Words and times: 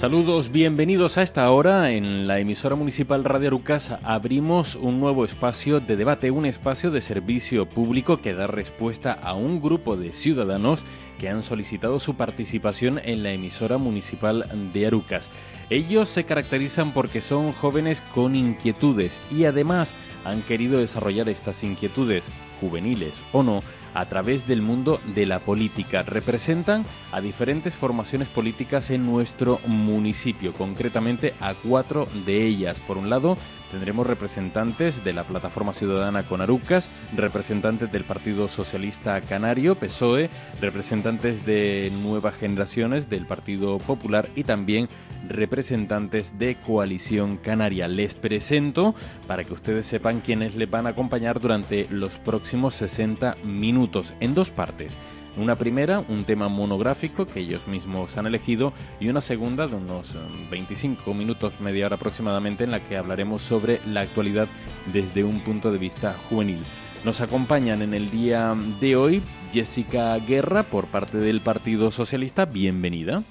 Saludos, 0.00 0.50
bienvenidos 0.50 1.18
a 1.18 1.22
esta 1.22 1.50
hora. 1.50 1.90
En 1.90 2.26
la 2.26 2.38
emisora 2.38 2.74
municipal 2.74 3.22
Radio 3.22 3.48
Arucas 3.48 3.92
abrimos 4.02 4.74
un 4.74 4.98
nuevo 4.98 5.26
espacio 5.26 5.78
de 5.78 5.94
debate, 5.94 6.30
un 6.30 6.46
espacio 6.46 6.90
de 6.90 7.02
servicio 7.02 7.68
público 7.68 8.16
que 8.22 8.32
da 8.32 8.46
respuesta 8.46 9.12
a 9.12 9.34
un 9.34 9.60
grupo 9.60 9.98
de 9.98 10.14
ciudadanos 10.14 10.86
que 11.18 11.28
han 11.28 11.42
solicitado 11.42 12.00
su 12.00 12.14
participación 12.14 12.98
en 13.04 13.22
la 13.22 13.32
emisora 13.32 13.76
municipal 13.76 14.70
de 14.72 14.86
Arucas. 14.86 15.28
Ellos 15.68 16.08
se 16.08 16.24
caracterizan 16.24 16.94
porque 16.94 17.20
son 17.20 17.52
jóvenes 17.52 18.00
con 18.14 18.36
inquietudes 18.36 19.20
y 19.30 19.44
además 19.44 19.92
han 20.24 20.40
querido 20.40 20.78
desarrollar 20.78 21.28
estas 21.28 21.62
inquietudes, 21.62 22.24
juveniles 22.58 23.12
o 23.32 23.42
no, 23.42 23.62
a 23.94 24.06
través 24.06 24.46
del 24.46 24.62
mundo 24.62 25.00
de 25.14 25.26
la 25.26 25.38
política. 25.40 26.02
Representan 26.02 26.84
a 27.12 27.20
diferentes 27.20 27.74
formaciones 27.74 28.28
políticas 28.28 28.90
en 28.90 29.06
nuestro 29.06 29.60
municipio, 29.66 30.52
concretamente 30.52 31.34
a 31.40 31.54
cuatro 31.54 32.06
de 32.26 32.46
ellas. 32.46 32.78
Por 32.80 32.98
un 32.98 33.10
lado, 33.10 33.36
tendremos 33.70 34.06
representantes 34.06 35.02
de 35.04 35.12
la 35.12 35.24
Plataforma 35.24 35.72
Ciudadana 35.72 36.24
con 36.24 36.40
Arucas, 36.40 36.88
representantes 37.16 37.90
del 37.92 38.04
Partido 38.04 38.48
Socialista 38.48 39.20
Canario, 39.20 39.74
PSOE, 39.74 40.30
representantes 40.60 41.44
de 41.46 41.92
Nuevas 42.02 42.34
Generaciones 42.34 43.08
del 43.08 43.26
Partido 43.26 43.78
Popular 43.78 44.28
y 44.34 44.44
también 44.44 44.88
representantes 45.28 46.38
de 46.38 46.56
Coalición 46.56 47.36
Canaria. 47.36 47.88
Les 47.88 48.14
presento 48.14 48.94
para 49.26 49.44
que 49.44 49.52
ustedes 49.52 49.86
sepan 49.86 50.20
quiénes 50.20 50.54
les 50.54 50.70
van 50.70 50.86
a 50.86 50.90
acompañar 50.90 51.40
durante 51.40 51.86
los 51.90 52.18
próximos 52.18 52.74
60 52.74 53.36
minutos 53.44 54.14
en 54.20 54.34
dos 54.34 54.50
partes. 54.50 54.92
Una 55.36 55.54
primera, 55.54 56.00
un 56.00 56.24
tema 56.24 56.48
monográfico 56.48 57.24
que 57.24 57.40
ellos 57.40 57.66
mismos 57.68 58.18
han 58.18 58.26
elegido 58.26 58.72
y 58.98 59.08
una 59.08 59.20
segunda 59.20 59.66
de 59.68 59.76
unos 59.76 60.16
25 60.50 61.14
minutos, 61.14 61.60
media 61.60 61.86
hora 61.86 61.96
aproximadamente, 61.96 62.64
en 62.64 62.72
la 62.72 62.80
que 62.80 62.96
hablaremos 62.96 63.42
sobre 63.42 63.80
la 63.86 64.00
actualidad 64.00 64.48
desde 64.92 65.22
un 65.22 65.40
punto 65.40 65.70
de 65.70 65.78
vista 65.78 66.16
juvenil. 66.28 66.64
Nos 67.04 67.20
acompañan 67.20 67.80
en 67.80 67.94
el 67.94 68.10
día 68.10 68.54
de 68.80 68.96
hoy 68.96 69.22
Jessica 69.52 70.16
Guerra 70.18 70.64
por 70.64 70.86
parte 70.86 71.18
del 71.18 71.40
Partido 71.40 71.90
Socialista. 71.90 72.44
Bienvenida. 72.44 73.22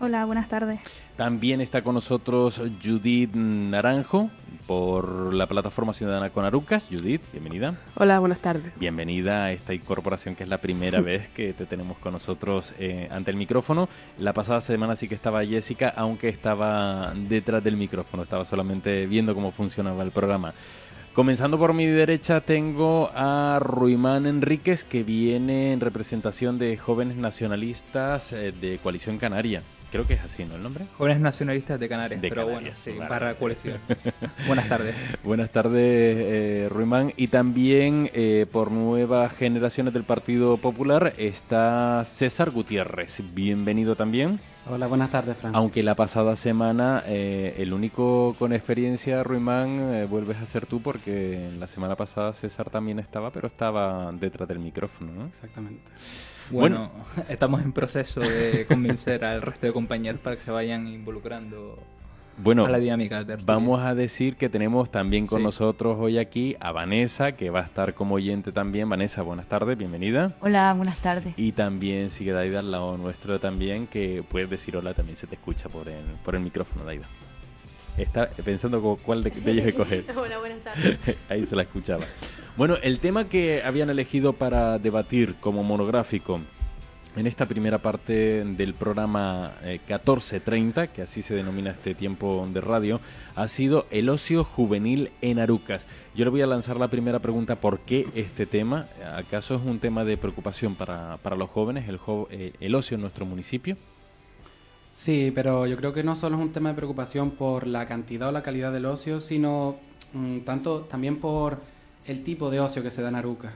Hola, 0.00 0.24
buenas 0.26 0.48
tardes. 0.48 0.80
También 1.16 1.60
está 1.60 1.82
con 1.82 1.94
nosotros 1.94 2.60
Judith 2.82 3.34
Naranjo 3.34 4.30
por 4.66 5.32
la 5.32 5.46
plataforma 5.46 5.92
Ciudadana 5.92 6.30
con 6.30 6.44
Arucas. 6.44 6.88
Judith, 6.90 7.22
bienvenida. 7.30 7.76
Hola, 7.94 8.18
buenas 8.18 8.40
tardes. 8.40 8.72
Bienvenida 8.80 9.44
a 9.44 9.52
esta 9.52 9.74
incorporación 9.74 10.34
que 10.34 10.42
es 10.42 10.48
la 10.48 10.58
primera 10.58 11.00
vez 11.02 11.28
que 11.28 11.52
te 11.52 11.66
tenemos 11.66 11.98
con 11.98 12.14
nosotros 12.14 12.74
eh, 12.80 13.06
ante 13.12 13.30
el 13.30 13.36
micrófono. 13.36 13.88
La 14.18 14.32
pasada 14.32 14.60
semana 14.60 14.96
sí 14.96 15.06
que 15.06 15.14
estaba 15.14 15.44
Jessica, 15.44 15.92
aunque 15.94 16.28
estaba 16.28 17.14
detrás 17.14 17.62
del 17.62 17.76
micrófono, 17.76 18.24
estaba 18.24 18.44
solamente 18.44 19.06
viendo 19.06 19.36
cómo 19.36 19.52
funcionaba 19.52 20.02
el 20.02 20.10
programa. 20.10 20.52
Comenzando 21.12 21.58
por 21.58 21.74
mi 21.74 21.86
derecha 21.86 22.40
tengo 22.40 23.08
a 23.14 23.60
Ruimán 23.60 24.26
Enríquez 24.26 24.82
que 24.82 25.04
viene 25.04 25.72
en 25.72 25.78
representación 25.78 26.58
de 26.58 26.76
jóvenes 26.76 27.16
nacionalistas 27.16 28.32
eh, 28.32 28.50
de 28.50 28.78
Coalición 28.78 29.18
Canaria. 29.18 29.62
Creo 29.94 30.08
que 30.08 30.14
es 30.14 30.24
así, 30.24 30.44
¿no? 30.44 30.56
El 30.56 30.62
nombre. 30.64 30.86
Jóvenes 30.98 31.20
Nacionalistas 31.20 31.78
de 31.78 31.88
Canarias. 31.88 32.20
De 32.20 32.28
pero 32.28 32.48
Canarias, 32.48 32.80
bueno, 32.84 32.96
sí, 32.96 32.98
vale. 32.98 33.08
barra 33.08 33.34
coalición. 33.36 33.78
Buenas 34.48 34.68
tardes. 34.68 34.96
Buenas 35.22 35.50
tardes, 35.50 36.16
eh, 36.18 36.68
Ruimán. 36.68 37.12
Y 37.16 37.28
también 37.28 38.10
eh, 38.12 38.44
por 38.50 38.72
nuevas 38.72 39.32
generaciones 39.34 39.94
del 39.94 40.02
Partido 40.02 40.56
Popular 40.56 41.14
está 41.16 42.04
César 42.06 42.50
Gutiérrez. 42.50 43.22
Bienvenido 43.34 43.94
también. 43.94 44.40
Hola, 44.68 44.88
buenas 44.88 45.12
tardes, 45.12 45.36
Fran. 45.36 45.54
Aunque 45.54 45.84
la 45.84 45.94
pasada 45.94 46.34
semana 46.34 47.04
eh, 47.06 47.54
el 47.58 47.72
único 47.72 48.34
con 48.36 48.52
experiencia, 48.52 49.22
Ruimán, 49.22 49.94
eh, 49.94 50.06
vuelves 50.10 50.38
a 50.38 50.46
ser 50.46 50.66
tú 50.66 50.82
porque 50.82 51.52
la 51.56 51.68
semana 51.68 51.94
pasada 51.94 52.32
César 52.32 52.68
también 52.68 52.98
estaba, 52.98 53.30
pero 53.30 53.46
estaba 53.46 54.10
detrás 54.10 54.48
del 54.48 54.58
micrófono, 54.58 55.12
¿no? 55.12 55.26
Exactamente. 55.26 55.82
Bueno, 56.50 56.90
estamos 57.28 57.62
en 57.62 57.72
proceso 57.72 58.20
de 58.20 58.66
convencer 58.68 59.24
al 59.24 59.42
resto 59.42 59.66
de 59.66 59.72
compañeros 59.72 60.20
para 60.20 60.36
que 60.36 60.42
se 60.42 60.50
vayan 60.50 60.86
involucrando 60.88 61.78
Bueno, 62.38 62.66
a 62.66 62.68
la 62.70 62.78
dinámica 62.78 63.24
de. 63.24 63.36
Vamos 63.36 63.80
a 63.80 63.94
decir 63.94 64.36
que 64.36 64.48
tenemos 64.48 64.90
también 64.90 65.26
con 65.26 65.38
Sí. 65.40 65.44
nosotros 65.44 65.96
hoy 66.00 66.18
aquí 66.18 66.56
a 66.60 66.72
Vanessa, 66.72 67.32
que 67.32 67.50
va 67.50 67.60
a 67.60 67.64
estar 67.64 67.94
como 67.94 68.16
oyente 68.16 68.52
también. 68.52 68.88
Vanessa, 68.88 69.22
buenas 69.22 69.46
tardes, 69.46 69.78
bienvenida. 69.78 70.34
Hola, 70.40 70.72
buenas 70.74 70.98
tardes. 70.98 71.34
Y 71.36 71.52
también 71.52 72.10
sigue 72.10 72.32
Daida 72.32 72.58
al 72.60 72.70
lado 72.70 72.96
nuestro 72.98 73.40
también, 73.40 73.86
que 73.86 74.22
puedes 74.28 74.50
decir 74.50 74.76
hola, 74.76 74.94
también 74.94 75.16
se 75.16 75.26
te 75.26 75.36
escucha 75.36 75.68
por 75.68 75.88
el, 75.88 76.04
por 76.24 76.34
el 76.34 76.42
micrófono, 76.42 76.84
Daida. 76.84 77.06
Está 77.96 78.28
pensando 78.44 78.82
cu- 78.82 78.98
cuál 79.04 79.22
de, 79.22 79.30
de 79.30 79.50
ellos 79.52 79.66
escoger. 79.66 80.04
Hola, 80.16 80.38
buenas 80.40 80.58
tardes. 80.64 80.98
Ahí 81.28 81.44
se 81.46 81.54
la 81.54 81.62
escuchaba. 81.62 82.04
Bueno, 82.56 82.76
el 82.84 83.00
tema 83.00 83.28
que 83.28 83.64
habían 83.64 83.90
elegido 83.90 84.34
para 84.34 84.78
debatir 84.78 85.34
como 85.40 85.64
monográfico 85.64 86.40
en 87.16 87.26
esta 87.26 87.46
primera 87.46 87.78
parte 87.78 88.44
del 88.44 88.74
programa 88.74 89.54
eh, 89.64 89.80
1430, 89.88 90.86
que 90.92 91.02
así 91.02 91.22
se 91.22 91.34
denomina 91.34 91.72
este 91.72 91.96
tiempo 91.96 92.46
de 92.52 92.60
radio, 92.60 93.00
ha 93.34 93.48
sido 93.48 93.86
el 93.90 94.08
ocio 94.08 94.44
juvenil 94.44 95.10
en 95.20 95.40
Arucas. 95.40 95.84
Yo 96.14 96.24
le 96.24 96.30
voy 96.30 96.42
a 96.42 96.46
lanzar 96.46 96.76
la 96.76 96.86
primera 96.86 97.18
pregunta, 97.18 97.56
¿por 97.56 97.80
qué 97.80 98.06
este 98.14 98.46
tema? 98.46 98.86
¿Acaso 99.16 99.56
es 99.56 99.62
un 99.62 99.80
tema 99.80 100.04
de 100.04 100.16
preocupación 100.16 100.76
para, 100.76 101.16
para 101.16 101.34
los 101.34 101.50
jóvenes, 101.50 101.88
el, 101.88 101.98
eh, 102.30 102.52
el 102.60 102.74
ocio 102.76 102.94
en 102.94 103.00
nuestro 103.00 103.26
municipio? 103.26 103.76
Sí, 104.92 105.32
pero 105.34 105.66
yo 105.66 105.76
creo 105.76 105.92
que 105.92 106.04
no 106.04 106.14
solo 106.14 106.36
es 106.36 106.42
un 106.42 106.52
tema 106.52 106.68
de 106.68 106.76
preocupación 106.76 107.32
por 107.32 107.66
la 107.66 107.88
cantidad 107.88 108.28
o 108.28 108.32
la 108.32 108.44
calidad 108.44 108.72
del 108.72 108.86
ocio, 108.86 109.18
sino 109.18 109.74
mm, 110.12 110.40
tanto 110.40 110.82
también 110.82 111.18
por 111.18 111.73
el 112.06 112.22
tipo 112.22 112.50
de 112.50 112.60
ocio 112.60 112.82
que 112.82 112.90
se 112.90 113.02
da 113.02 113.08
en 113.08 113.16
Aruca 113.16 113.52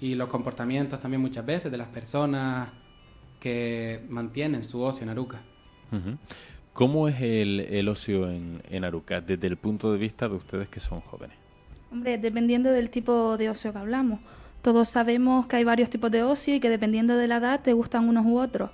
y 0.00 0.14
los 0.14 0.28
comportamientos 0.28 1.00
también 1.00 1.20
muchas 1.20 1.44
veces 1.44 1.70
de 1.70 1.78
las 1.78 1.88
personas 1.88 2.68
que 3.40 4.04
mantienen 4.08 4.64
su 4.64 4.80
ocio 4.82 5.02
en 5.02 5.10
Aruca. 5.10 5.40
¿Cómo 6.72 7.08
es 7.08 7.20
el, 7.20 7.60
el 7.60 7.88
ocio 7.88 8.28
en, 8.28 8.60
en 8.68 8.84
Arucas 8.84 9.24
desde 9.24 9.46
el 9.46 9.56
punto 9.56 9.92
de 9.92 9.98
vista 9.98 10.28
de 10.28 10.34
ustedes 10.34 10.68
que 10.68 10.80
son 10.80 11.00
jóvenes? 11.02 11.36
Hombre, 11.92 12.18
dependiendo 12.18 12.70
del 12.70 12.90
tipo 12.90 13.36
de 13.36 13.48
ocio 13.48 13.72
que 13.72 13.78
hablamos. 13.78 14.18
Todos 14.62 14.88
sabemos 14.88 15.46
que 15.46 15.56
hay 15.56 15.64
varios 15.64 15.90
tipos 15.90 16.10
de 16.10 16.24
ocio 16.24 16.54
y 16.54 16.60
que 16.60 16.68
dependiendo 16.68 17.16
de 17.16 17.28
la 17.28 17.36
edad 17.36 17.60
te 17.60 17.72
gustan 17.74 18.08
unos 18.08 18.26
u 18.26 18.38
otros. 18.38 18.70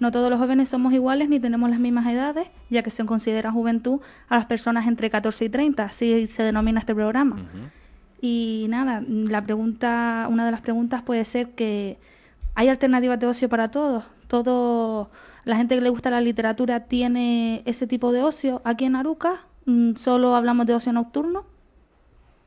No 0.00 0.10
todos 0.10 0.28
los 0.28 0.40
jóvenes 0.40 0.68
somos 0.68 0.92
iguales 0.92 1.28
ni 1.28 1.38
tenemos 1.38 1.70
las 1.70 1.78
mismas 1.78 2.06
edades, 2.06 2.48
ya 2.70 2.82
que 2.82 2.90
se 2.90 3.04
considera 3.04 3.52
juventud 3.52 4.00
a 4.28 4.36
las 4.36 4.46
personas 4.46 4.88
entre 4.88 5.08
14 5.08 5.44
y 5.44 5.48
30, 5.48 5.84
así 5.84 6.26
se 6.26 6.42
denomina 6.42 6.80
este 6.80 6.94
programa. 6.94 7.36
Y 8.26 8.64
nada, 8.70 9.04
la 9.06 9.44
pregunta, 9.44 10.28
una 10.30 10.46
de 10.46 10.50
las 10.50 10.62
preguntas 10.62 11.02
puede 11.02 11.26
ser 11.26 11.50
que 11.50 11.98
hay 12.54 12.68
alternativas 12.70 13.20
de 13.20 13.26
ocio 13.26 13.50
para 13.50 13.70
todos. 13.70 14.02
Todo 14.28 15.10
la 15.44 15.56
gente 15.58 15.74
que 15.74 15.82
le 15.82 15.90
gusta 15.90 16.08
la 16.08 16.22
literatura 16.22 16.86
tiene 16.86 17.60
ese 17.66 17.86
tipo 17.86 18.12
de 18.12 18.22
ocio. 18.22 18.62
Aquí 18.64 18.86
en 18.86 18.96
Aruca 18.96 19.44
mm, 19.66 19.96
solo 19.96 20.36
hablamos 20.36 20.64
de 20.64 20.72
ocio 20.72 20.90
nocturno. 20.94 21.44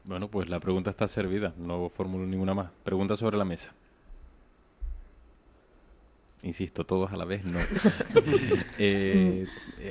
Bueno, 0.05 0.29
pues 0.29 0.49
la 0.49 0.59
pregunta 0.59 0.89
está 0.89 1.07
servida, 1.07 1.53
no 1.59 1.89
formulo 1.89 2.25
ninguna 2.25 2.55
más. 2.55 2.71
Pregunta 2.83 3.15
sobre 3.15 3.37
la 3.37 3.45
mesa. 3.45 3.71
Insisto, 6.41 6.85
todos 6.87 7.11
a 7.13 7.17
la 7.17 7.25
vez, 7.25 7.45
no. 7.45 7.59
Eh, 8.79 9.45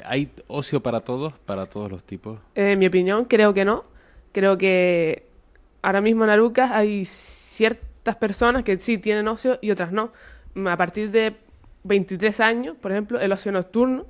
¿Hay 0.05 0.33
ocio 0.49 0.83
para 0.83 1.03
todos, 1.03 1.35
para 1.44 1.67
todos 1.67 1.93
los 1.93 2.03
tipos? 2.03 2.41
Eh, 2.56 2.73
En 2.73 2.81
mi 2.81 2.88
opinión, 2.88 3.27
creo 3.27 3.55
que 3.55 3.65
no. 3.65 3.85
Creo 4.33 4.59
que 4.59 5.25
ahora 5.87 6.00
mismo 6.00 6.25
en 6.25 6.31
Arucas 6.31 6.73
hay 6.73 7.05
ciertas 7.05 8.17
personas 8.17 8.65
que 8.65 8.77
sí 8.79 8.99
tienen 8.99 9.29
ocio 9.29 9.56
y 9.62 9.71
otras 9.71 9.93
no. 9.93 10.12
A 10.69 10.77
partir 10.77 11.12
de 11.12 11.37
23 11.85 12.41
años, 12.41 12.77
por 12.77 12.91
ejemplo, 12.91 13.21
el 13.21 13.31
ocio 13.31 13.53
nocturno, 13.53 14.05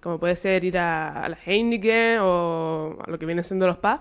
como 0.00 0.18
puede 0.18 0.36
ser 0.36 0.64
ir 0.64 0.78
a, 0.78 1.24
a 1.24 1.28
la 1.28 1.36
Heineken 1.44 2.20
o 2.20 2.96
a 3.06 3.10
lo 3.10 3.18
que 3.18 3.26
vienen 3.26 3.44
siendo 3.44 3.66
los 3.66 3.76
pubs, 3.76 4.00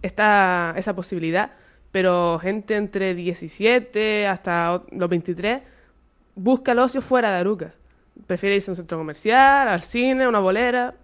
está 0.00 0.72
esa 0.74 0.96
posibilidad. 0.96 1.52
Pero 1.90 2.38
gente 2.38 2.74
entre 2.76 3.14
17 3.14 4.26
hasta 4.26 4.82
los 4.92 5.10
23 5.10 5.62
busca 6.34 6.72
el 6.72 6.78
ocio 6.78 7.02
fuera 7.02 7.30
de 7.32 7.36
Arucas. 7.36 7.74
Prefiere 8.26 8.56
irse 8.56 8.70
a 8.70 8.72
un 8.72 8.76
centro 8.76 8.96
comercial, 8.96 9.68
al 9.68 9.82
cine, 9.82 10.24
a 10.24 10.28
una 10.30 10.40
bolera. 10.40 10.94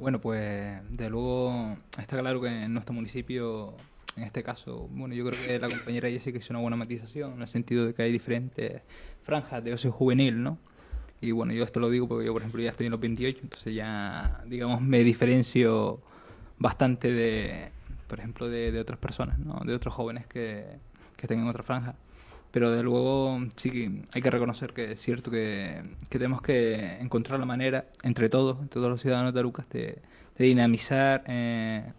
Bueno, 0.00 0.18
pues 0.18 0.80
de 0.88 1.10
luego 1.10 1.76
está 1.98 2.18
claro 2.18 2.40
que 2.40 2.48
en 2.48 2.72
nuestro 2.72 2.94
municipio, 2.94 3.74
en 4.16 4.22
este 4.22 4.42
caso, 4.42 4.88
bueno, 4.90 5.14
yo 5.14 5.26
creo 5.26 5.46
que 5.46 5.58
la 5.58 5.68
compañera 5.68 6.08
Jessica 6.08 6.38
hizo 6.38 6.54
una 6.54 6.60
buena 6.60 6.78
matización 6.78 7.34
en 7.34 7.42
el 7.42 7.48
sentido 7.48 7.84
de 7.84 7.92
que 7.92 8.04
hay 8.04 8.10
diferentes 8.10 8.80
franjas 9.22 9.62
de 9.62 9.74
ocio 9.74 9.92
juvenil, 9.92 10.42
¿no? 10.42 10.56
Y 11.20 11.32
bueno, 11.32 11.52
yo 11.52 11.64
esto 11.64 11.80
lo 11.80 11.90
digo 11.90 12.08
porque 12.08 12.24
yo, 12.24 12.32
por 12.32 12.40
ejemplo, 12.40 12.62
ya 12.62 12.70
estoy 12.70 12.86
en 12.86 12.92
los 12.92 13.00
28, 13.00 13.40
entonces 13.42 13.74
ya, 13.74 14.42
digamos, 14.46 14.80
me 14.80 15.04
diferencio 15.04 16.00
bastante 16.58 17.12
de, 17.12 17.68
por 18.06 18.20
ejemplo, 18.20 18.48
de, 18.48 18.80
otras 18.80 18.98
personas, 18.98 19.38
¿no? 19.38 19.60
De 19.66 19.74
otros 19.74 19.92
jóvenes 19.92 20.26
que, 20.26 20.64
que 21.18 21.26
estén 21.26 21.40
en 21.40 21.48
otra 21.48 21.62
franja. 21.62 21.94
Pero 22.50 22.70
de 22.72 22.82
luego 22.82 23.38
sí 23.56 23.70
que 23.70 24.02
hay 24.12 24.22
que 24.22 24.30
reconocer 24.30 24.72
que 24.72 24.92
es 24.92 25.00
cierto 25.00 25.30
que, 25.30 25.82
que 26.08 26.18
tenemos 26.18 26.42
que 26.42 26.98
encontrar 27.00 27.38
la 27.38 27.46
manera, 27.46 27.86
entre 28.02 28.28
todos, 28.28 28.58
entre 28.60 28.80
todos 28.80 28.90
los 28.90 29.00
ciudadanos 29.00 29.32
de 29.32 29.40
Arucas, 29.40 29.68
de, 29.68 29.98
de 30.36 30.44
dinamizar 30.44 31.22
eh, 31.28 31.92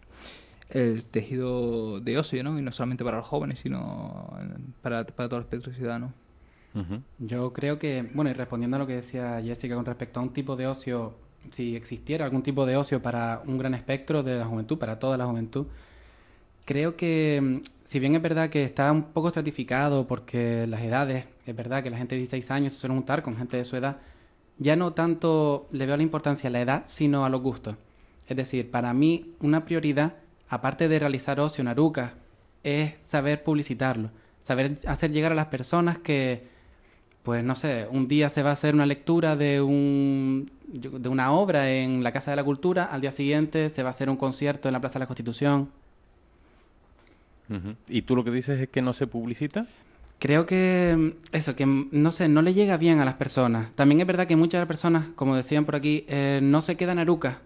el 0.70 1.06
tejido 1.06 2.00
de 2.02 2.18
ocio, 2.18 2.44
¿no? 2.44 2.60
Y 2.60 2.62
no 2.62 2.72
solamente 2.72 3.04
para 3.04 3.18
los 3.18 3.28
jóvenes, 3.28 3.60
sino 3.60 4.30
eh, 4.40 4.58
para, 4.82 5.06
para 5.06 5.30
todo 5.30 5.40
el 5.40 5.46
espectro 5.46 5.74
ciudadano. 5.74 6.14
Ujú. 6.74 7.02
Yo 7.20 7.54
creo 7.54 7.80
que, 7.80 8.10
bueno, 8.14 8.30
y 8.30 8.34
respondiendo 8.34 8.78
a 8.78 8.80
lo 8.80 8.88
que 8.88 8.96
decía 8.96 9.42
Jessica 9.42 9.76
con 9.76 9.86
respecto 9.86 10.20
a 10.20 10.24
un 10.24 10.34
tipo 10.34 10.56
de 10.56 10.68
ocio, 10.68 11.16
si 11.52 11.76
existiera 11.76 12.26
algún 12.26 12.44
tipo 12.44 12.66
de 12.66 12.78
ocio 12.78 13.02
para 13.02 13.42
un 13.46 13.58
gran 13.58 13.74
espectro 13.74 14.24
de 14.24 14.38
la 14.38 14.46
juventud, 14.46 14.78
para 14.78 15.00
toda 15.00 15.18
la 15.18 15.26
juventud, 15.26 15.68
creo 16.66 16.96
que, 16.96 17.40
mm, 17.42 17.62
si 17.86 18.00
bien 18.00 18.16
es 18.16 18.22
verdad 18.22 18.50
que 18.50 18.64
está 18.64 18.92
un 18.92 19.04
poco 19.04 19.28
estratificado 19.30 20.08
porque 20.08 20.66
las 20.68 20.82
edades, 20.82 21.26
es 21.46 21.56
verdad 21.56 21.84
que 21.84 21.90
la 21.90 21.98
gente 21.98 22.16
de 22.16 22.20
16 22.20 22.52
años 22.52 22.74
se 22.74 22.80
suele 22.80 22.96
juntar 22.96 23.24
con 23.24 23.36
gente 23.38 23.58
de 23.58 23.66
su 23.66 23.76
edad, 23.76 23.98
ya 24.58 24.76
no 24.76 24.94
tanto 24.94 25.68
le 25.72 25.86
veo 25.86 25.98
la 25.98 26.04
importancia 26.04 26.48
a 26.50 26.52
la 26.52 26.62
edad, 26.62 26.84
sino 26.86 27.26
a 27.26 27.30
los 27.30 27.42
gustos. 27.42 27.76
Es 28.28 28.38
decir, 28.38 28.72
para 28.72 28.94
mí 28.94 29.34
una 29.40 29.66
prioridad, 29.66 30.16
aparte 30.48 30.88
de 30.88 31.00
realizar 31.00 31.40
ocio 31.40 31.64
en 31.64 32.12
es 32.64 32.94
saber 33.04 33.44
publicitarlo, 33.44 34.12
saber 34.44 34.80
hacer 34.88 35.12
llegar 35.12 35.32
a 35.32 35.36
las 35.36 35.48
personas 35.48 35.98
que, 35.98 36.48
pues 37.24 37.44
no 37.44 37.56
sé, 37.56 37.88
un 37.92 38.08
día 38.08 38.30
se 38.30 38.44
va 38.44 38.52
a 38.52 38.54
hacer 38.54 38.76
una 38.76 38.86
lectura 38.86 39.36
de, 39.36 39.62
un, 39.62 40.52
de 40.68 41.10
una 41.10 41.32
obra 41.32 41.72
en 41.72 42.04
la 42.04 42.12
Casa 42.12 42.32
de 42.32 42.38
la 42.38 42.44
Cultura, 42.44 42.86
al 42.86 43.02
día 43.02 43.12
siguiente 43.12 43.70
se 43.70 43.84
va 43.84 43.90
a 43.90 43.92
hacer 43.92 44.10
un 44.10 44.18
concierto 44.18 44.70
en 44.70 44.74
la 44.74 44.80
Plaza 44.80 44.94
de 44.94 45.00
la 45.00 45.08
Constitución. 45.08 45.70
¿Y 47.88 48.04
tú 48.04 48.16
lo 48.16 48.24
que 48.24 48.32
dices 48.32 48.60
es 48.60 48.70
que 48.70 48.82
no 48.82 48.94
se 48.94 49.08
publicita? 49.08 49.68
Creo 50.22 50.46
que 50.46 50.96
mm, 50.96 51.36
eso, 51.36 51.56
que 51.56 51.66
mm, 51.66 51.90
no 51.94 52.12
sé, 52.12 52.30
no 52.30 52.44
le 52.44 52.54
llega 52.54 52.78
bien 52.78 53.00
a 53.00 53.06
las 53.06 53.16
personas. 53.16 53.72
También 53.72 54.02
es 54.02 54.08
verdad 54.08 54.28
que 54.28 54.36
muchas 54.36 54.66
personas, 54.68 55.08
como 55.16 55.36
decían 55.36 55.66
por 55.66 55.76
aquí, 55.76 56.06
eh, 56.08 56.40
no 56.44 56.62
se 56.62 56.78
quedan 56.78 57.00
arucas 57.00 57.38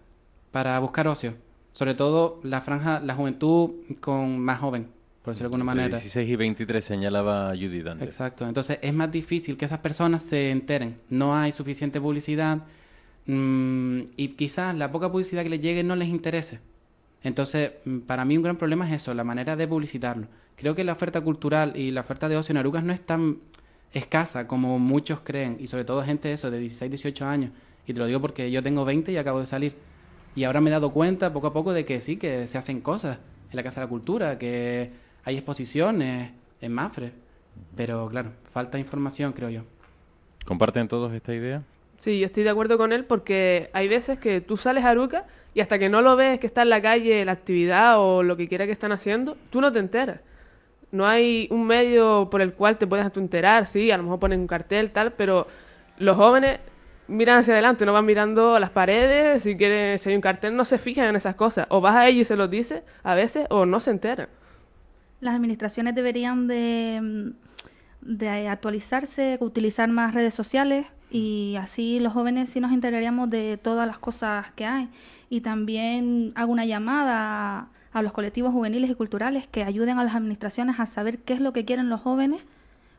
para 0.51 0.77
buscar 0.79 1.07
ocio. 1.07 1.35
Sobre 1.71 1.95
todo 1.95 2.41
la 2.43 2.59
franja, 2.59 2.99
la 2.99 3.15
juventud 3.15 3.71
con 4.01 4.39
más 4.39 4.59
joven, 4.59 4.87
por 5.21 5.33
decirlo 5.33 5.49
de 5.49 5.55
alguna 5.55 5.71
De 5.71 5.77
manera. 5.77 5.97
16 5.97 6.29
y 6.29 6.35
23 6.35 6.83
señalaba 6.83 7.49
Judith 7.51 7.87
antes. 7.87 8.07
Exacto. 8.07 8.45
Entonces 8.45 8.79
es 8.81 8.93
más 8.93 9.09
difícil 9.09 9.55
que 9.55 9.63
esas 9.63 9.79
personas 9.79 10.23
se 10.23 10.51
enteren. 10.51 10.97
No 11.09 11.33
hay 11.33 11.53
suficiente 11.53 12.01
publicidad 12.01 12.59
mm, 13.25 13.99
y 14.17 14.27
quizás 14.37 14.75
la 14.75 14.91
poca 14.91 15.09
publicidad 15.09 15.43
que 15.43 15.49
les 15.49 15.61
llegue 15.61 15.81
no 15.83 15.95
les 15.95 16.09
interese. 16.09 16.59
Entonces, 17.25 17.71
mm, 17.85 18.01
para 18.01 18.23
mí 18.23 18.37
un 18.37 18.43
gran 18.43 18.55
problema 18.55 18.87
es 18.87 19.01
eso, 19.01 19.13
la 19.15 19.23
manera 19.23 19.55
de 19.55 19.67
publicitarlo. 19.67 20.27
Creo 20.55 20.75
que 20.75 20.83
la 20.83 20.93
oferta 20.93 21.21
cultural 21.21 21.75
y 21.75 21.89
la 21.89 22.01
oferta 22.01 22.29
de 22.29 22.37
ocio 22.37 22.53
en 22.53 22.57
Arucas 22.57 22.83
no 22.83 22.93
es 22.93 23.01
tan 23.03 23.39
escasa 23.93 24.47
como 24.47 24.77
muchos 24.77 25.21
creen, 25.21 25.57
y 25.59 25.65
sobre 25.65 25.85
todo 25.85 26.03
gente 26.03 26.31
eso 26.31 26.51
de 26.51 26.59
16, 26.59 26.91
18 26.91 27.25
años. 27.25 27.51
Y 27.87 27.93
te 27.93 27.99
lo 27.99 28.05
digo 28.05 28.21
porque 28.21 28.51
yo 28.51 28.61
tengo 28.61 28.85
20 28.85 29.11
y 29.11 29.17
acabo 29.17 29.39
de 29.39 29.47
salir. 29.47 29.73
Y 30.35 30.43
ahora 30.43 30.61
me 30.61 30.69
he 30.69 30.71
dado 30.71 30.91
cuenta 30.91 31.33
poco 31.33 31.47
a 31.47 31.53
poco 31.53 31.73
de 31.73 31.83
que 31.83 31.99
sí, 31.99 32.17
que 32.17 32.45
se 32.45 32.59
hacen 32.59 32.79
cosas 32.81 33.17
en 33.49 33.55
la 33.55 33.63
Casa 33.63 33.81
de 33.81 33.87
la 33.87 33.89
Cultura, 33.89 34.37
que 34.37 34.91
hay 35.23 35.35
exposiciones 35.35 36.31
en 36.61 36.71
Mafre. 36.73 37.11
Pero 37.75 38.07
claro, 38.07 38.33
falta 38.53 38.77
información, 38.77 39.33
creo 39.33 39.49
yo. 39.49 39.61
¿Comparten 40.45 40.87
todos 40.87 41.11
esta 41.11 41.33
idea? 41.33 41.63
Sí, 41.97 42.19
yo 42.19 42.27
estoy 42.27 42.43
de 42.43 42.51
acuerdo 42.51 42.77
con 42.77 42.93
él 42.93 43.03
porque 43.05 43.71
hay 43.73 43.87
veces 43.87 44.19
que 44.19 44.41
tú 44.41 44.57
sales 44.57 44.83
a 44.83 44.91
Aruca 44.91 45.25
y 45.55 45.61
hasta 45.61 45.79
que 45.79 45.87
no 45.89 46.01
lo 46.01 46.17
ves 46.17 46.39
que 46.39 46.47
está 46.47 46.63
en 46.63 46.69
la 46.69 46.81
calle 46.81 47.23
la 47.23 47.31
actividad 47.31 47.99
o 47.99 48.21
lo 48.21 48.35
que 48.35 48.47
quiera 48.47 48.65
que 48.65 48.73
están 48.73 48.91
haciendo, 48.91 49.37
tú 49.49 49.61
no 49.61 49.71
te 49.71 49.79
enteras. 49.79 50.19
No 50.91 51.07
hay 51.07 51.47
un 51.49 51.65
medio 51.65 52.27
por 52.29 52.41
el 52.41 52.53
cual 52.53 52.77
te 52.77 52.85
puedas 52.85 53.11
tú 53.11 53.21
enterar, 53.21 53.65
sí, 53.65 53.89
a 53.89 53.97
lo 53.97 54.03
mejor 54.03 54.19
ponen 54.19 54.41
un 54.41 54.47
cartel, 54.47 54.91
tal, 54.91 55.13
pero 55.13 55.47
los 55.97 56.17
jóvenes 56.17 56.59
miran 57.07 57.39
hacia 57.39 57.53
adelante, 57.53 57.85
no 57.85 57.93
van 57.93 58.05
mirando 58.05 58.59
las 58.59 58.69
paredes, 58.69 59.43
si 59.43 59.55
quieren, 59.55 59.97
si 59.97 60.09
hay 60.09 60.15
un 60.15 60.21
cartel, 60.21 60.57
no 60.57 60.65
se 60.65 60.77
fijan 60.77 61.07
en 61.07 61.15
esas 61.15 61.35
cosas. 61.35 61.67
O 61.69 61.79
vas 61.79 61.95
a 61.95 62.07
ellos 62.07 62.21
y 62.21 62.25
se 62.25 62.35
los 62.35 62.49
dices 62.49 62.83
a 63.03 63.15
veces, 63.15 63.47
o 63.49 63.65
no 63.65 63.79
se 63.79 63.91
enteran. 63.91 64.27
Las 65.21 65.35
administraciones 65.35 65.95
deberían 65.95 66.47
de, 66.47 67.31
de 68.01 68.47
actualizarse, 68.49 69.37
utilizar 69.39 69.87
más 69.87 70.13
redes 70.13 70.33
sociales 70.33 70.85
y 71.09 71.55
así 71.57 72.01
los 72.01 72.11
jóvenes 72.11 72.51
sí 72.51 72.59
nos 72.59 72.73
enteraríamos 72.73 73.29
de 73.29 73.57
todas 73.57 73.87
las 73.87 73.99
cosas 73.99 74.51
que 74.51 74.65
hay. 74.65 74.89
Y 75.29 75.41
también 75.41 76.31
hago 76.35 76.51
una 76.51 76.65
llamada 76.65 77.67
a, 77.91 78.01
los 78.01 78.11
colectivos 78.11 78.51
juveniles 78.51 78.89
y 78.89 78.95
culturales 78.95 79.47
que 79.47 79.63
ayuden 79.63 79.97
a 79.97 80.03
las 80.03 80.15
administraciones 80.15 80.79
a 80.79 80.85
saber 80.85 81.19
qué 81.19 81.33
es 81.33 81.39
lo 81.41 81.53
que 81.53 81.65
quieren 81.65 81.89
los 81.89 82.01
jóvenes 82.01 82.41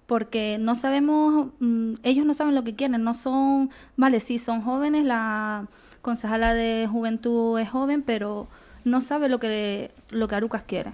porque 0.07 0.57
no 0.61 0.75
sabemos, 0.77 1.49
mm, 1.59 1.95
ellos 2.05 2.25
no 2.25 2.33
saben 2.33 2.55
lo 2.55 2.63
que 2.63 2.77
quieren, 2.77 3.03
no 3.03 3.13
son, 3.13 3.71
vale, 3.97 4.21
sí, 4.21 4.39
son 4.39 4.63
jóvenes, 4.63 5.05
la 5.05 5.67
concejala 6.01 6.55
de 6.55 6.89
juventud 6.91 7.59
es 7.59 7.69
joven, 7.69 8.03
pero 8.03 8.47
no 8.85 9.01
sabe 9.01 9.29
lo 9.29 9.41
que, 9.41 9.91
lo 10.11 10.29
que 10.29 10.35
Arucas 10.37 10.63
quiere. 10.63 10.93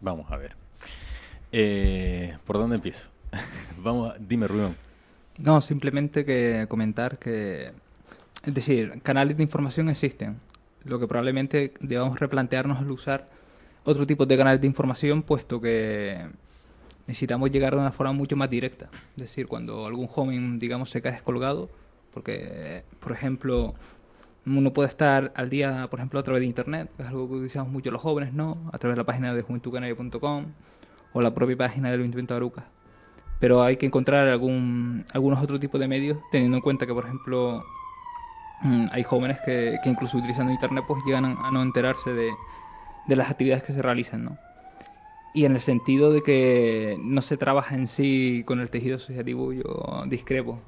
Vamos 0.00 0.30
a 0.32 0.36
ver. 0.38 0.56
Eh, 1.52 2.36
¿Por 2.46 2.56
dónde 2.56 2.76
empiezo? 2.76 3.08
Vamos, 3.78 4.14
a- 4.14 4.16
dime, 4.18 4.46
Rubén. 4.48 4.74
No, 5.38 5.60
simplemente 5.60 6.24
que 6.24 6.66
comentar 6.68 7.18
que, 7.18 7.72
es 8.44 8.54
decir, 8.54 9.00
canales 9.02 9.36
de 9.36 9.42
información 9.42 9.88
existen. 9.88 10.36
Lo 10.88 10.98
que 10.98 11.06
probablemente 11.06 11.72
debamos 11.80 12.18
replantearnos 12.18 12.82
es 12.82 12.90
usar 12.90 13.28
otro 13.84 14.06
tipo 14.06 14.26
de 14.26 14.36
canales 14.36 14.60
de 14.60 14.66
información, 14.66 15.22
puesto 15.22 15.60
que 15.60 16.26
necesitamos 17.06 17.50
llegar 17.50 17.74
de 17.74 17.80
una 17.80 17.92
forma 17.92 18.12
mucho 18.12 18.36
más 18.36 18.50
directa. 18.50 18.88
Es 19.10 19.22
decir, 19.22 19.46
cuando 19.46 19.86
algún 19.86 20.08
joven, 20.08 20.58
digamos, 20.58 20.90
se 20.90 21.00
cae 21.00 21.12
descolgado, 21.12 21.68
porque, 22.12 22.82
por 23.00 23.12
ejemplo, 23.12 23.74
uno 24.46 24.72
puede 24.72 24.88
estar 24.88 25.32
al 25.36 25.50
día, 25.50 25.86
por 25.90 26.00
ejemplo, 26.00 26.18
a 26.18 26.22
través 26.22 26.40
de 26.40 26.46
Internet, 26.46 26.90
que 26.96 27.02
es 27.02 27.08
algo 27.08 27.28
que 27.28 27.34
utilizamos 27.34 27.70
mucho 27.70 27.90
los 27.90 28.02
jóvenes, 28.02 28.32
¿no? 28.32 28.58
A 28.72 28.78
través 28.78 28.96
de 28.96 29.02
la 29.02 29.06
página 29.06 29.34
de 29.34 29.42
juventudcanaria.com 29.42 30.46
o 31.12 31.20
la 31.20 31.34
propia 31.34 31.56
página 31.56 31.90
del 31.90 32.00
Ayuntamiento 32.00 32.34
de 32.34 32.38
Arucas 32.38 32.64
pero 33.40 33.62
hay 33.62 33.76
que 33.76 33.86
encontrar 33.86 34.28
algún, 34.28 35.04
algunos 35.12 35.42
otros 35.42 35.60
tipos 35.60 35.80
de 35.80 35.88
medios, 35.88 36.18
teniendo 36.30 36.56
en 36.56 36.62
cuenta 36.62 36.86
que, 36.86 36.94
por 36.94 37.04
ejemplo, 37.04 37.64
hay 38.92 39.02
jóvenes 39.04 39.40
que, 39.40 39.80
que 39.82 39.88
incluso 39.88 40.18
utilizando 40.18 40.52
Internet 40.52 40.84
pues 40.86 41.04
llegan 41.04 41.24
a, 41.24 41.48
a 41.48 41.50
no 41.50 41.62
enterarse 41.62 42.12
de, 42.14 42.38
de 43.06 43.16
las 43.16 43.30
actividades 43.30 43.62
que 43.64 43.72
se 43.72 43.82
realizan, 43.82 44.24
¿no? 44.24 44.38
y 45.32 45.44
en 45.44 45.52
el 45.54 45.60
sentido 45.60 46.12
de 46.12 46.22
que 46.22 46.98
no 47.02 47.22
se 47.22 47.36
trabaja 47.36 47.74
en 47.76 47.86
sí 47.88 48.42
con 48.46 48.60
el 48.60 48.70
tejido 48.70 48.96
asociativo, 48.96 49.52
yo 49.52 50.04
discrepo. 50.06 50.60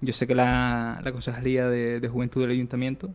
Yo 0.00 0.12
sé 0.12 0.26
que 0.26 0.34
la, 0.34 1.00
la 1.04 1.12
Concejalía 1.12 1.68
de, 1.68 2.00
de 2.00 2.08
Juventud 2.08 2.42
del 2.42 2.50
Ayuntamiento 2.52 3.10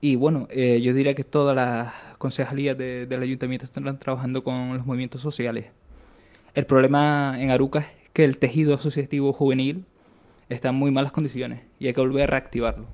y 0.00 0.16
bueno, 0.16 0.48
eh, 0.50 0.80
yo 0.82 0.94
diría 0.94 1.14
que 1.14 1.24
todas 1.24 1.54
las 1.56 1.92
concejalías 2.18 2.76
de- 2.78 3.06
del 3.06 3.22
ayuntamiento 3.22 3.64
están 3.66 3.98
trabajando 3.98 4.42
con 4.44 4.76
los 4.76 4.86
movimientos 4.86 5.20
sociales. 5.20 5.66
El 6.54 6.66
problema 6.66 7.36
en 7.38 7.50
Aruca 7.50 7.80
es 7.80 7.86
que 8.12 8.24
el 8.24 8.38
tejido 8.38 8.74
asociativo 8.74 9.32
juvenil 9.32 9.84
está 10.50 10.70
en 10.70 10.76
muy 10.76 10.90
malas 10.92 11.12
condiciones 11.12 11.62
y 11.80 11.88
hay 11.88 11.94
que 11.94 12.00
volver 12.02 12.24
a 12.24 12.26
reactivarlo. 12.28 12.86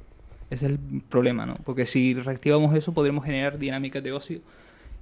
Es 0.50 0.62
el 0.62 0.78
problema, 1.09 1.45
¿no? 1.47 1.57
Porque 1.64 1.85
si 1.87 2.14
reactivamos 2.14 2.75
eso 2.75 2.93
podremos 2.95 3.25
generar 3.25 3.59
dinámicas 3.59 4.02
de 4.02 4.12
ocio 4.12 4.40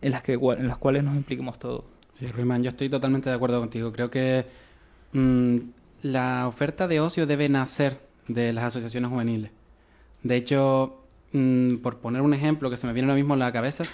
en 0.03 0.11
las, 0.12 0.23
que, 0.23 0.33
en 0.35 0.69
las 0.69 0.79
cuales 0.79 1.05
nos 1.05 1.15
impliquemos 1.17 1.59
todos. 1.59 1.85
Sí, 2.12 2.26
Ruimán, 2.26 2.62
yo 2.62 2.71
estoy 2.71 2.88
totalmente 2.88 3.29
de 3.31 3.37
acuerdo 3.37 3.61
contigo. 3.61 3.93
Creo 3.93 4.11
que 4.11 4.45
mm, 5.12 5.57
la 6.03 6.49
oferta 6.49 6.88
de 6.88 7.00
ocio 7.00 7.26
debe 7.26 7.49
nacer 7.49 8.00
de 8.26 8.53
las 8.53 8.65
asociaciones 8.65 9.11
juveniles. 9.11 9.50
De 10.23 10.37
hecho, 10.37 11.05
mm, 11.33 11.76
por 11.76 11.99
poner 11.99 12.23
un 12.23 12.35
ejemplo 12.35 12.69
que 12.71 12.76
se 12.76 12.87
me 12.87 12.93
viene 12.93 13.07
ahora 13.09 13.17
mismo 13.17 13.35
a 13.35 13.37
la 13.37 13.53
cabeza, 13.53 13.85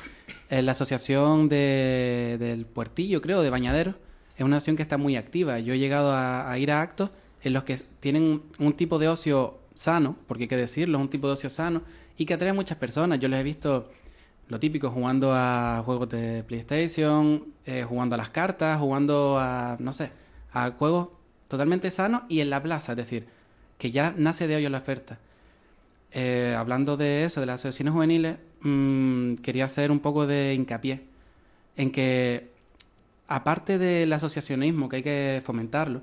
eh, 0.49 0.62
la 0.62 0.73
asociación 0.73 1.49
de- 1.49 2.37
del 2.38 2.64
Puertillo, 2.64 3.21
creo, 3.21 3.42
de 3.42 3.50
Bañaderos, 3.50 3.97
es 4.37 4.44
una 4.44 4.56
asociación 4.56 4.76
que 4.76 4.82
está 4.82 4.97
muy 4.97 5.16
activa. 5.16 5.59
Yo 5.59 5.75
he 5.75 5.78
llegado 5.78 6.14
a 6.16 6.56
ir 6.59 6.71
a 6.71 6.80
actos 6.80 7.11
en 7.42 7.52
los 7.52 7.64
que 7.64 7.76
tienen 8.00 8.42
un 8.59 8.73
tipo 8.73 8.99
de 8.99 9.09
ocio 9.09 9.59
sano, 9.75 10.17
porque 10.26 10.45
hay 10.45 10.49
que 10.49 10.57
decirlo, 10.57 10.99
es 10.99 11.02
un 11.02 11.11
tipo 11.11 11.26
de 11.26 11.35
ocio 11.35 11.50
sano, 11.50 11.83
y 12.17 12.26
que 12.26 12.35
atrae 12.35 12.50
a 12.50 12.55
muchas 12.55 12.79
personas. 12.79 13.19
Yo 13.19 13.29
les 13.29 13.41
he 13.41 13.43
visto 13.43 13.91
lo 14.49 14.61
típico, 14.61 14.91
jugando 14.91 15.33
a 15.35 15.83
juegos 15.85 16.09
de 16.11 16.45
PlayStation, 16.45 17.45
eh, 17.64 17.85
jugando 17.88 18.14
a 18.14 18.19
las 18.19 18.31
cartas, 18.31 18.79
jugando 18.79 19.38
a, 19.38 19.76
no 19.79 19.93
sé, 19.93 20.11
a 20.52 20.71
juegos 20.73 21.09
totalmente 21.49 21.91
sanos 21.91 22.23
y 22.29 22.41
en 22.41 22.50
la 22.50 22.62
plaza, 22.62 22.93
es 22.93 22.97
decir, 22.97 23.26
que 23.79 23.91
ya 23.91 24.14
nace 24.17 24.47
de 24.47 24.59
ello 24.59 24.71
la 24.71 24.79
oferta. 24.79 25.19
Eh, 26.12 26.55
hablando 26.59 26.97
de 26.97 27.25
eso, 27.25 27.41
de 27.41 27.47
las 27.47 27.57
asociaciones 27.57 27.95
juveniles, 27.95 28.37
mm, 28.61 29.37
quería 29.37 29.64
hacer 29.64 29.91
un 29.91 30.00
poco 30.00 30.26
de 30.26 30.55
hincapié 30.55 31.02
en 31.76 31.91
que, 31.91 32.50
aparte 33.29 33.79
del 33.79 34.12
asociacionismo, 34.12 34.88
que 34.88 34.97
hay 34.97 35.02
que 35.02 35.43
fomentarlo, 35.45 36.02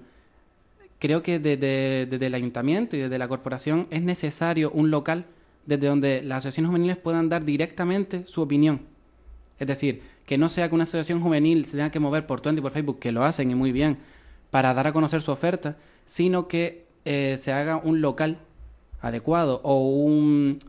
creo 0.99 1.23
que 1.23 1.39
desde, 1.39 2.05
desde 2.05 2.25
el 2.27 2.35
ayuntamiento 2.35 2.95
y 2.95 2.99
desde 2.99 3.17
la 3.17 3.27
corporación 3.27 3.87
es 3.89 4.01
necesario 4.01 4.69
un 4.71 4.91
local 4.91 5.25
desde 5.65 5.87
donde 5.87 6.21
las 6.21 6.39
asociaciones 6.39 6.69
juveniles 6.69 6.97
puedan 6.97 7.29
dar 7.29 7.45
directamente 7.45 8.23
su 8.27 8.41
opinión. 8.41 8.81
Es 9.59 9.67
decir, 9.67 10.01
que 10.25 10.37
no 10.37 10.49
sea 10.49 10.69
que 10.69 10.75
una 10.75 10.83
asociación 10.83 11.21
juvenil 11.21 11.65
se 11.65 11.77
tenga 11.77 11.91
que 11.91 11.99
mover 11.99 12.25
por 12.25 12.41
Twitter 12.41 12.59
y 12.59 12.61
por 12.61 12.71
Facebook, 12.71 12.99
que 12.99 13.11
lo 13.11 13.23
hacen 13.23 13.51
y 13.51 13.55
muy 13.55 13.71
bien, 13.71 13.97
para 14.51 14.73
dar 14.73 14.87
a 14.87 14.93
conocer 14.93 15.21
su 15.21 15.31
oferta, 15.31 15.77
sino 16.05 16.47
que 16.47 16.85
eh, 17.05 17.37
se 17.39 17.51
haga 17.51 17.77
un 17.77 18.01
local 18.01 18.37
adecuado 19.01 19.61
o 19.63 19.89
un... 19.89 20.59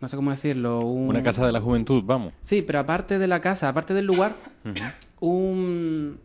no 0.00 0.08
sé 0.08 0.16
cómo 0.16 0.30
decirlo, 0.30 0.80
un... 0.80 1.08
Una 1.08 1.22
casa 1.22 1.46
de 1.46 1.52
la 1.52 1.60
juventud, 1.60 2.02
vamos. 2.04 2.32
Sí, 2.42 2.62
pero 2.62 2.80
aparte 2.80 3.18
de 3.18 3.26
la 3.26 3.40
casa, 3.40 3.68
aparte 3.68 3.94
del 3.94 4.06
lugar, 4.06 4.34
un... 5.20 6.18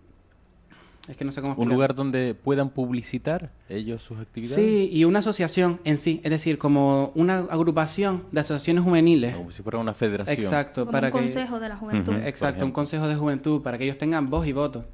Es 1.07 1.15
que 1.17 1.23
no 1.25 1.31
sé 1.31 1.41
cómo 1.41 1.53
Un 1.55 1.69
lugar 1.69 1.93
donde 1.93 2.33
puedan 2.33 2.69
publicitar 2.71 3.51
ellos 3.69 4.01
sus 4.01 4.17
actividades. 4.19 4.55
Sí, 4.55 4.89
y 4.91 5.05
una 5.05 5.19
asociación 5.19 5.79
en 5.83 5.97
sí, 5.99 6.19
es 6.23 6.31
decir, 6.31 6.57
como 6.57 7.11
una 7.15 7.37
agrupación 7.39 8.23
de 8.31 8.39
asociaciones 8.39 8.83
juveniles. 8.83 9.35
Como 9.35 9.51
si 9.51 9.61
fuera 9.61 9.77
una 9.77 9.93
federación. 9.93 10.37
Exacto, 10.37 10.81
Como 10.81 10.91
para 10.91 11.07
un 11.07 11.13
que 11.13 11.19
consejo 11.19 11.59
de 11.59 11.69
la 11.69 11.77
juventud. 11.77 12.13
Exacto, 12.25 12.65
un 12.65 12.71
consejo 12.71 13.07
de 13.07 13.15
juventud 13.15 13.61
para 13.61 13.77
que 13.77 13.83
ellos 13.83 13.97
tengan 13.97 14.29
voz 14.29 14.47
y 14.47 14.53
voto 14.53 14.85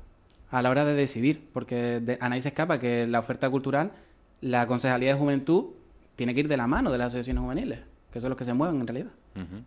a 0.49 0.61
la 0.61 0.69
hora 0.69 0.83
de 0.83 0.93
decidir, 0.95 1.47
porque 1.53 2.01
de- 2.01 2.17
a 2.19 2.27
nadie 2.27 2.41
se 2.41 2.49
escapa 2.49 2.77
que 2.77 3.07
la 3.07 3.19
oferta 3.19 3.49
cultural, 3.49 3.93
la 4.41 4.67
concejalía 4.67 5.13
de 5.13 5.19
juventud 5.19 5.67
tiene 6.17 6.33
que 6.33 6.41
ir 6.41 6.47
de 6.49 6.57
la 6.57 6.67
mano 6.67 6.91
de 6.91 6.97
las 6.97 7.07
asociaciones 7.07 7.41
juveniles, 7.41 7.79
que 8.11 8.19
son 8.19 8.29
los 8.31 8.37
que 8.37 8.43
se 8.43 8.53
mueven 8.53 8.81
en 8.81 8.87
realidad. 8.87 9.11
Ujú. 9.35 9.63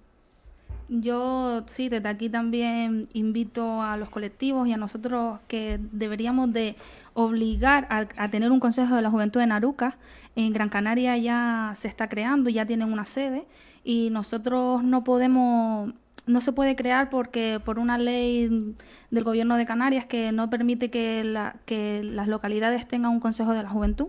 Yo 0.89 1.63
sí, 1.67 1.89
desde 1.89 2.09
aquí 2.09 2.29
también 2.29 3.09
invito 3.15 3.83
a 3.83 3.97
los 3.97 4.11
colectivos 4.11 4.69
y 4.69 4.73
a 4.73 4.77
nosotros 4.77 5.41
que 5.49 5.81
deberíamos 5.93 6.53
de 6.53 6.77
obligar 7.15 7.87
a, 7.91 8.29
tener 8.29 8.51
un 8.53 8.61
Consejo 8.61 8.95
de 8.95 9.03
la 9.03 9.11
Juventud 9.11 9.41
en 9.41 9.53
Aruca. 9.53 9.97
En 10.37 10.53
Gran 10.53 10.69
Canaria 10.69 11.17
ya 11.17 11.73
se 11.77 11.89
está 11.89 12.09
creando, 12.09 12.51
ya 12.51 12.67
tienen 12.67 12.93
una 12.93 13.07
sede 13.07 13.47
y 13.83 14.11
nosotros 14.11 14.85
no 14.85 15.05
podemos, 15.05 15.93
no 16.27 16.41
se 16.41 16.53
puede 16.53 16.77
crear 16.77 17.09
porque 17.09 17.61
por 17.65 17.79
una 17.79 17.97
ley 17.97 18.75
del 19.11 19.25
Gobierno 19.25 19.57
de 19.57 19.67
Canarias 19.67 20.05
que 20.05 20.33
no 20.33 20.51
permite 20.51 20.91
que, 20.91 21.51
que 21.65 22.03
las 22.05 22.29
localidades 22.29 22.87
tengan 22.87 23.13
un 23.13 23.21
Consejo 23.21 23.53
de 23.53 23.63
la 23.63 23.71
Juventud. 23.71 24.09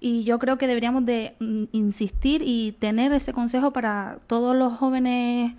Y 0.00 0.24
yo 0.24 0.38
creo 0.38 0.56
que 0.56 0.66
deberíamos 0.66 1.04
de 1.04 1.34
mm, 1.40 1.64
insistir 1.72 2.42
y 2.44 2.72
tener 2.72 3.12
ese 3.12 3.34
consejo 3.34 3.70
para 3.72 4.18
todos 4.26 4.56
los 4.56 4.72
jóvenes, 4.72 5.52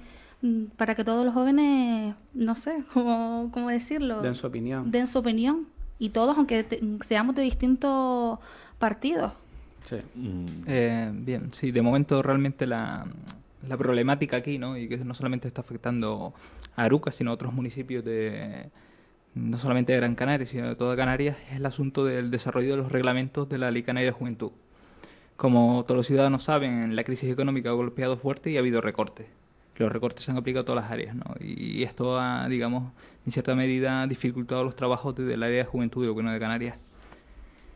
para 0.78 0.96
que 0.96 1.04
todos 1.04 1.24
los 1.26 1.34
jóvenes, 1.34 2.16
no 2.34 2.56
sé, 2.56 2.84
cómo, 2.94 3.50
cómo 3.54 3.70
decirlo, 3.70 4.22
Den 4.22 4.36
su 4.36 4.48
opinión. 4.48 4.90
den 4.92 5.08
su 5.08 5.20
opinión. 5.20 5.68
Y 6.00 6.10
todos, 6.10 6.36
aunque 6.38 6.64
te- 6.64 6.82
seamos 7.02 7.36
de 7.36 7.44
distintos 7.44 8.40
partidos. 8.80 9.34
Sí. 9.86 9.98
Mm, 10.16 10.46
Eh, 10.68 11.12
bien, 11.14 11.54
sí, 11.54 11.72
de 11.72 11.82
momento 11.82 12.22
realmente 12.24 12.66
la, 12.66 13.06
la 13.68 13.78
problemática 13.78 14.38
aquí, 14.38 14.58
¿no? 14.58 14.78
Y 14.78 14.88
que 14.90 14.98
no 14.98 15.14
solamente 15.14 15.48
está 15.48 15.62
afectando 15.62 16.34
a 16.76 16.84
Aruca, 16.84 17.12
sino 17.12 17.30
a 17.32 17.34
otros 17.36 17.54
municipios 17.54 18.04
de, 18.04 18.70
no 19.36 19.58
solamente 19.60 19.92
de 19.94 20.00
Gran 20.00 20.16
Canaria, 20.16 20.48
sino 20.48 20.70
de 20.70 20.76
toda 20.76 20.96
Canarias, 20.96 21.38
es 21.52 21.58
el 21.58 21.66
asunto 21.68 22.04
del 22.06 22.32
desarrollo 22.32 22.72
de 22.72 22.78
los 22.78 22.92
reglamentos 22.92 23.48
de 23.48 23.58
la 23.60 23.70
Ley 23.70 23.84
Canaria 23.84 24.08
de 24.10 24.14
Juventud. 24.18 24.52
Como 25.38 25.84
todos 25.86 25.98
los 25.98 26.08
ciudadanos 26.08 26.44
saben, 26.44 26.96
la 26.96 27.04
crisis 27.04 27.30
económica 27.32 27.70
ha 27.70 27.74
golpeado 27.74 28.18
fuerte 28.18 28.50
y 28.52 28.58
ha 28.58 28.60
habido 28.60 28.82
recortes. 28.82 29.28
Los 29.78 29.92
recortes 29.92 30.26
se 30.26 30.32
han 30.32 30.38
aplicado 30.38 30.62
a 30.62 30.66
todas 30.66 30.84
las 30.84 30.92
áreas, 30.92 31.16
¿no? 31.16 31.24
Y 31.40 31.82
esto 31.84 32.20
ha, 32.20 32.48
digamos, 32.48 32.92
en 33.26 33.32
cierta 33.32 33.56
medida 33.56 34.06
dificultado 34.06 34.64
los 34.64 34.76
trabajos 34.76 35.16
desde 35.16 35.34
el 35.34 35.44
área 35.44 35.58
de 35.58 35.66
juventud 35.66 36.04
del 36.04 36.12
gobierno 36.12 36.32
de 36.32 36.40
Canarias. 36.40 36.78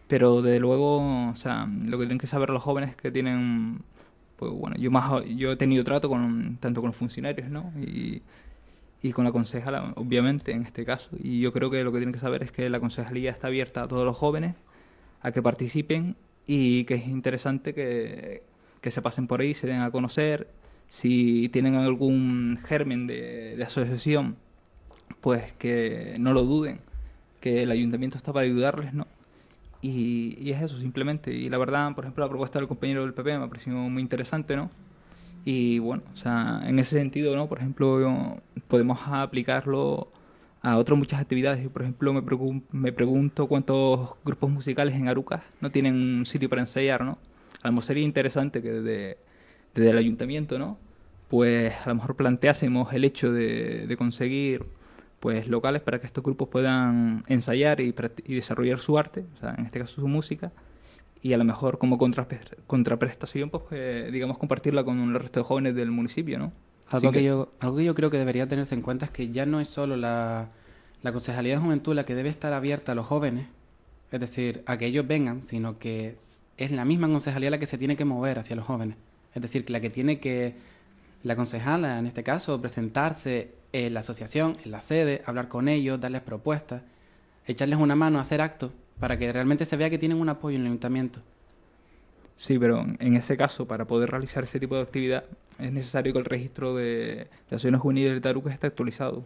Pero 0.07 0.41
desde 0.41 0.59
luego, 0.59 1.29
o 1.29 1.35
sea, 1.35 1.67
lo 1.67 1.97
que 1.97 2.03
tienen 2.03 2.19
que 2.19 2.27
saber 2.27 2.51
los 2.51 2.61
jóvenes 2.61 2.95
que 2.95 3.11
tienen, 3.11 3.81
pues 4.35 4.51
bueno, 4.51 4.75
yo 4.77 4.91
más 4.91 5.25
yo 5.35 5.51
he 5.51 5.55
tenido 5.55 5.83
trato 5.83 6.09
con 6.09 6.57
tanto 6.59 6.81
con 6.81 6.89
los 6.89 6.95
funcionarios, 6.95 7.49
¿no? 7.49 7.71
Y, 7.79 8.21
y 9.01 9.11
con 9.11 9.25
la 9.25 9.31
concejala, 9.31 9.93
obviamente, 9.95 10.51
en 10.51 10.63
este 10.63 10.85
caso. 10.85 11.09
Y 11.19 11.39
yo 11.39 11.51
creo 11.51 11.71
que 11.71 11.83
lo 11.83 11.91
que 11.91 11.99
tienen 11.99 12.13
que 12.13 12.19
saber 12.19 12.43
es 12.43 12.51
que 12.51 12.69
la 12.69 12.79
concejalía 12.79 13.31
está 13.31 13.47
abierta 13.47 13.83
a 13.83 13.87
todos 13.87 14.05
los 14.05 14.15
jóvenes 14.15 14.55
a 15.21 15.31
que 15.31 15.41
participen 15.41 16.15
y 16.45 16.83
que 16.85 16.95
es 16.95 17.07
interesante 17.07 17.73
que, 17.73 18.43
que 18.81 18.91
se 18.91 19.01
pasen 19.01 19.27
por 19.27 19.41
ahí, 19.41 19.53
se 19.55 19.65
den 19.67 19.81
a 19.81 19.91
conocer. 19.91 20.47
Si 20.89 21.50
tienen 21.50 21.75
algún 21.75 22.58
germen 22.63 23.08
de, 23.08 23.62
asociación, 23.65 24.38
pues 25.22 25.54
que 25.54 26.15
no 26.20 26.34
lo 26.34 26.44
duden, 26.44 26.80
que 27.42 27.63
el 27.63 27.72
ayuntamiento 27.72 28.18
está 28.18 28.34
para 28.34 28.46
ayudarles, 28.46 28.94
¿no? 28.94 29.08
Y, 29.82 30.38
y 30.39 30.51
es 30.51 30.62
eso, 30.62 30.77
simplemente. 30.77 31.34
Y 31.34 31.50
la 31.50 31.58
verdad, 31.58 31.94
por 31.96 32.06
ejemplo, 32.06 32.24
la 32.25 32.30
propuesta 32.30 32.60
del 32.60 32.68
compañero 32.68 33.04
del 33.04 33.13
PP 33.13 33.38
me 33.38 33.46
ha 33.46 33.48
parecido 33.48 33.77
muy 33.77 34.01
interesante, 34.01 34.56
¿no? 34.56 34.72
Y 35.46 35.80
bueno, 35.80 36.04
o 36.13 36.18
sea, 36.18 36.62
en 36.65 36.80
ese 36.80 36.98
sentido, 36.98 37.36
¿no? 37.36 37.48
Por 37.48 37.60
ejemplo, 37.60 38.42
podemos 38.68 39.00
aplicarlo 39.08 40.12
a 40.62 40.77
otras 40.77 40.98
muchas 40.98 41.22
actividades. 41.22 41.63
Yo, 41.63 41.70
por 41.70 41.84
ejemplo, 41.84 42.13
me, 42.13 42.24
pregun- 42.24 42.63
me 42.72 42.92
pregunto 42.92 43.48
cuántos 43.48 44.12
grupos 44.25 44.50
musicales 44.50 44.96
en 44.96 45.08
Arucas 45.08 45.44
no 45.62 45.70
tienen 45.72 45.96
un 45.96 46.25
sitio 46.25 46.50
para 46.50 46.62
ensayar, 46.63 47.04
¿no? 47.04 47.20
A 47.62 47.68
lo 47.68 47.74
mejor 47.74 47.86
sería 47.86 48.04
interesante 48.04 48.62
que 48.62 48.72
desde, 48.72 49.18
desde 49.75 49.91
el 49.91 49.98
ayuntamiento, 49.98 50.58
¿no? 50.58 50.77
Pues 51.27 51.74
a 51.86 51.89
lo 51.89 51.96
mejor 51.96 52.15
planteásemos 52.15 52.94
el 52.94 53.03
hecho 53.03 53.32
de, 53.32 53.86
de 53.88 53.98
conseguir 53.98 54.65
pues 55.20 55.48
locales 55.48 55.82
para 55.82 56.00
que 56.00 56.08
estos 56.08 56.24
grupos 56.24 56.50
puedan 56.50 57.24
ensayar 57.27 57.82
y, 57.82 57.94
y 58.25 58.36
desarrollar 58.36 58.79
su 58.79 58.98
arte, 58.98 59.25
o 59.36 59.39
sea, 59.39 59.55
en 59.58 59.65
este 59.65 59.79
caso 59.79 60.01
su 60.01 60.08
música, 60.08 60.51
y 61.22 61.34
a 61.34 61.38
lo 61.38 61.44
mejor 61.44 61.79
como 61.79 61.98
contraprestación, 61.98 63.50
pues 63.50 63.63
eh, 63.72 64.10
digamos 64.12 64.38
compartirla 64.38 64.84
con 64.84 65.00
el 65.00 65.20
resto 65.20 65.39
de 65.39 65.44
jóvenes 65.44 65.75
del 65.75 65.89
municipio, 65.89 66.38
¿no? 66.38 66.51
Algo 66.89 67.12
que, 67.12 67.24
yo, 67.24 67.50
algo 67.60 67.77
que 67.77 67.84
yo 67.86 67.96
creo 67.96 68.12
que 68.12 68.20
debería 68.20 68.48
tenerse 68.48 68.75
en 68.75 68.84
cuenta 68.84 69.05
es 69.05 69.12
que 69.12 69.32
ya 69.32 69.48
no 69.48 69.60
es 69.60 69.67
solo 69.67 69.98
la, 69.98 70.50
la 71.01 71.12
Concejalía 71.12 71.55
de 71.55 71.60
Juventud 71.60 71.96
la 71.96 72.05
que 72.05 72.13
debe 72.13 72.29
estar 72.29 72.53
abierta 72.53 72.91
a 72.91 72.96
los 72.96 73.08
jóvenes, 73.08 73.48
es 74.12 74.20
decir, 74.20 74.62
a 74.67 74.77
que 74.77 74.86
ellos 74.86 75.08
vengan, 75.08 75.41
sino 75.41 75.79
que 75.79 76.15
es 76.58 76.72
la 76.72 76.86
misma 76.86 77.08
concejalía 77.08 77.50
la 77.50 77.58
que 77.58 77.65
se 77.65 77.79
tiene 77.79 77.98
que 77.98 78.05
mover 78.05 78.38
hacia 78.38 78.55
los 78.55 78.65
jóvenes. 78.65 78.98
Es 79.36 79.42
decir, 79.42 79.65
que 79.65 79.74
la 79.74 79.82
que 79.82 79.89
tiene 79.89 80.20
que, 80.20 80.56
la 81.24 81.36
concejala 81.36 82.00
en 82.00 82.08
este 82.08 82.24
caso, 82.24 82.62
presentarse 82.62 83.54
en 83.74 83.94
la 83.94 84.00
asociación, 84.00 84.54
en 84.63 84.72
la 84.72 84.82
sede, 84.82 85.22
hablar 85.25 85.50
con 85.50 85.68
ellos, 85.68 86.00
darles 86.00 86.22
propuestas, 86.22 86.82
echarles 87.46 87.77
una 87.77 87.96
mano, 87.96 88.20
hacer 88.20 88.42
actos, 88.42 88.72
para 89.00 89.20
que 89.20 89.32
realmente 89.32 89.65
se 89.65 89.75
vea 89.75 89.89
que 89.89 89.98
tienen 89.98 90.20
un 90.20 90.30
apoyo 90.30 90.56
en 90.56 90.62
el 90.62 90.68
ayuntamiento. 90.68 91.22
Sí, 92.36 92.60
pero 92.60 92.86
en 93.00 93.15
ese 93.15 93.38
caso, 93.38 93.65
para 93.65 93.86
poder 93.86 94.10
realizar 94.12 94.44
ese 94.44 94.60
tipo 94.60 94.75
de 94.75 94.82
actividad, 94.82 95.25
es 95.58 95.72
necesario 95.72 96.12
que 96.12 96.20
el 96.20 96.25
registro 96.25 96.75
de 96.75 97.27
las 97.50 97.54
acciones 97.54 97.80
juveniles 97.80 98.13
de 98.13 98.22
Tarucas 98.22 98.54
esté 98.54 98.68
actualizado. 98.68 99.25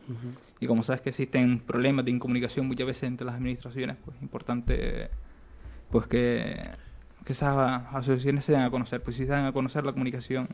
Y 0.59 0.67
como 0.67 0.83
sabes 0.83 1.01
que 1.01 1.09
existen 1.09 1.59
problemas 1.59 2.05
de 2.05 2.11
incomunicación 2.11 2.67
muchas 2.67 2.85
veces 2.85 3.03
entre 3.03 3.25
las 3.25 3.35
administraciones, 3.35 3.97
pues 4.03 4.15
es 4.17 4.21
importante 4.23 5.09
pues 5.89 6.05
que, 6.05 6.61
que 7.25 7.33
esas 7.33 7.83
asociaciones 7.93 8.45
se 8.45 8.53
den 8.53 8.61
a 8.61 8.69
conocer. 8.69 9.01
Pues 9.03 9.15
si 9.17 9.25
se 9.25 9.31
dan 9.31 9.45
a 9.45 9.51
conocer 9.51 9.83
la 9.85 9.91
comunicación 9.91 10.49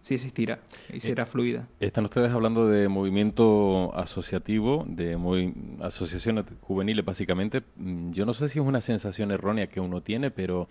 sí 0.00 0.14
existirá 0.14 0.60
y 0.92 1.00
será 1.00 1.26
fluida. 1.26 1.66
Están 1.80 2.04
ustedes 2.04 2.32
hablando 2.32 2.68
de 2.68 2.88
movimiento 2.88 3.92
asociativo, 3.96 4.84
de 4.88 5.18
movi- 5.18 5.52
asociaciones 5.82 6.44
juveniles 6.62 7.04
básicamente. 7.04 7.62
Mm, 7.76 8.12
Yo 8.12 8.24
no 8.24 8.32
sé 8.32 8.48
si 8.48 8.58
es 8.60 8.64
una 8.64 8.80
sensación 8.80 9.32
errónea 9.32 9.66
que 9.66 9.80
uno 9.80 10.00
tiene, 10.00 10.30
pero 10.30 10.68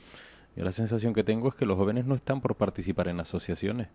yo 0.55 0.63
la 0.63 0.71
sensación 0.71 1.13
que 1.13 1.23
tengo 1.25 1.49
es 1.49 1.55
que 1.55 1.65
los 1.65 1.77
jóvenes 1.77 2.05
no 2.05 2.15
están 2.15 2.39
por 2.41 2.55
participar 2.55 3.09
en 3.09 3.19
asociaciones, 3.19 3.89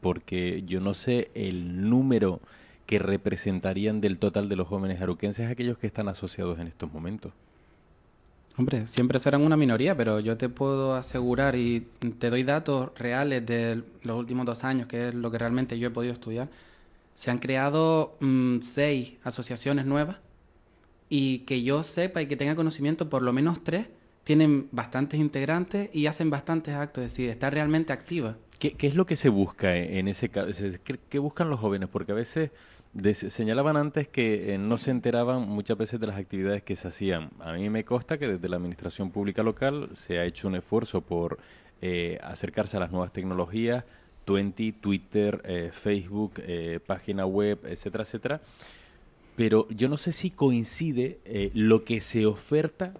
porque 0.00 0.62
yo 0.66 0.80
no 0.80 0.94
sé 0.94 1.30
el 1.34 1.88
número 1.90 2.40
que 2.86 2.98
representarían 2.98 4.00
del 4.00 4.18
total 4.18 4.48
de 4.48 4.56
los 4.56 4.66
jóvenes 4.66 5.00
aruquenses 5.02 5.50
aquellos 5.50 5.76
que 5.76 5.86
están 5.86 6.08
asociados 6.08 6.58
en 6.58 6.66
estos 6.66 6.90
momentos. 6.90 7.32
Hombre, 8.58 8.88
siempre 8.88 9.20
serán 9.20 9.42
una 9.42 9.56
minoría, 9.56 9.96
pero 9.96 10.18
yo 10.18 10.36
te 10.36 10.48
puedo 10.48 10.96
asegurar 10.96 11.54
y 11.54 11.86
te 12.18 12.28
doy 12.28 12.42
datos 12.42 12.90
reales 12.98 13.46
de 13.46 13.84
los 14.02 14.18
últimos 14.18 14.46
dos 14.46 14.64
años, 14.64 14.88
que 14.88 15.08
es 15.08 15.14
lo 15.14 15.30
que 15.30 15.38
realmente 15.38 15.78
yo 15.78 15.86
he 15.86 15.90
podido 15.92 16.12
estudiar. 16.12 16.48
Se 17.14 17.30
han 17.30 17.38
creado 17.38 18.16
mm, 18.18 18.58
seis 18.58 19.14
asociaciones 19.22 19.86
nuevas 19.86 20.16
y 21.08 21.40
que 21.40 21.62
yo 21.62 21.84
sepa 21.84 22.20
y 22.20 22.26
que 22.26 22.34
tenga 22.34 22.56
conocimiento, 22.56 23.08
por 23.08 23.22
lo 23.22 23.32
menos 23.32 23.62
tres 23.62 23.86
tienen 24.24 24.68
bastantes 24.72 25.20
integrantes 25.20 25.88
y 25.92 26.06
hacen 26.06 26.28
bastantes 26.28 26.74
actos, 26.74 27.04
es 27.04 27.12
decir, 27.12 27.30
está 27.30 27.50
realmente 27.50 27.92
activa. 27.92 28.36
¿Qué, 28.58 28.74
es 28.76 28.96
lo 28.96 29.06
que 29.06 29.14
se 29.14 29.28
busca 29.28 29.76
en 29.76 30.08
ese 30.08 30.30
caso? 30.30 30.50
¿Qué, 30.82 30.98
qué 31.08 31.18
buscan 31.20 31.48
los 31.48 31.60
jóvenes? 31.60 31.88
Porque 31.88 32.10
a 32.10 32.16
veces 32.16 32.50
de- 32.92 33.14
señalaban 33.14 33.76
antes 33.76 34.08
que 34.08 34.54
eh, 34.54 34.58
no 34.58 34.78
se 34.78 34.90
enteraban 34.90 35.48
muchas 35.48 35.76
veces 35.78 36.00
de 36.00 36.06
las 36.06 36.16
actividades 36.16 36.62
que 36.62 36.76
se 36.76 36.88
hacían. 36.88 37.30
A 37.40 37.52
mí 37.52 37.68
me 37.70 37.84
consta 37.84 38.18
que 38.18 38.26
desde 38.28 38.48
la 38.48 38.56
administración 38.56 39.10
pública 39.10 39.42
local 39.42 39.90
se 39.94 40.18
ha 40.18 40.24
hecho 40.24 40.48
un 40.48 40.56
esfuerzo 40.56 41.00
por 41.00 41.38
eh, 41.80 42.18
acercarse 42.22 42.76
a 42.76 42.80
las 42.80 42.90
nuevas 42.90 43.12
tecnologías, 43.12 43.84
Twenty, 44.24 44.72
Twitter, 44.72 45.40
eh, 45.44 45.70
Facebook, 45.72 46.34
eh, 46.38 46.80
página 46.84 47.24
web, 47.24 47.60
etcétera, 47.64 48.04
etcétera. 48.04 48.40
Pero 49.36 49.68
yo 49.70 49.88
no 49.88 49.96
sé 49.96 50.12
si 50.12 50.30
coincide 50.30 51.20
lo 51.54 51.84
que 51.84 52.00
se 52.00 52.26
oferta 52.26 52.92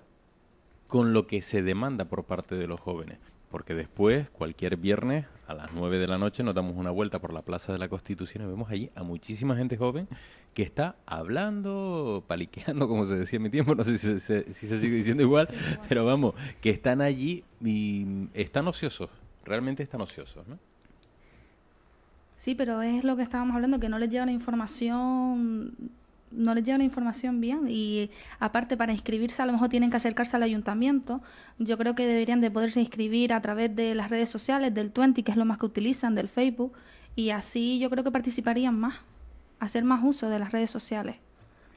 con 0.86 1.12
lo 1.12 1.26
que 1.26 1.42
se 1.42 1.62
demanda 1.62 2.04
por 2.06 2.24
parte 2.24 2.54
de 2.54 2.68
los 2.68 2.78
jóvenes. 2.80 3.18
Porque 3.50 3.74
después, 3.74 4.30
cualquier 4.30 4.76
viernes, 4.76 5.26
a 5.48 5.54
las 5.54 5.72
9 5.72 5.98
de 5.98 6.06
la 6.06 6.18
noche, 6.18 6.42
nos 6.42 6.54
damos 6.54 6.76
una 6.76 6.90
vuelta 6.90 7.18
por 7.18 7.32
la 7.32 7.40
Plaza 7.40 7.72
de 7.72 7.78
la 7.78 7.88
Constitución 7.88 8.44
y 8.44 8.46
vemos 8.46 8.70
allí 8.70 8.90
a 8.94 9.02
muchísima 9.02 9.56
gente 9.56 9.78
joven 9.78 10.06
que 10.52 10.62
está 10.62 10.96
hablando, 11.06 12.22
paliqueando, 12.26 12.86
como 12.86 13.06
se 13.06 13.16
decía 13.16 13.38
en 13.38 13.44
mi 13.44 13.50
tiempo, 13.50 13.74
no 13.74 13.82
sé 13.82 13.96
si 13.96 14.20
se, 14.20 14.52
si 14.52 14.66
se 14.66 14.78
sigue 14.78 14.96
diciendo 14.96 15.22
igual, 15.22 15.48
pero 15.88 16.04
vamos, 16.04 16.34
que 16.60 16.68
están 16.68 17.00
allí 17.00 17.44
y 17.64 18.28
están 18.34 18.68
ociosos, 18.68 19.08
realmente 19.44 19.82
están 19.82 20.02
ociosos, 20.02 20.46
¿no? 20.46 20.58
Sí, 22.36 22.54
pero 22.54 22.82
es 22.82 23.02
lo 23.02 23.16
que 23.16 23.22
estábamos 23.22 23.56
hablando, 23.56 23.80
que 23.80 23.88
no 23.88 23.98
les 23.98 24.10
llega 24.10 24.26
la 24.26 24.32
información, 24.32 25.74
no 26.30 26.54
les 26.54 26.64
llega 26.64 26.78
la 26.78 26.84
información 26.84 27.40
bien 27.40 27.66
y 27.68 28.10
aparte 28.38 28.76
para 28.76 28.92
inscribirse 28.92 29.42
a 29.42 29.46
lo 29.46 29.52
mejor 29.52 29.68
tienen 29.68 29.90
que 29.90 29.96
acercarse 29.96 30.36
al 30.36 30.42
ayuntamiento. 30.42 31.20
Yo 31.58 31.78
creo 31.78 31.94
que 31.94 32.06
deberían 32.06 32.40
de 32.40 32.50
poderse 32.50 32.80
inscribir 32.80 33.32
a 33.32 33.40
través 33.40 33.74
de 33.74 33.94
las 33.94 34.10
redes 34.10 34.30
sociales, 34.30 34.74
del 34.74 34.90
Twenty, 34.90 35.22
que 35.22 35.32
es 35.32 35.36
lo 35.36 35.44
más 35.44 35.58
que 35.58 35.66
utilizan, 35.66 36.14
del 36.14 36.28
Facebook, 36.28 36.72
y 37.16 37.30
así 37.30 37.78
yo 37.78 37.90
creo 37.90 38.04
que 38.04 38.10
participarían 38.10 38.78
más, 38.78 38.96
hacer 39.58 39.84
más 39.84 40.02
uso 40.04 40.28
de 40.28 40.38
las 40.38 40.52
redes 40.52 40.70
sociales. 40.70 41.16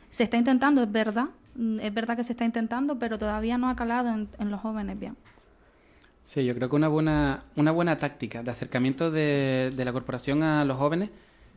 Se 0.10 0.24
está 0.24 0.38
intentando, 0.38 0.84
es 0.84 0.91
verdad, 0.91 1.29
mm, 1.55 1.79
es 1.79 1.93
verdad 1.93 2.17
que 2.17 2.24
se 2.24 2.34
está 2.34 2.46
intentando, 2.46 3.00
pero 3.00 3.17
todavía 3.17 3.58
no 3.58 3.70
ha 3.70 3.75
calado 3.75 4.10
en, 4.10 4.27
en 4.39 4.51
los 4.51 4.60
jóvenes 4.60 5.00
bien. 5.00 5.15
Sí, 6.24 6.46
yo 6.46 6.53
creo 6.53 6.70
que 6.70 6.75
una 6.75 6.88
buena, 6.88 7.43
una 7.55 7.72
buena 7.72 7.98
táctica 7.98 8.43
de 8.43 8.51
acercamiento 8.51 9.10
de, 9.10 9.72
de 9.75 9.86
la 9.86 9.91
corporación 9.91 10.43
a 10.43 10.63
los 10.65 10.77
jóvenes 10.77 11.10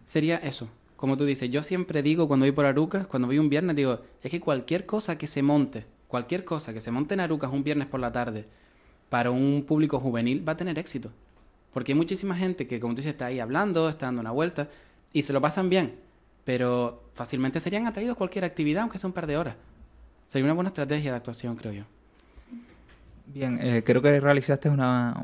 sería 0.05 0.37
eso. 0.37 0.69
Como 1.04 1.18
tú 1.18 1.26
dices, 1.26 1.50
yo 1.50 1.62
siempre 1.62 2.02
digo 2.02 2.26
cuando 2.26 2.46
voy 2.46 2.52
por 2.52 2.64
Arucas, 2.64 3.06
cuando 3.06 3.28
voy 3.28 3.38
un 3.38 3.50
viernes, 3.50 3.76
digo, 3.76 4.00
es 4.23 4.30
que 4.30 4.40
cualquier 4.40 4.86
cosa 4.86 5.19
que 5.19 5.26
se 5.26 5.43
monte, 5.43 5.84
cualquier 6.08 6.47
cosa 6.47 6.73
que 6.73 6.80
se 6.80 6.90
monte 6.90 7.12
en 7.12 7.21
Arucas 7.21 7.52
un 7.52 7.62
viernes 7.62 7.88
por 7.88 8.00
la 8.00 8.10
tarde 8.10 8.47
para 9.10 9.30
un 9.30 9.67
público 9.69 10.00
juvenil 10.00 10.49
va 10.49 10.54
a 10.54 10.56
tener 10.56 10.78
éxito. 10.78 11.10
Porque 11.75 11.93
hay 11.93 11.99
muchísima 11.99 12.34
gente 12.34 12.67
que, 12.67 12.80
como 12.80 12.95
tú 12.95 13.02
dices, 13.02 13.12
está 13.12 13.26
ahí 13.26 13.38
hablando, 13.38 13.90
está 13.90 14.06
dando 14.06 14.23
una 14.23 14.30
vuelta 14.30 14.71
y 15.12 15.21
se 15.21 15.34
lo 15.34 15.43
pasan 15.43 15.69
bien, 15.69 15.95
pero 16.47 17.02
fácilmente 17.12 17.60
serían 17.60 17.86
atraídos 17.86 18.17
cualquier 18.17 18.47
actividad, 18.47 18.84
aunque 18.84 18.99
sea 18.99 19.08
un 19.08 19.12
par 19.12 19.26
de 19.26 19.36
horas. 19.36 19.56
Sería 20.26 20.47
una 20.47 20.54
buena 20.54 20.69
estrategia 20.69 21.10
de 21.10 21.17
actuación, 21.19 21.54
creo 21.56 21.73
yo. 21.75 21.84
Bien, 23.26 23.58
eh, 23.60 23.82
creo 23.84 24.00
que 24.00 24.21
realizaste 24.21 24.71
una, 24.71 25.23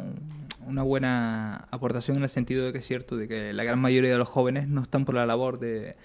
una 0.70 0.82
buena 0.82 1.68
aportación 1.70 2.16
en 2.16 2.22
el 2.22 2.28
sentido 2.28 2.64
de 2.64 2.72
que 2.72 2.78
es 2.78 2.86
cierto, 2.86 3.16
de 3.16 3.28
que 3.28 3.52
la 3.52 3.64
gran 3.64 3.80
mayoría 3.80 4.10
de 4.10 4.18
los 4.18 4.28
jóvenes 4.28 4.68
no 4.68 4.82
están 4.82 5.04
por 5.04 5.14
la 5.14 5.26
labor 5.26 5.58
de, 5.58 5.96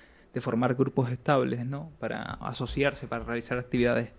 formar 0.42 0.76
grupos 0.76 1.10
estables, 1.12 1.66
¿no? 1.66 1.92
Para 1.98 2.22
asociarse, 2.22 3.08
para 3.08 3.24
realizar 3.24 3.58
actividades. 3.58 4.10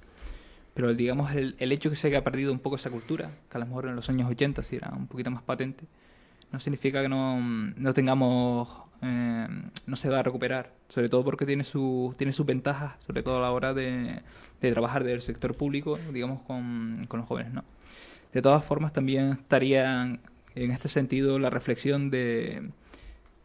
Pero 0.73 0.95
digamos, 0.95 1.33
el, 1.35 1.57
el 1.59 1.73
hecho 1.73 1.91
que 1.91 1.97
se 1.97 2.07
haya 2.07 2.25
perdido 2.25 2.53
un 2.53 2.59
poco 2.59 2.77
esa 2.77 2.89
cultura, 2.89 3.31
que 3.51 3.59
a 3.59 3.61
lo 3.61 3.67
mejor 3.67 3.87
en 3.87 3.97
los 3.97 4.09
años 4.09 4.31
80 4.31 4.63
sí 4.63 4.77
era 4.77 4.91
un 4.97 5.09
poquito 5.09 5.31
más 5.31 5.43
patente, 5.43 5.85
no 6.53 6.61
significa 6.61 7.03
que 7.03 7.09
no, 7.09 7.41
no 7.41 7.93
tengamos, 7.93 8.69
eh, 9.03 9.49
no 9.87 9.97
se 9.97 10.09
va 10.09 10.21
a 10.21 10.23
recuperar, 10.23 10.73
sobre 10.89 11.09
todo 11.09 11.25
porque 11.25 11.45
tiene, 11.45 11.65
su, 11.65 12.15
tiene 12.17 12.33
sus 12.33 12.47
ventajas, 12.47 12.95
sobre 13.05 13.23
todo 13.23 13.39
a 13.39 13.41
la 13.41 13.51
hora 13.51 13.75
de, 13.75 14.23
de 14.61 14.73
trabajar 14.73 15.05
del 15.05 15.23
sector 15.23 15.55
público, 15.55 15.99
digamos, 16.13 16.43
con, 16.43 17.05
con 17.09 17.21
los 17.21 17.29
jóvenes, 17.29 17.53
¿no? 17.53 17.65
De 18.33 18.43
todas 18.43 18.65
formas, 18.65 18.93
también 18.93 19.33
estaría 19.33 20.19
en 20.57 20.73
este 20.73 20.89
sentido 20.89 21.39
la 21.39 21.51
reflexión 21.51 22.11
de 22.11 22.71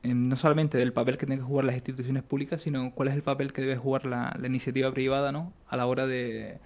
no 0.03 0.35
solamente 0.35 0.77
del 0.77 0.93
papel 0.93 1.17
que 1.17 1.25
tienen 1.27 1.39
que 1.39 1.45
jugar 1.49 1.65
las 1.65 1.75
instituciones 1.75 2.23
públicas, 2.23 2.61
sino 2.63 2.91
cuál 2.93 3.09
es 3.09 3.15
el 3.15 3.21
papel 3.23 3.53
que 3.53 3.61
debe 3.61 3.77
jugar 3.77 4.05
la, 4.05 4.35
iniciativa 4.43 4.91
privada, 4.93 5.31
¿no? 5.31 5.53
A 5.69 5.77
la 5.77 5.85
hora 5.85 6.07
de, 6.07 6.59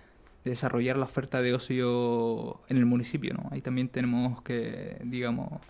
de 0.44 0.52
desarrollar 0.52 0.98
la 0.98 1.06
oferta 1.06 1.42
de 1.42 1.54
ocio 1.54 2.62
en 2.70 2.78
el 2.78 2.86
municipio, 2.86 3.34
¿no? 3.34 3.50
Ahí 3.52 3.62
también 3.62 3.90
tenemos 3.90 4.42
que, 4.42 4.98
digamos, 5.04 5.62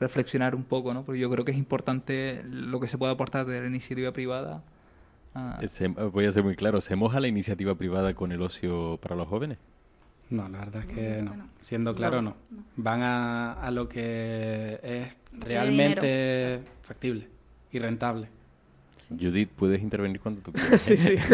reflexionar 0.00 0.54
un 0.54 0.64
poco, 0.64 0.92
¿no? 0.92 1.04
Porque 1.04 1.20
yo 1.20 1.30
creo 1.30 1.44
que 1.46 1.52
es 1.52 1.58
importante 1.58 2.42
lo 2.44 2.78
que 2.80 2.88
se 2.88 2.98
puede 2.98 3.12
aportar 3.12 3.46
de 3.46 3.60
la 3.60 3.66
iniciativa 3.68 4.12
privada. 4.12 4.62
a- 5.34 5.66
Se- 5.68 5.88
voy 5.88 6.26
a 6.26 6.32
ser 6.32 6.44
muy 6.44 6.54
claro, 6.56 6.80
¿se 6.80 6.96
moja 6.96 7.18
la 7.20 7.28
iniciativa 7.28 7.74
privada 7.74 8.14
con 8.14 8.30
el 8.32 8.42
ocio 8.42 8.98
para 9.02 9.16
los 9.16 9.26
jóvenes? 9.28 9.58
No, 10.30 10.48
la 10.48 10.58
verdad 10.58 10.82
es 10.82 10.94
que 10.94 11.22
no. 11.22 11.30
que 11.32 11.36
no. 11.38 11.48
Siendo 11.60 11.94
claro, 11.94 12.22
no. 12.22 12.36
No, 12.50 12.56
no. 12.56 12.64
Van 12.76 13.02
a, 13.02 13.52
a 13.52 13.70
lo 13.70 13.88
que 13.88 14.80
es 14.82 15.16
realmente 15.32 16.60
factible 16.82 17.28
y 17.72 17.78
rentable. 17.78 18.28
Judith, 19.10 19.50
puedes 19.50 19.82
intervenir 19.82 20.20
cuando 20.20 20.40
tú 20.40 20.52
quieras. 20.52 20.80
Sí, 20.80 20.96
sí. 20.96 21.16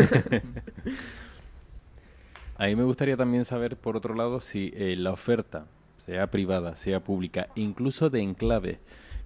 A 2.56 2.66
mí 2.66 2.76
me 2.76 2.84
gustaría 2.84 3.16
también 3.16 3.46
saber, 3.46 3.76
por 3.76 3.96
otro 3.96 4.14
lado, 4.14 4.38
si 4.38 4.70
eh, 4.76 4.94
la 4.94 5.12
oferta, 5.12 5.64
sea 6.04 6.30
privada, 6.30 6.76
sea 6.76 7.00
pública, 7.00 7.48
incluso 7.54 8.10
de 8.10 8.20
enclaves 8.20 8.76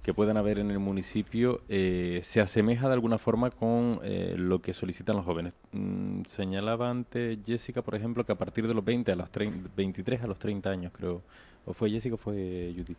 que 0.05 0.13
puedan 0.13 0.37
haber 0.37 0.59
en 0.59 0.71
el 0.71 0.79
municipio, 0.79 1.63
eh, 1.71 2.21
se 2.23 2.43
asemeja 2.43 2.89
de 2.89 2.93
alguna 2.93 3.17
forma 3.17 3.49
con 3.49 4.01
eh, 4.05 4.35
lo 4.37 4.61
que 4.61 4.75
solicitan 4.75 5.17
los 5.17 5.25
jóvenes. 5.25 5.55
Mm, 5.73 6.25
señalaba 6.27 6.91
antes 6.91 7.39
Jessica, 7.45 7.81
por 7.81 7.95
ejemplo, 7.95 8.27
que 8.27 8.33
a 8.33 8.35
partir 8.35 8.69
de 8.69 8.75
los 8.75 8.85
20 8.85 9.13
a 9.13 9.17
los 9.17 9.31
30, 9.31 9.71
23 9.75 10.23
a 10.23 10.27
los 10.27 10.39
30 10.39 10.69
años, 10.69 10.93
creo, 10.95 11.23
o 11.65 11.73
fue 11.73 11.89
Jessica 11.91 12.17
o 12.17 12.19
fue 12.19 12.75
Judith, 12.77 12.99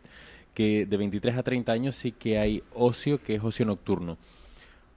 que 0.52 0.84
de 0.84 0.96
23 0.96 1.36
a 1.36 1.44
30 1.44 1.70
años 1.70 1.94
sí 1.94 2.10
que 2.10 2.40
hay 2.40 2.64
ocio, 2.74 3.22
que 3.22 3.36
es 3.36 3.44
ocio 3.44 3.64
nocturno. 3.64 4.18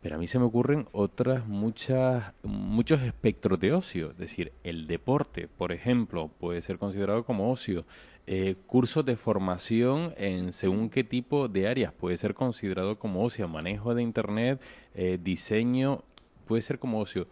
Pero 0.01 0.15
a 0.15 0.17
mí 0.17 0.27
se 0.27 0.39
me 0.39 0.45
ocurren 0.45 0.87
otras 0.93 1.45
muchas, 1.45 2.33
muchos 2.43 3.01
espectros 3.01 3.59
de 3.59 3.73
ocio. 3.73 4.11
Es 4.11 4.17
decir, 4.17 4.53
el 4.63 4.87
deporte, 4.87 5.47
por 5.47 5.73
ejemplo, 5.73 6.29
puede 6.39 6.61
ser 6.61 6.77
considerado 6.77 7.25
como 7.25 7.51
ocio. 7.51 7.85
Eh, 8.25 8.55
cursos 8.65 9.03
de 9.03 9.17
formación 9.17 10.13
en 10.15 10.53
según 10.53 10.89
qué 10.89 11.03
tipo 11.03 11.47
de 11.47 11.67
áreas 11.67 11.91
puede 11.91 12.15
ser 12.15 12.33
considerado 12.33 12.97
como 12.97 13.23
ocio. 13.23 13.47
Manejo 13.49 13.93
de 13.93 14.03
internet, 14.03 14.61
eh, 14.95 15.19
diseño, 15.21 16.03
puede 16.45 16.61
ser 16.61 16.79
como 16.79 16.99
ocio. 16.99 17.27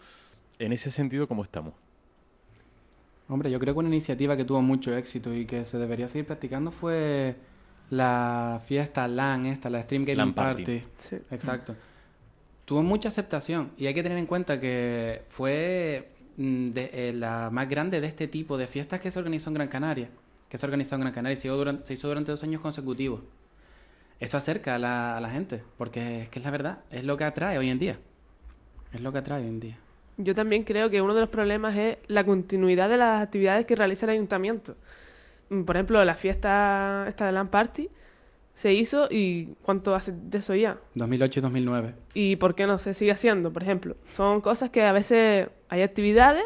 En 0.60 0.74
ese 0.74 0.92
sentido, 0.92 1.28
¿cómo 1.28 1.44
estamos? 1.44 1.74
Hombre, 3.30 3.50
yo 3.52 3.60
creo 3.60 3.74
que 3.74 3.80
una 3.80 3.90
iniciativa 3.90 4.36
que 4.36 4.44
tuvo 4.44 4.62
mucho 4.62 4.96
éxito 4.96 5.34
y 5.34 5.46
que 5.46 5.66
se 5.66 5.78
debería 5.78 6.08
seguir 6.08 6.26
practicando 6.26 6.72
fue 6.72 7.36
la 7.90 8.62
fiesta 8.66 9.08
LAN 9.08 9.46
esta, 9.46 9.70
la 9.70 9.82
Stream 9.84 10.04
Gaming 10.04 10.18
LAN 10.18 10.34
Party. 10.34 10.64
Party. 10.64 10.84
Sí. 10.98 11.16
Exacto. 11.32 11.76
Tuvo 12.68 12.84
mucha 12.84 13.08
aceptación 13.08 13.72
y 13.78 13.88
hay 13.88 13.94
que 13.94 14.04
tener 14.04 14.18
en 14.18 14.26
cuenta 14.26 14.60
que 14.60 15.22
fue 15.30 16.10
mm, 16.36 16.72
eh, 16.76 17.14
la 17.16 17.50
más 17.50 17.70
grande 17.70 18.02
de 18.02 18.08
este 18.08 18.28
tipo 18.28 18.58
de 18.58 18.68
fiestas 18.68 19.00
que 19.00 19.10
se 19.10 19.18
organizó 19.18 19.50
en 19.50 19.54
Gran 19.54 19.70
Canaria. 19.70 20.10
que 20.50 20.58
se 20.58 20.66
ha 20.66 20.68
organizado 20.68 20.98
en 20.98 21.04
Gran 21.04 21.14
Canaria 21.14 21.34
y 21.36 21.38
se 21.38 21.48
hizo 21.48 22.08
durante, 22.08 22.32
dos 22.32 22.44
años 22.44 22.60
consecutivos. 22.60 23.22
Eso 24.20 24.36
acerca 24.36 24.76
a 24.76 24.80
la, 24.80 25.30
gente, 25.32 25.64
porque 25.78 26.24
es 26.24 26.30
que 26.30 26.40
es 26.40 26.46
la 26.46 26.52
verdad, 26.52 26.80
es 26.92 27.06
lo 27.06 27.16
que 27.16 27.24
atrae 27.24 27.58
hoy 27.58 27.70
en 27.70 27.80
día. 27.80 28.00
Es 28.92 29.00
lo 29.00 29.14
que 29.14 29.20
atrae 29.20 29.44
hoy 29.44 29.48
en 29.48 29.62
día. 29.62 29.78
Yo 30.18 30.36
también 30.36 30.66
creo 30.66 30.90
que 30.90 31.02
uno 31.02 31.14
de 31.14 31.22
los 31.22 31.30
problemas 31.30 31.74
es 31.78 32.00
la 32.08 32.26
continuidad 32.26 32.90
de 32.90 32.98
las 32.98 33.22
actividades 33.22 33.66
que 33.66 33.78
realiza 33.78 34.08
el 34.08 34.10
ayuntamiento. 34.10 34.76
Mm, 35.50 35.64
Por 35.64 35.78
ejemplo, 35.78 36.04
la 36.04 36.16
fiesta 36.16 37.06
esta 37.08 37.28
de 37.28 37.32
LAN 37.32 37.48
Party 37.48 37.88
se 38.58 38.74
hizo 38.74 39.08
y 39.12 39.50
¿cuánto 39.62 39.94
hace 39.94 40.12
de 40.12 40.40
eso 40.40 40.56
ya? 40.56 40.80
2008 40.96 41.40
y 41.40 41.44
2009. 41.44 41.94
¿Y 42.16 42.36
por 42.38 42.56
qué 42.56 42.66
no 42.66 42.80
se 42.80 42.96
sigue 42.96 43.12
haciendo? 43.12 43.54
Por 43.54 43.62
ejemplo, 43.62 43.96
son 44.14 44.42
cosas 44.42 44.72
que 44.72 44.82
a 44.82 44.92
veces 44.92 45.50
hay 45.70 45.84
actividades 45.84 46.44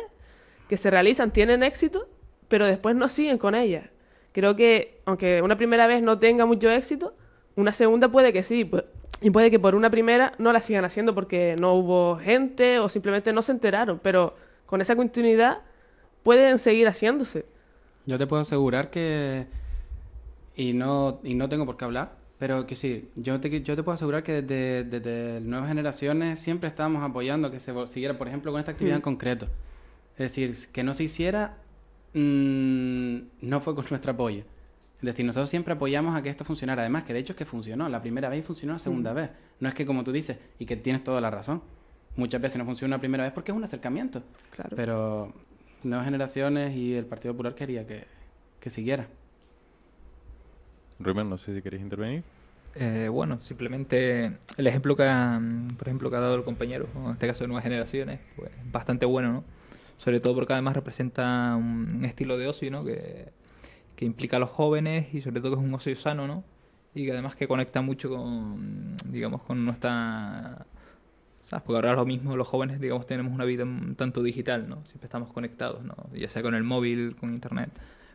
que 0.68 0.76
se 0.76 0.92
realizan, 0.92 1.32
tienen 1.32 1.64
éxito, 1.64 2.10
pero 2.50 2.66
después 2.66 2.98
no 2.98 3.08
siguen 3.08 3.38
con 3.38 3.56
ellas. 3.56 3.86
Creo 4.34 4.58
que, 4.58 5.00
aunque 5.06 5.42
una 5.42 5.56
primera 5.56 5.88
vez 5.88 6.04
no 6.04 6.20
tenga 6.20 6.46
mucho 6.46 6.70
éxito, 6.70 7.16
una 7.56 7.72
segunda 7.72 8.10
puede 8.10 8.34
que 8.34 8.44
sí. 8.44 8.70
Y 9.22 9.30
puede 9.30 9.50
que 9.50 9.58
por 9.58 9.74
una 9.74 9.90
primera 9.90 10.34
no 10.38 10.52
la 10.52 10.60
sigan 10.60 10.84
haciendo 10.84 11.16
porque 11.16 11.56
no 11.62 11.76
hubo 11.76 12.18
gente 12.18 12.80
o 12.80 12.90
simplemente 12.90 13.32
no 13.32 13.42
se 13.42 13.54
enteraron. 13.54 14.02
Pero 14.04 14.36
con 14.66 14.82
esa 14.82 14.98
continuidad 14.98 15.60
pueden 16.24 16.58
seguir 16.58 16.90
haciéndose. 16.90 17.46
Yo 18.06 18.18
te 18.18 18.28
puedo 18.28 18.42
asegurar 18.42 18.90
que, 18.90 19.46
y 20.62 20.74
no, 20.74 21.20
y 21.24 21.34
no 21.34 21.50
tengo 21.50 21.66
por 21.66 21.76
qué 21.76 21.86
hablar, 21.86 22.12
pero 22.38 22.68
que 22.68 22.76
sí, 22.76 23.10
yo 23.16 23.40
te, 23.40 23.62
yo 23.62 23.76
te 23.76 23.82
puedo 23.82 23.96
asegurar 23.96 24.22
que 24.22 24.44
desde, 24.44 24.84
desde 24.84 25.42
nuevas 25.42 25.70
generaciones 25.70 26.40
siempre 26.40 26.70
estábamos 26.70 27.02
apoyando 27.02 27.50
que 27.50 27.60
se 27.60 27.74
siguiera, 27.88 28.16
por 28.16 28.28
ejemplo, 28.28 28.52
con 28.52 28.60
esta 28.60 28.72
actividad 28.72 28.98
en 28.98 29.02
concreto. 29.02 29.48
Es 30.14 30.36
decir, 30.36 30.56
que 30.72 30.84
no 30.84 30.94
se 30.94 31.06
hiciera, 31.06 31.58
mm, 32.14 33.18
no 33.42 33.62
fue 33.62 33.74
con 33.74 33.86
nuestro 33.90 34.12
apoyo. 34.12 34.44
Es 35.00 35.06
decir, 35.06 35.26
nosotros 35.26 35.50
siempre 35.50 35.74
apoyamos 35.74 36.16
a 36.16 36.22
que 36.22 36.30
esto 36.30 36.46
funcionara. 36.46 36.84
Además, 36.84 37.06
que 37.06 37.14
de 37.14 37.20
hecho 37.20 37.34
es 37.34 37.38
que 37.38 37.46
funcionó. 37.46 37.90
La 37.90 38.04
primera 38.04 38.30
vez 38.30 38.42
y 38.42 38.44
funcionó 38.44 38.74
la 38.74 38.80
segunda 38.80 39.14
vez. 39.14 39.32
No 39.60 39.68
es 39.68 39.74
que 39.74 39.84
como 39.84 40.04
tú 40.04 40.12
dices, 40.12 40.38
y 40.60 40.68
que 40.68 40.76
tienes 40.78 41.04
toda 41.04 41.22
la 41.22 41.32
razón. 41.32 41.64
Muchas 42.18 42.40
veces 42.40 42.60
no 42.60 42.66
funciona 42.66 42.98
la 42.98 43.00
primera 43.00 43.24
vez 43.24 43.34
porque 43.34 43.52
es 43.52 43.58
un 43.58 43.64
acercamiento. 43.64 44.22
Claro. 44.52 44.76
Pero 44.76 45.34
nuevas 45.82 46.06
generaciones 46.06 46.76
y 46.76 46.94
el 46.94 47.06
Partido 47.06 47.34
Popular 47.34 47.56
quería 47.56 47.88
que, 47.88 48.06
que 48.60 48.70
siguiera. 48.70 49.08
Ruben, 51.04 51.30
no 51.30 51.38
sé 51.38 51.56
si 51.56 51.62
queréis 51.62 51.84
intervenir. 51.84 52.24
Eh, 52.76 53.10
bueno, 53.10 53.40
simplemente 53.40 54.38
el 54.58 54.68
ejemplo 54.68 54.96
que, 54.96 55.04
ha, 55.04 55.42
por 55.78 55.88
ejemplo, 55.88 56.10
que 56.10 56.16
ha 56.16 56.22
dado 56.22 56.36
el 56.36 56.44
compañero, 56.44 56.88
en 56.96 57.12
este 57.12 57.28
caso 57.28 57.44
de 57.44 57.50
nuevas 57.50 57.64
generaciones, 57.64 58.20
pues 58.36 58.50
bastante 58.72 59.06
bueno, 59.06 59.34
¿no? 59.34 59.44
Sobre 59.98 60.20
todo 60.20 60.36
porque 60.36 60.54
además 60.54 60.76
representa 60.76 61.56
un 61.56 62.06
estilo 62.06 62.38
de 62.38 62.48
ocio, 62.48 62.72
¿no? 62.72 62.86
Que, 62.86 63.30
que 63.96 64.06
implica 64.06 64.38
a 64.38 64.40
los 64.40 64.50
jóvenes 64.50 65.14
y 65.14 65.22
sobre 65.22 65.42
todo 65.42 65.52
que 65.52 65.62
es 65.62 65.68
un 65.68 65.74
ocio 65.74 65.96
sano, 65.96 66.28
¿no? 66.28 66.44
Y 66.96 67.06
que 67.06 67.12
además 67.12 67.36
que 67.36 67.48
conecta 67.48 67.82
mucho 67.82 68.10
con, 68.10 68.96
digamos, 69.10 69.44
con 69.44 69.64
nuestra... 69.64 70.66
¿Sabes? 71.44 71.64
Porque 71.66 71.78
ahora 71.78 71.94
lo 71.94 72.06
mismo 72.06 72.36
los 72.36 72.48
jóvenes, 72.48 72.80
digamos, 72.80 73.06
tenemos 73.06 73.34
una 73.34 73.46
vida 73.46 73.64
un 73.64 73.96
tanto 73.96 74.24
digital, 74.24 74.70
¿no? 74.70 74.86
Siempre 74.86 75.08
estamos 75.08 75.32
conectados, 75.34 75.84
¿no? 75.84 75.96
Ya 76.14 76.30
sea 76.30 76.42
con 76.42 76.56
el 76.56 76.64
móvil, 76.64 77.16
con 77.16 77.34
internet, 77.34 77.70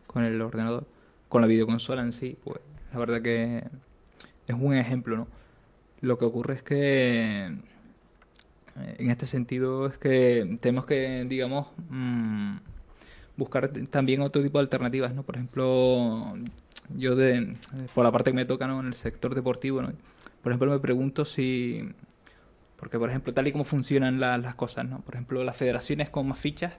con 0.06 0.24
el 0.24 0.40
ordenador, 0.40 0.86
con 1.28 1.40
la 1.42 1.46
videoconsola 1.46 2.02
en 2.02 2.12
sí, 2.12 2.36
pues 2.42 2.60
la 2.96 3.06
verdad 3.06 3.22
que 3.22 3.64
es 4.46 4.56
un 4.58 4.74
ejemplo, 4.74 5.16
¿no? 5.16 5.28
Lo 6.00 6.18
que 6.18 6.24
ocurre 6.24 6.54
es 6.54 6.62
que 6.62 7.46
eh, 7.46 8.96
en 8.98 9.10
este 9.10 9.26
sentido 9.26 9.86
es 9.86 9.98
que 9.98 10.58
tenemos 10.60 10.86
que, 10.86 11.24
digamos, 11.28 11.68
mm, 11.90 12.56
buscar 13.36 13.68
también 13.90 14.22
otro 14.22 14.42
tipo 14.42 14.58
de 14.58 14.62
alternativas, 14.62 15.14
¿no? 15.14 15.22
Por 15.22 15.36
ejemplo, 15.36 16.34
yo 16.96 17.16
de, 17.16 17.56
por 17.94 18.04
la 18.04 18.12
parte 18.12 18.30
que 18.30 18.36
me 18.36 18.44
toca, 18.44 18.66
¿no? 18.66 18.80
En 18.80 18.86
el 18.86 18.94
sector 18.94 19.34
deportivo, 19.34 19.82
¿no? 19.82 19.92
Por 20.42 20.52
ejemplo, 20.52 20.70
me 20.70 20.78
pregunto 20.78 21.24
si, 21.24 21.88
porque 22.76 22.98
por 22.98 23.10
ejemplo, 23.10 23.32
tal 23.34 23.48
y 23.48 23.52
como 23.52 23.64
funcionan 23.64 24.20
la- 24.20 24.38
las 24.38 24.54
cosas, 24.54 24.86
¿no? 24.88 25.00
Por 25.00 25.14
ejemplo, 25.14 25.44
las 25.44 25.56
federaciones 25.56 26.10
con 26.10 26.28
más 26.28 26.38
fichas 26.38 26.74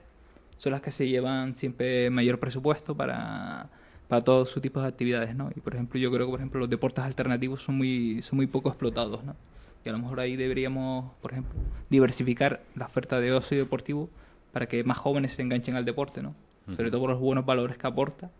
son 0.58 0.72
las 0.72 0.82
que 0.82 0.90
se 0.92 1.08
llevan 1.08 1.54
siempre 1.56 2.10
mayor 2.10 2.40
presupuesto 2.40 2.96
para, 2.96 3.70
para 4.08 4.22
todos 4.22 4.48
sus 4.50 4.62
tipos 4.62 4.82
de 4.82 4.88
actividades, 4.88 5.36
¿no? 5.36 5.50
Y 5.54 5.60
por 5.60 5.74
ejemplo, 5.74 6.00
yo 6.00 6.10
creo 6.10 6.26
que 6.26 6.30
por 6.30 6.40
ejemplo 6.40 6.60
los 6.60 6.70
deportes 6.70 7.04
alternativos 7.04 7.62
son 7.62 7.76
muy, 7.76 8.22
son 8.22 8.36
muy 8.36 8.46
poco 8.46 8.68
explotados, 8.70 9.22
¿no? 9.24 9.36
Y 9.84 9.88
a 9.88 9.92
lo 9.92 9.98
mejor 9.98 10.20
ahí 10.20 10.36
deberíamos, 10.36 11.12
por 11.22 11.32
ejemplo, 11.32 11.54
diversificar 11.90 12.60
la 12.74 12.86
oferta 12.86 13.20
de 13.20 13.32
ocio 13.32 13.58
deportivo 13.58 14.08
para 14.52 14.66
que 14.66 14.82
más 14.84 14.98
jóvenes 14.98 15.32
se 15.32 15.42
enganchen 15.42 15.76
al 15.76 15.84
deporte, 15.84 16.22
¿no? 16.22 16.34
Sobre 16.76 16.90
todo 16.90 17.02
por 17.02 17.10
los 17.10 17.20
buenos 17.20 17.46
valores 17.46 17.78
que 17.78 17.86
aporta 17.86 18.30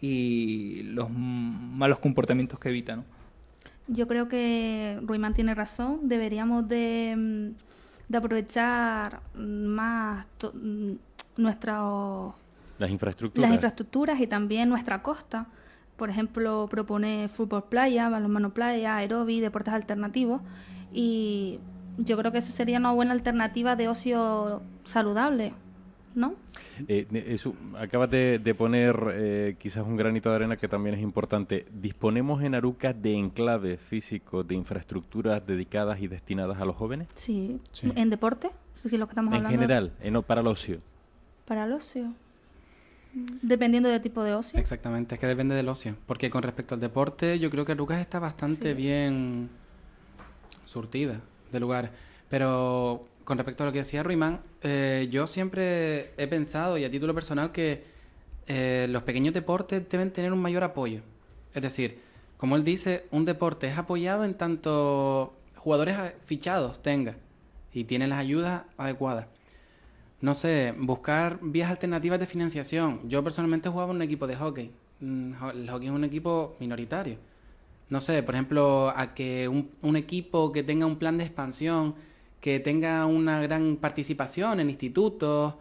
y 0.00 0.82
los 0.84 1.08
malos 1.10 1.98
comportamientos 1.98 2.58
que 2.58 2.68
evita, 2.68 2.96
¿no? 2.96 3.04
Yo 3.88 4.06
creo 4.06 4.28
que 4.28 4.98
Ruimán 5.02 5.34
tiene 5.34 5.54
razón. 5.54 6.08
Deberíamos 6.08 6.68
de, 6.68 7.14
mm, 7.16 8.10
de 8.10 8.18
aprovechar 8.18 9.20
más 9.34 10.26
mm, 10.54 10.92
nuestros- 11.36 12.34
Las 12.82 12.90
infraestructuras. 12.90 13.48
las 13.48 13.54
infraestructuras 13.54 14.20
y 14.20 14.26
también 14.26 14.68
nuestra 14.68 15.02
costa. 15.02 15.46
Por 15.96 16.10
ejemplo, 16.10 16.66
proponer 16.68 17.28
fútbol 17.28 17.64
playa, 17.68 18.08
balonmano 18.08 18.50
playa, 18.50 18.96
aerobi, 18.96 19.38
deportes 19.40 19.72
alternativos. 19.72 20.40
Y 20.92 21.60
yo 21.98 22.16
creo 22.18 22.32
que 22.32 22.38
eso 22.38 22.50
sería 22.50 22.78
una 22.78 22.90
buena 22.92 23.12
alternativa 23.12 23.76
de 23.76 23.86
ocio 23.88 24.62
saludable, 24.84 25.52
¿no? 26.16 26.34
Eh, 26.88 27.06
de- 27.08 27.32
eso, 27.34 27.54
acabas 27.78 28.10
de, 28.10 28.40
de 28.40 28.54
poner 28.54 28.96
eh, 29.14 29.56
quizás 29.60 29.86
un 29.86 29.96
granito 29.96 30.28
de 30.30 30.36
arena 30.36 30.56
que 30.56 30.66
también 30.66 30.96
es 30.96 31.02
importante. 31.02 31.66
¿Disponemos 31.72 32.42
en 32.42 32.56
Aruca 32.56 32.92
de 32.92 33.14
enclaves 33.14 33.78
físicos, 33.78 34.46
de 34.48 34.56
infraestructuras 34.56 35.46
dedicadas 35.46 36.00
y 36.00 36.08
destinadas 36.08 36.60
a 36.60 36.64
los 36.64 36.74
jóvenes? 36.74 37.06
Sí. 37.14 37.60
Sí. 37.70 37.92
En 37.94 38.10
deporte, 38.10 38.50
eso 38.74 38.88
sí 38.88 38.96
es 38.96 38.98
lo 38.98 39.06
que 39.06 39.12
estamos 39.12 39.30
En 39.32 39.36
hablando. 39.38 39.56
general, 39.56 39.92
eh, 40.00 40.10
no 40.10 40.22
para 40.22 40.40
el 40.40 40.48
ocio. 40.48 40.78
Para 41.46 41.64
el 41.66 41.72
ocio. 41.74 42.12
Dependiendo 43.14 43.88
del 43.88 44.00
tipo 44.00 44.22
de 44.22 44.34
ocio. 44.34 44.58
Exactamente, 44.58 45.14
es 45.16 45.20
que 45.20 45.26
depende 45.26 45.54
del 45.54 45.68
ocio. 45.68 45.96
Porque 46.06 46.30
con 46.30 46.42
respecto 46.42 46.74
al 46.74 46.80
deporte, 46.80 47.38
yo 47.38 47.50
creo 47.50 47.64
que 47.64 47.74
Lucas 47.74 48.00
está 48.00 48.18
bastante 48.18 48.70
Sí. 48.70 48.74
bien 48.74 49.50
surtida 50.64 51.20
de 51.50 51.60
lugares. 51.60 51.90
Pero 52.30 53.06
con 53.24 53.36
respecto 53.38 53.62
a 53.62 53.66
lo 53.66 53.72
que 53.72 53.80
decía 53.80 54.02
Ruimán, 54.02 54.40
eh, 54.62 55.08
yo 55.10 55.26
siempre 55.26 56.12
he 56.16 56.26
pensado, 56.26 56.78
y 56.78 56.84
a 56.84 56.90
título 56.90 57.14
personal, 57.14 57.52
que 57.52 57.84
eh, 58.46 58.86
los 58.90 59.02
pequeños 59.02 59.34
deportes 59.34 59.88
deben 59.88 60.10
tener 60.10 60.32
un 60.32 60.40
mayor 60.40 60.64
apoyo. 60.64 61.00
Es 61.54 61.62
decir, 61.62 62.00
como 62.38 62.56
él 62.56 62.64
dice, 62.64 63.06
un 63.10 63.24
deporte 63.24 63.68
es 63.68 63.78
apoyado 63.78 64.24
en 64.24 64.34
tanto 64.34 65.34
jugadores 65.56 65.96
fichados 66.24 66.82
tenga 66.82 67.14
y 67.72 67.84
tiene 67.84 68.08
las 68.08 68.18
ayudas 68.18 68.62
adecuadas. 68.76 69.26
No 70.22 70.34
sé, 70.34 70.72
buscar 70.78 71.40
vías 71.42 71.68
alternativas 71.68 72.20
de 72.20 72.26
financiación. 72.26 73.00
Yo 73.08 73.24
personalmente 73.24 73.68
jugaba 73.68 73.90
en 73.90 73.96
un 73.96 74.02
equipo 74.02 74.26
de 74.28 74.36
hockey. 74.36 74.70
Mm, 75.00 75.32
El 75.54 75.68
hockey 75.68 75.88
es 75.88 75.92
un 75.92 76.04
equipo 76.04 76.56
minoritario. 76.60 77.18
No 77.90 78.00
sé, 78.00 78.22
por 78.22 78.34
ejemplo, 78.36 78.90
a 78.96 79.14
que 79.14 79.48
un, 79.48 79.70
un 79.82 79.96
equipo 79.96 80.52
que 80.52 80.62
tenga 80.62 80.86
un 80.86 80.96
plan 80.96 81.18
de 81.18 81.24
expansión, 81.24 81.96
que 82.40 82.60
tenga 82.60 83.04
una 83.06 83.42
gran 83.42 83.76
participación 83.76 84.60
en 84.60 84.70
institutos 84.70 85.54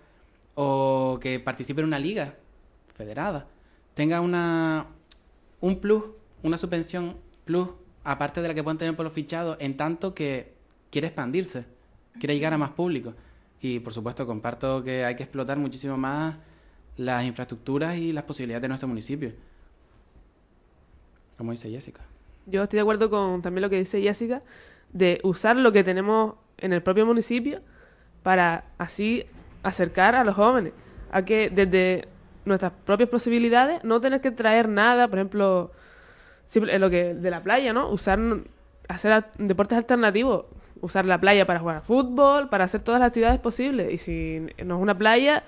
o 0.55 1.19
que 1.21 1.39
participe 1.39 1.81
en 1.81 1.87
una 1.87 1.99
liga 1.99 2.35
federada, 2.95 3.47
tenga 3.95 4.21
una 4.21 4.85
un 5.59 5.79
plus, 5.79 6.03
una 6.43 6.57
subvención 6.57 7.17
plus, 7.45 7.69
aparte 8.03 8.41
de 8.41 8.47
la 8.47 8.53
que 8.53 8.63
pueden 8.63 8.77
tener 8.77 8.95
por 8.95 9.05
los 9.05 9.13
fichados, 9.13 9.57
en 9.59 9.75
tanto 9.75 10.13
que 10.13 10.53
quiere 10.91 11.07
expandirse, 11.07 11.65
quiere 12.19 12.35
llegar 12.35 12.53
a 12.53 12.57
más 12.59 12.71
público. 12.71 13.13
Y 13.61 13.79
por 13.79 13.93
supuesto 13.93 14.25
comparto 14.25 14.83
que 14.83 15.05
hay 15.05 15.15
que 15.15 15.23
explotar 15.23 15.57
muchísimo 15.57 15.95
más 15.97 16.35
las 16.97 17.23
infraestructuras 17.25 17.97
y 17.97 18.11
las 18.11 18.23
posibilidades 18.23 18.63
de 18.63 18.67
nuestro 18.67 18.87
municipio. 18.87 19.31
Como 21.37 21.51
dice 21.51 21.69
Jessica. 21.69 22.01
Yo 22.47 22.63
estoy 22.63 22.77
de 22.77 22.81
acuerdo 22.81 23.09
con 23.09 23.41
también 23.41 23.61
lo 23.61 23.69
que 23.69 23.77
dice 23.77 24.01
Jessica, 24.01 24.41
de 24.91 25.19
usar 25.23 25.55
lo 25.55 25.71
que 25.71 25.83
tenemos 25.83 26.35
en 26.57 26.73
el 26.73 26.81
propio 26.81 27.05
municipio 27.05 27.61
para 28.23 28.65
así 28.77 29.25
acercar 29.63 30.15
a 30.15 30.23
los 30.23 30.35
jóvenes 30.35 30.73
a 31.11 31.23
que 31.23 31.49
desde 31.49 32.07
nuestras 32.45 32.71
propias 32.85 33.09
posibilidades 33.09 33.83
no 33.83 34.01
tener 34.01 34.21
que 34.21 34.31
traer 34.31 34.67
nada, 34.67 35.07
por 35.07 35.19
ejemplo, 35.19 35.71
lo 36.53 36.89
que 36.89 37.13
de 37.13 37.29
la 37.29 37.43
playa, 37.43 37.73
¿no? 37.73 37.89
Usar 37.89 38.19
hacer 38.87 39.25
deportes 39.37 39.77
alternativos, 39.77 40.45
usar 40.81 41.05
la 41.05 41.19
playa 41.19 41.45
para 41.45 41.59
jugar 41.59 41.77
a 41.77 41.81
fútbol, 41.81 42.49
para 42.49 42.65
hacer 42.65 42.81
todas 42.81 42.99
las 42.99 43.07
actividades 43.07 43.39
posibles 43.39 43.93
y 43.93 43.97
si 43.97 44.39
no 44.65 44.75
es 44.75 44.81
una 44.81 44.97
playa, 44.97 45.43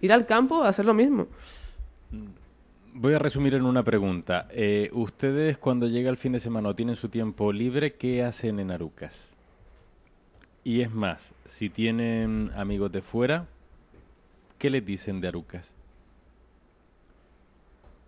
ir 0.00 0.12
al 0.12 0.26
campo 0.26 0.64
a 0.64 0.68
hacer 0.68 0.84
lo 0.84 0.94
mismo. 0.94 1.28
Voy 2.94 3.14
a 3.14 3.18
resumir 3.18 3.54
en 3.54 3.64
una 3.64 3.84
pregunta. 3.84 4.48
Eh, 4.50 4.90
ustedes 4.92 5.58
cuando 5.58 5.86
llega 5.86 6.10
el 6.10 6.16
fin 6.16 6.32
de 6.32 6.40
semana 6.40 6.70
o 6.70 6.74
tienen 6.74 6.96
su 6.96 7.08
tiempo 7.08 7.52
libre, 7.52 7.94
¿qué 7.94 8.24
hacen 8.24 8.58
en 8.58 8.70
Arucas? 8.70 9.28
Y 10.64 10.80
es 10.80 10.92
más, 10.92 11.22
si 11.46 11.70
tienen 11.70 12.50
amigos 12.56 12.90
de 12.90 13.02
fuera, 13.02 13.46
¿qué 14.58 14.70
les 14.70 14.84
dicen 14.84 15.20
de 15.20 15.28
Arucas? 15.28 15.72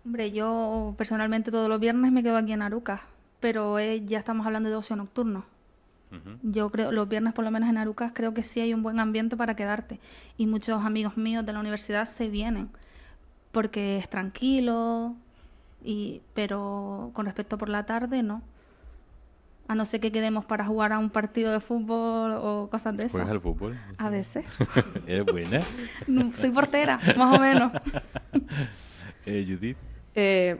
Hombre, 0.03 0.31
yo 0.31 0.95
personalmente 0.97 1.51
todos 1.51 1.69
los 1.69 1.79
viernes 1.79 2.11
me 2.11 2.23
quedo 2.23 2.35
aquí 2.35 2.51
en 2.51 2.63
Arucas, 2.63 3.01
pero 3.39 3.77
eh, 3.77 4.03
ya 4.05 4.17
estamos 4.17 4.45
hablando 4.45 4.69
de 4.69 4.75
ocio 4.75 4.95
nocturno. 4.95 5.45
Yo 6.43 6.69
creo, 6.69 6.91
los 6.91 7.07
viernes 7.07 7.33
por 7.33 7.45
lo 7.45 7.51
menos 7.51 7.69
en 7.69 7.77
Arucas, 7.77 8.11
creo 8.13 8.33
que 8.33 8.43
sí 8.43 8.59
hay 8.59 8.73
un 8.73 8.83
buen 8.83 8.99
ambiente 8.99 9.37
para 9.37 9.55
quedarte. 9.55 9.99
Y 10.37 10.45
muchos 10.45 10.83
amigos 10.83 11.17
míos 11.17 11.45
de 11.45 11.53
la 11.53 11.59
universidad 11.59 12.05
se 12.05 12.27
vienen, 12.29 12.69
porque 13.51 13.97
es 13.97 14.09
tranquilo, 14.09 15.15
y, 15.83 16.21
pero 16.33 17.11
con 17.13 17.25
respecto 17.25 17.57
por 17.57 17.69
la 17.69 17.85
tarde, 17.85 18.23
no. 18.23 18.41
A 19.67 19.75
no 19.75 19.85
ser 19.85 20.01
que 20.01 20.11
quedemos 20.11 20.43
para 20.43 20.65
jugar 20.65 20.91
a 20.91 20.99
un 20.99 21.09
partido 21.09 21.53
de 21.53 21.61
fútbol 21.61 22.33
o 22.33 22.67
cosas 22.69 22.97
de 22.97 23.07
¿Juegas 23.07 23.27
esas. 23.27 23.35
al 23.35 23.41
fútbol? 23.41 23.77
A 23.97 24.09
veces. 24.09 24.45
Eres 25.07 25.25
buena. 25.25 25.61
No, 26.07 26.35
Soy 26.35 26.51
portera, 26.51 26.99
más 27.17 27.37
o 27.37 27.41
menos. 27.41 27.71
Eh, 29.25 29.45
Judith. 29.47 29.77
Eh, 30.15 30.59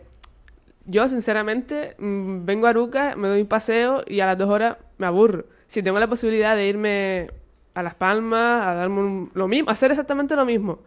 yo, 0.86 1.08
sinceramente, 1.08 1.96
mm, 1.98 2.46
vengo 2.46 2.68
a 2.68 2.70
Aruca, 2.70 3.16
me 3.16 3.28
doy 3.28 3.42
un 3.42 3.48
paseo 3.48 4.04
y 4.06 4.20
a 4.20 4.28
las 4.28 4.38
dos 4.38 4.50
horas 4.50 4.78
me 5.02 5.08
aburro. 5.08 5.46
Si 5.68 5.82
tengo 5.84 6.00
la 6.00 6.08
posibilidad 6.08 6.56
de 6.56 6.68
irme 6.68 7.30
a 7.74 7.82
Las 7.84 7.96
Palmas, 7.96 8.68
a 8.68 8.74
darme 8.76 9.00
un- 9.02 9.32
lo 9.34 9.48
mismo, 9.48 9.70
hacer 9.72 9.92
exactamente 9.92 10.36
lo 10.36 10.46
mismo, 10.46 10.80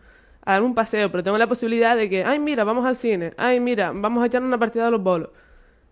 a 0.44 0.52
darme 0.52 0.68
un 0.68 0.74
paseo, 0.74 1.10
pero 1.10 1.22
tengo 1.24 1.36
la 1.36 1.46
posibilidad 1.48 1.96
de 1.96 2.08
que, 2.08 2.24
ay, 2.24 2.38
mira, 2.38 2.64
vamos 2.64 2.86
al 2.86 2.96
cine, 2.96 3.34
ay, 3.36 3.58
mira, 3.60 3.92
vamos 3.94 4.22
a 4.22 4.26
echar 4.26 4.42
una 4.42 4.56
partida 4.58 4.84
de 4.86 4.90
los 4.92 5.02
bolos. 5.02 5.30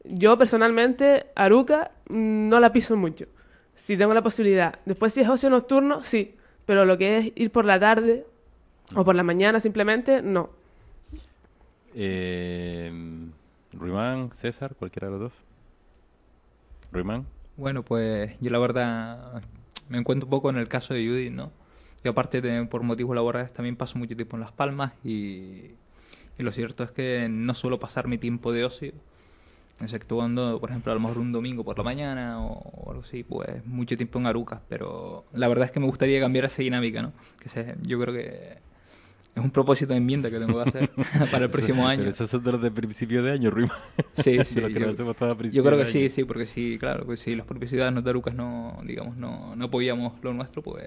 Yo, 0.04 0.36
personalmente, 0.38 1.26
Aruca 1.34 1.90
mm, 2.08 2.48
no 2.48 2.60
la 2.60 2.72
piso 2.72 2.96
mucho. 2.96 3.26
Si 3.74 3.96
tengo 3.96 4.14
la 4.14 4.22
posibilidad. 4.22 4.78
Después, 4.84 5.12
si 5.12 5.20
es 5.20 5.28
ocio 5.28 5.50
nocturno, 5.50 6.02
sí. 6.02 6.36
Pero 6.66 6.84
lo 6.84 6.96
que 6.98 7.18
es 7.18 7.32
ir 7.34 7.50
por 7.50 7.64
la 7.64 7.78
tarde 7.80 8.24
o 8.94 9.04
por 9.04 9.14
la 9.16 9.22
mañana 9.24 9.58
simplemente, 9.60 10.22
no. 10.22 10.50
Eh, 11.94 12.90
Ruimán, 13.72 14.30
César, 14.34 14.74
cualquiera 14.78 15.06
de 15.08 15.12
los 15.12 15.20
dos. 15.20 15.32
Ruimán. 16.92 17.24
Bueno, 17.56 17.82
pues 17.84 18.32
yo 18.40 18.50
la 18.50 18.58
verdad 18.58 19.42
me 19.88 19.98
encuentro 19.98 20.26
un 20.26 20.30
poco 20.30 20.50
en 20.50 20.56
el 20.56 20.68
caso 20.68 20.94
de 20.94 21.06
Judith, 21.06 21.32
¿no? 21.32 21.50
Yo 22.04 22.12
aparte 22.12 22.40
de 22.40 22.64
por 22.66 22.82
motivos 22.82 23.14
laborales 23.14 23.52
también 23.52 23.76
paso 23.76 23.98
mucho 23.98 24.16
tiempo 24.16 24.36
en 24.36 24.40
Las 24.40 24.52
Palmas 24.52 24.92
y, 25.04 25.72
lo 26.38 26.52
cierto 26.52 26.84
es 26.84 26.90
que 26.92 27.28
no 27.30 27.54
suelo 27.54 27.78
pasar 27.80 28.08
mi 28.08 28.18
tiempo 28.18 28.52
de 28.52 28.64
ocio, 28.64 28.92
exceptuando, 29.82 30.60
por 30.60 30.70
ejemplo, 30.70 30.92
a 30.92 30.96
lo 30.96 31.00
mejor 31.00 31.18
un 31.18 31.32
domingo 31.32 31.64
por 31.64 31.78
la 31.78 31.84
mañana 31.84 32.42
o, 32.44 32.54
o 32.58 32.90
algo 32.92 33.02
así, 33.04 33.24
pues 33.24 33.64
mucho 33.66 33.96
tiempo 33.96 34.18
en 34.20 34.26
Arucas, 34.26 34.60
pero 34.68 35.24
la 35.34 35.48
verdad 35.48 35.66
es 35.66 35.72
que 35.72 35.80
me 35.80 35.86
gustaría 35.86 36.20
cambiar 36.20 36.46
esa 36.46 36.62
dinámica, 36.62 37.02
¿no? 37.02 37.12
Que 37.40 37.48
se- 37.48 37.76
yo 37.82 38.00
creo 38.00 38.14
que 38.14 38.58
es 39.34 39.42
un 39.42 39.50
propósito 39.50 39.92
de 39.94 39.98
enmienda 39.98 40.30
que 40.30 40.38
tengo 40.38 40.62
que 40.62 40.68
hacer 40.68 40.90
para 41.30 41.46
el 41.46 41.50
próximo 41.50 41.86
año. 41.86 42.00
Pero 42.00 42.10
esos 42.10 42.28
son 42.30 42.42
de 42.44 42.52
los 42.52 42.62
de 42.62 42.70
principio 42.70 43.22
de 43.22 43.32
año, 43.32 43.50
Ruimán. 43.50 43.76
Sí, 44.14 44.32
De 44.38 44.44
sí. 44.44 44.60
los 44.60 44.72
que 44.72 44.80
yo, 44.80 44.90
yo 45.50 45.62
creo 45.64 45.78
de 45.78 45.84
que 45.84 45.90
sí, 45.90 46.00
año. 46.02 46.08
sí, 46.10 46.24
porque 46.24 46.46
sí, 46.46 46.76
claro, 46.78 47.04
pues 47.06 47.20
si 47.20 47.34
los 47.34 47.46
propios 47.46 47.70
ciudadanos 47.70 48.04
de 48.04 48.10
Arucas 48.10 48.34
no, 48.34 48.78
digamos, 48.84 49.16
no, 49.16 49.56
no 49.56 49.64
apoyamos 49.64 50.22
lo 50.22 50.34
nuestro, 50.34 50.62
pues 50.62 50.84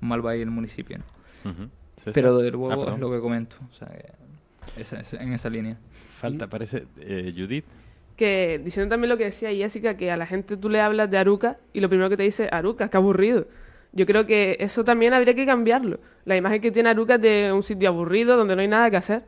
mal 0.00 0.24
va 0.24 0.30
a 0.30 0.36
ir 0.36 0.42
el 0.42 0.50
municipio, 0.50 0.98
¿no? 0.98 1.50
Ujú. 1.50 1.68
César. 1.96 2.12
Pero 2.14 2.38
de 2.38 2.48
Ah, 2.48 2.52
luego 2.52 2.68
perdón. 2.68 2.94
es 2.94 3.00
lo 3.00 3.10
que 3.10 3.20
comento, 3.20 3.56
o 3.70 3.74
sea, 3.74 3.88
que 3.88 4.80
esa- 4.80 5.00
esa- 5.00 5.22
en 5.22 5.32
esa 5.32 5.50
línea. 5.50 5.76
Falta, 6.14 6.46
parece, 6.46 6.86
eh, 7.00 7.32
Judith. 7.36 7.64
que 8.16 8.60
diciendo 8.64 8.88
también 8.92 9.10
lo 9.10 9.16
que 9.18 9.24
decía 9.26 9.50
Jessica, 9.50 9.96
que 9.96 10.10
a 10.10 10.16
la 10.16 10.26
gente 10.26 10.56
tú 10.56 10.68
le 10.68 10.80
hablas 10.80 11.10
de 11.10 11.18
Aruca 11.18 11.58
y 11.72 11.80
lo 11.80 11.88
primero 11.88 12.08
que 12.08 12.16
te 12.16 12.22
dice, 12.24 12.48
Aruca, 12.50 12.88
qué 12.88 12.96
aburrido. 12.96 13.46
Yo 13.92 14.06
creo 14.06 14.26
que 14.26 14.56
eso 14.60 14.84
también 14.84 15.14
habría 15.14 15.34
que 15.34 15.46
cambiarlo. 15.46 15.98
La 16.24 16.36
imagen 16.36 16.60
que 16.60 16.70
tiene 16.70 16.90
Aruca 16.90 17.18
de 17.18 17.52
un 17.52 17.62
sitio 17.62 17.88
aburrido 17.88 18.36
donde 18.36 18.54
no 18.54 18.62
hay 18.62 18.68
nada 18.68 18.90
que 18.90 18.96
hacer. 18.96 19.22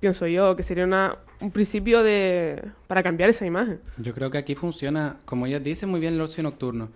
Pienso 0.00 0.26
yo 0.26 0.54
que 0.54 0.62
sería 0.62 0.84
una, 0.84 1.16
un 1.40 1.50
principio 1.50 2.02
de 2.02 2.62
para 2.86 3.02
cambiar 3.02 3.30
esa 3.30 3.46
imagen. 3.46 3.80
Yo 3.96 4.12
creo 4.12 4.30
que 4.30 4.38
aquí 4.38 4.54
funciona, 4.54 5.16
como 5.24 5.46
ella 5.46 5.58
dice, 5.58 5.86
muy 5.86 6.00
bien 6.00 6.14
el 6.14 6.20
ocio 6.20 6.42
nocturno. 6.42 6.90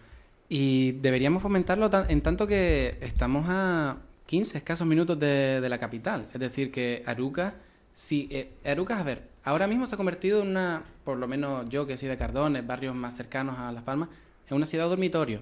Y 0.48 0.92
deberíamos 0.92 1.42
fomentarlo 1.42 1.88
en 2.08 2.20
tanto 2.20 2.46
que 2.46 2.98
estamos 3.00 3.46
a 3.48 3.96
15 4.26 4.58
escasos 4.58 4.86
minutos 4.86 5.18
de, 5.18 5.64
la 5.68 5.78
capital. 5.78 6.26
Es 6.34 6.40
decir, 6.40 6.70
que 6.70 7.02
Aruca, 7.06 7.54
si, 7.92 8.28
eh, 8.30 8.50
a 8.64 9.02
ver, 9.02 9.22
ahora 9.44 9.66
mismo 9.66 9.86
se 9.86 9.94
ha 9.94 9.96
convertido 9.96 10.42
en 10.42 10.48
una, 10.48 10.82
por 11.04 11.16
lo 11.18 11.26
menos 11.26 11.68
yo 11.68 11.86
que 11.86 11.96
soy 11.96 12.08
de 12.08 12.18
Cardones, 12.18 12.66
barrios 12.66 12.94
más 12.94 13.16
cercanos 13.16 13.58
a 13.58 13.72
Las 13.72 13.84
Palmas, 13.84 14.08
en 14.48 14.56
una 14.56 14.66
ciudad 14.66 14.88
dormitorio. 14.88 15.40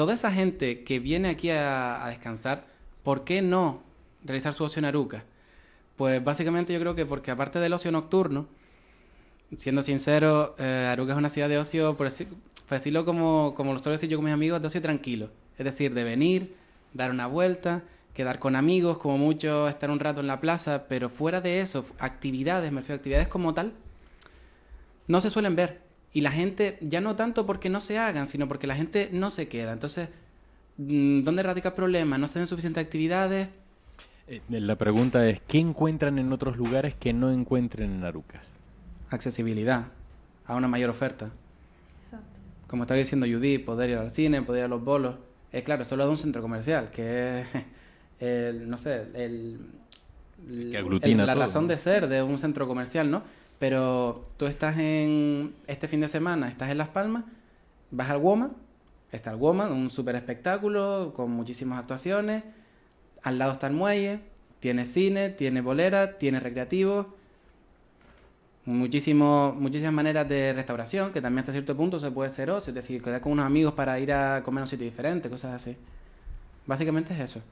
Toda 0.00 0.14
esa 0.14 0.32
gente 0.32 0.82
que 0.82 0.98
viene 0.98 1.28
aquí 1.28 1.50
a, 1.50 2.06
descansar, 2.08 2.64
¿por 3.02 3.22
qué 3.24 3.42
no 3.42 3.82
realizar 4.24 4.54
su 4.54 4.64
ocio 4.64 4.80
en 4.80 4.86
Aruca? 4.86 5.24
Pues 5.96 6.24
básicamente 6.24 6.72
yo 6.72 6.80
creo 6.80 6.94
que 6.94 7.04
porque 7.04 7.30
aparte 7.30 7.58
del 7.58 7.74
ocio 7.74 7.92
nocturno, 7.92 8.46
siendo 9.58 9.82
sincero, 9.82 10.56
eh, 10.58 10.88
Aruca 10.90 11.12
es 11.12 11.18
una 11.18 11.28
ciudad 11.28 11.50
de 11.50 11.58
ocio, 11.58 11.98
por, 11.98 12.06
deci- 12.06 12.28
por 12.66 12.78
decirlo 12.78 13.04
como, 13.04 13.52
como 13.54 13.74
lo 13.74 13.78
suelo 13.78 13.92
decir 13.92 14.08
yo 14.08 14.16
con 14.16 14.24
mis 14.24 14.32
amigos, 14.32 14.62
de 14.62 14.68
ocio 14.68 14.80
tranquilo. 14.80 15.28
Es 15.58 15.66
decir, 15.66 15.92
de 15.92 16.02
venir, 16.02 16.54
dar 16.94 17.10
una 17.10 17.26
vuelta, 17.26 17.82
quedar 18.14 18.38
con 18.38 18.56
amigos, 18.56 18.96
como 18.96 19.18
mucho 19.18 19.68
estar 19.68 19.90
un 19.90 20.00
rato 20.00 20.22
en 20.22 20.28
la 20.28 20.40
plaza, 20.40 20.86
pero 20.88 21.10
fuera 21.10 21.42
de 21.42 21.60
eso, 21.60 21.84
actividades, 21.98 22.72
me 22.72 22.80
refiero 22.80 22.94
a 22.94 23.00
actividades 23.00 23.28
como 23.28 23.52
tal, 23.52 23.74
no 25.08 25.20
se 25.20 25.28
suelen 25.28 25.56
ver. 25.56 25.89
Y 26.12 26.22
la 26.22 26.32
gente, 26.32 26.78
ya 26.80 27.00
no 27.00 27.16
tanto 27.16 27.46
porque 27.46 27.68
no 27.68 27.80
se 27.80 27.98
hagan, 27.98 28.26
sino 28.26 28.48
porque 28.48 28.66
la 28.66 28.74
gente 28.74 29.08
no 29.12 29.30
se 29.30 29.48
queda. 29.48 29.72
Entonces, 29.72 30.08
mm, 30.76 31.22
¿dónde 31.22 31.42
radica 31.42 31.68
el 31.68 31.74
problema? 31.74 32.18
No 32.18 32.26
se 32.26 32.38
hacen 32.38 32.46
suficientes 32.48 32.84
actividades. 32.84 33.48
Eh, 34.26 34.40
la 34.48 34.76
pregunta 34.76 35.28
es, 35.28 35.40
¿qué 35.46 35.58
encuentran 35.58 36.18
en 36.18 36.32
otros 36.32 36.56
lugares 36.56 36.94
que 36.94 37.12
no 37.12 37.30
encuentren 37.30 37.92
en 37.92 38.04
Arucas? 38.04 38.44
accesibilidad 39.10 39.86
a 40.46 40.56
una 40.56 40.68
mayor 40.68 40.90
oferta. 40.90 41.30
Exacto. 42.04 42.26
Como 42.66 42.84
estaba 42.84 42.98
diciendo 42.98 43.26
Judy, 43.26 43.58
poder 43.58 43.90
ir 43.90 43.98
al 43.98 44.10
cine, 44.10 44.42
poder 44.42 44.60
ir 44.60 44.64
a 44.66 44.68
los 44.68 44.82
bolos. 44.82 45.16
Es 45.52 45.64
claro, 45.64 45.84
solo 45.84 46.04
de 46.04 46.10
un 46.10 46.18
centro 46.18 46.42
comercial, 46.42 46.90
que 46.90 47.40
es, 47.40 47.46
el, 48.20 48.70
no 48.70 48.78
sé, 48.78 49.06
el, 49.14 49.58
Que 50.70 50.78
aglutina 50.78 51.26
la 51.26 51.34
todo, 51.34 51.42
razón 51.44 51.64
¿no? 51.64 51.68
de 51.68 51.78
ser 51.78 52.08
de 52.08 52.22
un 52.22 52.38
centro 52.38 52.66
comercial, 52.66 53.10
¿no? 53.10 53.22
Pero 53.60 54.22
tú 54.38 54.46
estás 54.46 54.78
en, 54.78 55.54
este 55.66 55.86
fin 55.86 56.00
de 56.00 56.08
semana, 56.08 56.48
estás 56.48 56.70
en 56.70 56.78
Las 56.78 56.88
Palmas, 56.88 57.24
vas 57.90 58.08
al 58.08 58.16
WOMA, 58.16 58.52
está 59.12 59.32
el 59.32 59.36
WOMA, 59.36 59.68
un 59.68 59.90
super 59.90 60.16
espectáculo 60.16 61.12
con 61.14 61.30
muchísimas 61.30 61.78
actuaciones, 61.78 62.42
al 63.22 63.38
lado 63.38 63.52
está 63.52 63.66
el 63.66 63.74
muelle, 63.74 64.20
tiene 64.60 64.86
cine, 64.86 65.28
tiene 65.28 65.60
bolera, 65.60 66.16
tiene 66.16 66.40
recreativo, 66.40 67.14
muchísimo, 68.64 69.54
muchísimas 69.58 69.92
maneras 69.92 70.26
de 70.26 70.54
restauración, 70.54 71.12
que 71.12 71.20
también 71.20 71.40
hasta 71.40 71.52
cierto 71.52 71.76
punto 71.76 72.00
se 72.00 72.10
puede 72.10 72.30
ser 72.30 72.50
ocio, 72.50 72.70
es 72.70 72.74
decir, 72.74 73.02
quedar 73.02 73.20
con 73.20 73.32
unos 73.32 73.44
amigos 73.44 73.74
para 73.74 74.00
ir 74.00 74.10
a 74.10 74.42
comer 74.42 74.62
a 74.62 74.64
un 74.64 74.70
sitio 74.70 74.86
diferente, 74.86 75.28
cosas 75.28 75.52
así. 75.52 75.76
Básicamente 76.64 77.12
es 77.12 77.20
eso, 77.20 77.42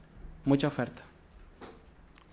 mucha 0.43 0.67
oferta. 0.67 1.03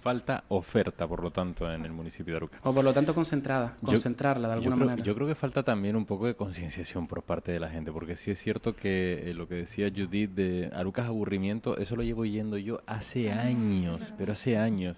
Falta 0.06 0.44
oferta, 0.48 1.08
por 1.08 1.20
lo 1.20 1.32
tanto, 1.32 1.68
en 1.72 1.84
el 1.84 1.90
municipio 1.90 2.34
de 2.34 2.36
Arucas. 2.36 2.60
O 2.62 2.72
por 2.72 2.84
lo 2.84 2.92
tanto 2.94 3.12
concentrada, 3.12 3.76
Yo- 3.82 3.88
concentrarla 3.88 4.46
de 4.48 4.54
Yo 4.54 4.58
alguna 4.58 4.76
creo, 4.76 4.86
manera. 4.86 5.04
yo 5.04 5.14
creo 5.16 5.26
que 5.26 5.34
falta 5.34 5.64
también 5.64 5.96
un 5.96 6.06
poco 6.06 6.26
de 6.26 6.36
concienciación 6.36 7.08
por 7.08 7.22
parte 7.22 7.50
de 7.50 7.58
la 7.58 7.68
gente, 7.68 7.90
porque 7.90 8.14
sí 8.14 8.30
es 8.30 8.38
cierto 8.38 8.76
que 8.76 9.28
eh, 9.30 9.34
lo 9.34 9.48
que 9.48 9.56
decía 9.56 9.90
Judith 9.90 10.30
de 10.30 10.70
Arucas 10.72 11.06
aburrimiento, 11.06 11.76
eso 11.76 11.96
lo 11.96 12.04
llevo 12.04 12.24
yendo 12.24 12.56
yo 12.56 12.82
hace 12.86 13.32
años, 13.32 14.00
pero 14.16 14.32
hace 14.34 14.56
años. 14.56 14.96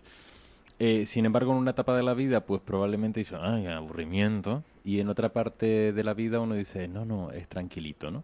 Eh, 0.78 1.06
sin 1.06 1.24
embargo, 1.24 1.52
en 1.52 1.58
una 1.58 1.70
etapa 1.72 1.96
de 1.96 2.02
la 2.02 2.12
vida, 2.14 2.40
pues 2.42 2.60
probablemente 2.60 3.20
dice, 3.20 3.34
ay, 3.40 3.66
aburrimiento, 3.66 4.62
y 4.84 5.00
en 5.00 5.08
otra 5.08 5.30
parte 5.30 5.92
de 5.92 6.04
la 6.04 6.12
vida 6.14 6.38
uno 6.38 6.54
dice, 6.54 6.86
no, 6.86 7.04
no, 7.04 7.30
es 7.32 7.48
tranquilito, 7.48 8.10
¿no? 8.10 8.22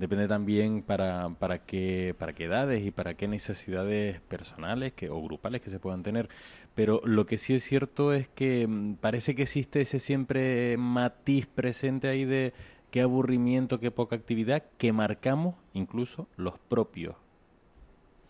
Depende 0.00 0.28
también 0.28 0.80
para, 0.80 1.28
para, 1.38 1.58
qué, 1.58 2.14
para 2.18 2.32
qué 2.32 2.44
edades 2.44 2.82
y 2.86 2.90
para 2.90 3.12
qué 3.12 3.28
necesidades 3.28 4.18
personales 4.22 4.94
que, 4.94 5.10
o 5.10 5.22
grupales 5.22 5.60
que 5.60 5.68
se 5.68 5.78
puedan 5.78 6.02
tener. 6.02 6.30
Pero 6.74 7.02
lo 7.04 7.26
que 7.26 7.36
sí 7.36 7.52
es 7.52 7.62
cierto 7.62 8.14
es 8.14 8.26
que 8.26 8.66
mm, 8.66 8.94
parece 8.94 9.34
que 9.34 9.42
existe 9.42 9.82
ese 9.82 9.98
siempre 9.98 10.78
matiz 10.78 11.46
presente 11.46 12.08
ahí 12.08 12.24
de 12.24 12.54
qué 12.90 13.02
aburrimiento, 13.02 13.78
qué 13.78 13.90
poca 13.90 14.16
actividad, 14.16 14.62
que 14.78 14.90
marcamos 14.94 15.54
incluso 15.74 16.26
los 16.38 16.58
propios, 16.58 17.16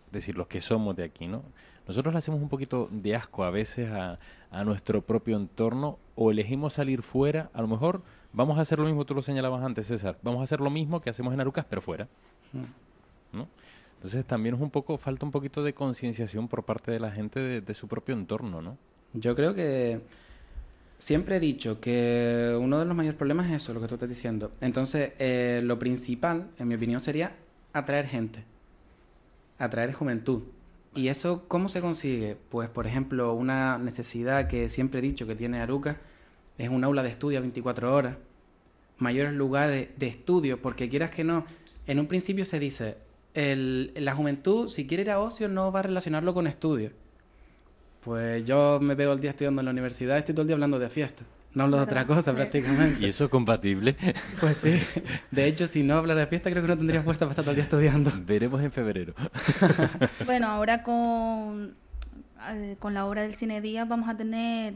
es 0.06 0.12
decir, 0.12 0.36
los 0.36 0.48
que 0.48 0.60
somos 0.60 0.96
de 0.96 1.04
aquí, 1.04 1.28
¿no? 1.28 1.44
Nosotros 1.86 2.12
le 2.12 2.18
hacemos 2.18 2.42
un 2.42 2.48
poquito 2.48 2.88
de 2.90 3.14
asco 3.14 3.44
a 3.44 3.50
veces 3.50 3.90
a, 3.90 4.18
a 4.50 4.64
nuestro 4.64 5.02
propio 5.02 5.36
entorno 5.36 6.00
o 6.16 6.32
elegimos 6.32 6.72
salir 6.72 7.02
fuera, 7.02 7.48
a 7.52 7.62
lo 7.62 7.68
mejor 7.68 8.02
vamos 8.32 8.58
a 8.58 8.62
hacer 8.62 8.78
lo 8.78 8.84
mismo, 8.86 9.04
tú 9.04 9.14
lo 9.14 9.22
señalabas 9.22 9.62
antes, 9.62 9.86
César, 9.86 10.18
vamos 10.22 10.40
a 10.40 10.44
hacer 10.44 10.60
lo 10.60 10.70
mismo 10.70 11.00
que 11.00 11.10
hacemos 11.10 11.34
en 11.34 11.40
Arucas, 11.40 11.64
pero 11.68 11.80
fuera, 11.80 12.08
Mm. 12.52 13.36
¿no? 13.36 13.48
Entonces 13.96 14.24
también 14.24 14.54
es 14.54 14.60
un 14.60 14.70
poco, 14.70 14.96
falta 14.98 15.24
un 15.26 15.30
poquito 15.30 15.62
de 15.62 15.74
concienciación 15.74 16.48
por 16.48 16.64
parte 16.64 16.90
de 16.90 16.98
la 16.98 17.10
gente 17.12 17.38
de, 17.38 17.60
de 17.60 17.74
su 17.74 17.86
propio 17.86 18.14
entorno, 18.14 18.62
¿no? 18.62 18.76
Yo 19.12 19.36
creo 19.36 19.54
que 19.54 20.00
siempre 20.98 21.36
he 21.36 21.40
dicho 21.40 21.80
que 21.80 22.56
uno 22.60 22.78
de 22.78 22.86
los 22.86 22.96
mayores 22.96 23.18
problemas 23.18 23.48
es 23.50 23.62
eso, 23.62 23.74
lo 23.74 23.80
que 23.80 23.88
tú 23.88 23.94
estás 23.94 24.08
diciendo. 24.08 24.52
Entonces, 24.60 25.12
eh, 25.18 25.60
lo 25.64 25.78
principal, 25.78 26.48
en 26.58 26.68
mi 26.68 26.74
opinión, 26.76 27.00
sería 27.00 27.32
atraer 27.72 28.06
gente, 28.06 28.44
atraer 29.58 29.92
juventud. 29.92 30.42
¿Y 30.94 31.08
eso 31.08 31.44
cómo 31.46 31.68
se 31.68 31.80
consigue? 31.80 32.36
Pues, 32.50 32.68
por 32.68 32.86
ejemplo, 32.86 33.32
una 33.34 33.78
necesidad 33.78 34.48
que 34.48 34.68
siempre 34.70 34.98
he 35.00 35.02
dicho 35.02 35.26
que 35.26 35.36
tiene 35.36 35.60
Aruca 35.60 35.98
es 36.58 36.68
un 36.68 36.84
aula 36.84 37.02
de 37.02 37.10
estudio 37.10 37.38
a 37.38 37.40
24 37.40 37.94
horas, 37.94 38.16
mayores 38.98 39.32
lugares 39.32 39.88
de 39.96 40.06
estudio, 40.08 40.60
porque 40.60 40.88
quieras 40.88 41.10
que 41.10 41.24
no, 41.24 41.46
en 41.86 41.98
un 41.98 42.06
principio 42.06 42.44
se 42.44 42.58
dice, 42.58 42.96
el, 43.34 43.92
la 43.96 44.14
juventud, 44.14 44.68
si 44.68 44.86
quiere 44.86 45.04
ir 45.04 45.10
a 45.10 45.20
ocio, 45.20 45.48
no 45.48 45.72
va 45.72 45.80
a 45.80 45.84
relacionarlo 45.84 46.34
con 46.34 46.46
estudios. 46.46 46.92
Pues 48.04 48.44
yo 48.44 48.78
me 48.80 48.94
veo 48.94 49.12
el 49.12 49.20
día 49.20 49.30
estudiando 49.30 49.60
en 49.60 49.66
la 49.66 49.72
universidad, 49.72 50.18
estoy 50.18 50.34
todo 50.34 50.42
el 50.42 50.48
día 50.48 50.54
hablando 50.54 50.78
de 50.78 50.88
fiesta. 50.88 51.24
No 51.52 51.64
hablo 51.64 51.78
de 51.78 51.82
otra 51.82 52.06
cosa 52.06 52.32
prácticamente. 52.32 53.04
¿Y 53.04 53.08
eso 53.08 53.24
es 53.24 53.30
compatible? 53.30 53.96
Pues 54.40 54.58
sí. 54.58 54.80
De 55.30 55.46
hecho, 55.46 55.66
si 55.66 55.82
no 55.82 55.96
hablara 55.96 56.20
de 56.20 56.26
fiesta, 56.28 56.50
creo 56.50 56.62
que 56.62 56.68
no 56.68 56.76
tendría 56.76 57.02
fuerza 57.02 57.26
para 57.26 57.32
estar 57.32 57.44
todo 57.44 57.50
el 57.50 57.56
día 57.56 57.64
estudiando. 57.64 58.12
Veremos 58.24 58.62
en 58.62 58.70
febrero. 58.70 59.14
bueno, 60.26 60.46
ahora 60.46 60.82
con, 60.82 61.74
eh, 62.50 62.76
con 62.78 62.94
la 62.94 63.04
obra 63.04 63.22
del 63.22 63.34
Cine 63.34 63.60
Día 63.60 63.84
vamos 63.84 64.08
a 64.08 64.16
tener 64.16 64.74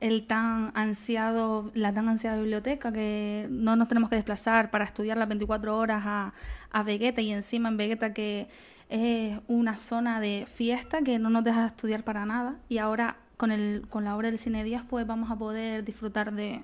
el 0.00 0.26
tan 0.26 0.72
ansiado, 0.74 1.70
la 1.74 1.92
tan 1.92 2.08
ansiada 2.08 2.38
biblioteca 2.38 2.92
que 2.92 3.46
no 3.50 3.76
nos 3.76 3.88
tenemos 3.88 4.10
que 4.10 4.16
desplazar 4.16 4.70
para 4.70 4.84
estudiar 4.84 5.16
las 5.16 5.28
24 5.28 5.76
horas 5.76 6.02
a, 6.06 6.34
a 6.70 6.82
Vegeta 6.82 7.20
y 7.20 7.32
encima 7.32 7.68
en 7.68 7.76
Vegeta 7.76 8.12
que 8.12 8.48
es 8.88 9.38
una 9.48 9.76
zona 9.76 10.20
de 10.20 10.46
fiesta 10.52 11.02
que 11.02 11.18
no 11.18 11.30
nos 11.30 11.44
deja 11.44 11.66
estudiar 11.66 12.04
para 12.04 12.24
nada 12.26 12.56
y 12.68 12.78
ahora 12.78 13.16
con, 13.36 13.50
el, 13.50 13.86
con 13.88 14.04
la 14.04 14.16
obra 14.16 14.28
del 14.28 14.38
Cine 14.38 14.64
Díaz 14.64 14.84
pues 14.88 15.06
vamos 15.06 15.30
a 15.30 15.36
poder 15.36 15.84
disfrutar 15.84 16.32
de 16.32 16.62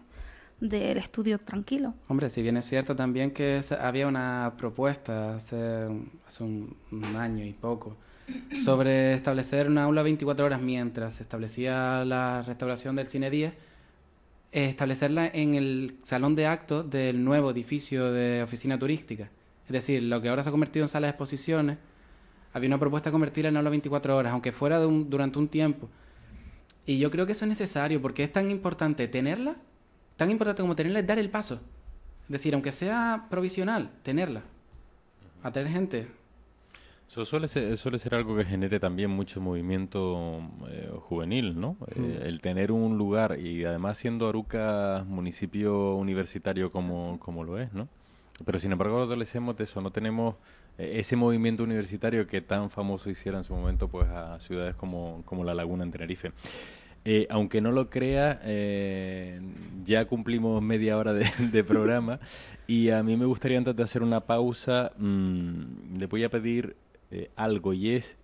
del 0.61 0.97
estudio 0.97 1.41
tranquilo. 1.41 1.93
Hombre, 2.07 2.31
si 2.31 2.41
bien 2.41 2.57
es 2.57 2.67
cierto 2.67 2.95
también 2.95 3.33
que 3.33 3.61
había 3.81 4.07
una 4.07 4.53
propuesta 4.57 5.35
hace, 5.35 5.89
hace 6.25 6.45
un, 6.45 6.77
un 6.93 7.17
año 7.17 7.45
y 7.45 7.53
poco 7.53 7.97
sobre 8.65 9.15
establecer 9.15 9.69
una 9.69 9.85
aula 9.85 10.03
24 10.03 10.45
horas 10.45 10.61
mientras 10.61 11.15
se 11.15 11.23
establecía 11.23 12.05
la 12.05 12.43
restauración 12.43 12.97
del 12.97 13.09
Cine 13.09 13.31
10, 13.31 13.53
establecerla 14.53 15.27
en 15.27 15.55
el 15.55 15.97
salón 16.03 16.35
de 16.35 16.47
actos 16.47 16.89
del 16.91 17.25
nuevo 17.25 17.51
edificio 17.51 18.13
de 18.13 18.43
oficina 18.43 18.79
turística. 18.79 19.31
Es 19.67 19.73
decir, 19.73 20.03
lo 20.03 20.21
que 20.21 20.29
ahora 20.29 20.43
se 20.43 20.51
ha 20.51 20.53
convertido 20.53 20.85
en 20.85 20.89
sala 20.91 21.07
de 21.07 21.11
exposiciones, 21.11 21.79
había 22.53 22.69
una 22.69 22.79
propuesta 22.79 23.09
de 23.09 23.13
convertirla 23.13 23.49
en 23.49 23.57
aula 23.57 23.71
24 23.71 24.17
horas, 24.17 24.33
aunque 24.33 24.53
fuera 24.53 24.79
durante 24.79 25.39
un 25.39 25.49
tiempo. 25.49 25.89
Y 26.85 26.99
yo 26.99 27.11
creo 27.11 27.27
que 27.27 27.33
eso 27.33 27.45
es 27.45 27.49
necesario, 27.49 28.03
porque 28.03 28.25
es 28.25 28.33
tan 28.33 28.51
importante 28.51 29.09
tenerla, 29.09 29.57
tan 30.17 30.31
importante 30.31 30.63
como 30.63 30.77
tenerla 30.77 31.01
es 31.01 31.07
dar 31.07 31.19
el 31.19 31.31
paso. 31.31 31.61
Es 32.25 32.31
decir, 32.31 32.55
aunque 32.55 32.73
sea 32.73 33.27
provisional, 33.31 33.91
tenerla. 34.03 34.43
A 35.43 35.51
tener 35.51 35.73
gente, 35.73 36.09
eso 37.13 37.27
suele 37.27 37.47
ser, 37.47 37.77
suele 37.77 37.99
ser 37.99 38.15
algo 38.15 38.35
que 38.35 38.43
genere 38.43 38.81
también 38.81 39.11
mucho 39.11 39.39
movimiento 39.39 40.41
eh, 40.71 40.91
juvenil, 40.99 41.61
¿no? 41.61 41.77
Eh, 41.95 42.23
el 42.25 42.41
tener 42.41 42.73
un 42.73 42.97
lugar 42.97 43.39
y 43.39 43.67
además 43.67 43.99
siendo 43.99 44.27
Aruca 44.27 45.05
municipio 45.07 45.95
universitario 45.97 46.73
como, 46.73 47.21
como 47.21 47.45
lo 47.45 47.59
es, 47.59 47.71
¿no? 47.75 47.87
Pero 48.47 48.59
sin 48.59 48.73
embargo 48.73 49.03
adolecemos 49.03 49.59
de 49.59 49.65
eso, 49.65 49.83
no 49.83 49.91
tenemos 49.91 50.37
eh, 50.79 50.93
ese 51.01 51.17
movimiento 51.17 51.65
universitario 51.65 52.27
que 52.27 52.41
tan 52.41 52.71
famoso 52.71 53.11
hiciera 53.11 53.37
en 53.37 53.45
su 53.45 53.53
momento 53.53 53.89
pues 53.89 54.09
a 54.09 54.41
ciudades 54.41 54.75
como, 54.75 55.23
como 55.27 55.45
La 55.45 55.53
Laguna 55.53 55.85
en 55.85 55.93
Tenerife. 55.93 56.33
aunque 57.29 57.61
no 57.61 57.73
lo 57.73 57.91
crea, 57.91 58.41
ya 59.85 60.07
cumplimos 60.07 60.63
media 60.63 60.97
hora 60.97 61.13
de, 61.13 61.63
programa 61.63 62.21
y 62.67 62.89
a 62.89 63.03
mí 63.03 63.19
me 63.19 63.27
gustaría 63.27 63.59
antes 63.59 63.77
de 63.77 63.83
hacer 63.83 64.03
una 64.03 64.21
pausa, 64.21 64.93
mm, 64.97 65.99
le 65.99 66.07
voy 66.07 66.25
a 66.25 66.31
pedir 66.31 66.75
eh, 67.13 67.31
algo 67.37 67.75
y 67.75 67.91
es 67.91 68.17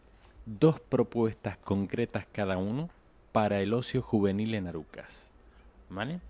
dos 0.46 0.80
propuestas 0.80 1.58
concretas 1.58 2.26
cada 2.32 2.56
uno 2.56 2.88
para 3.32 3.60
el 3.60 3.74
ocio 3.74 4.00
juvenil 4.00 4.54
en 4.54 4.66
Arucas. 4.66 5.28
¿Vale? 5.90 6.20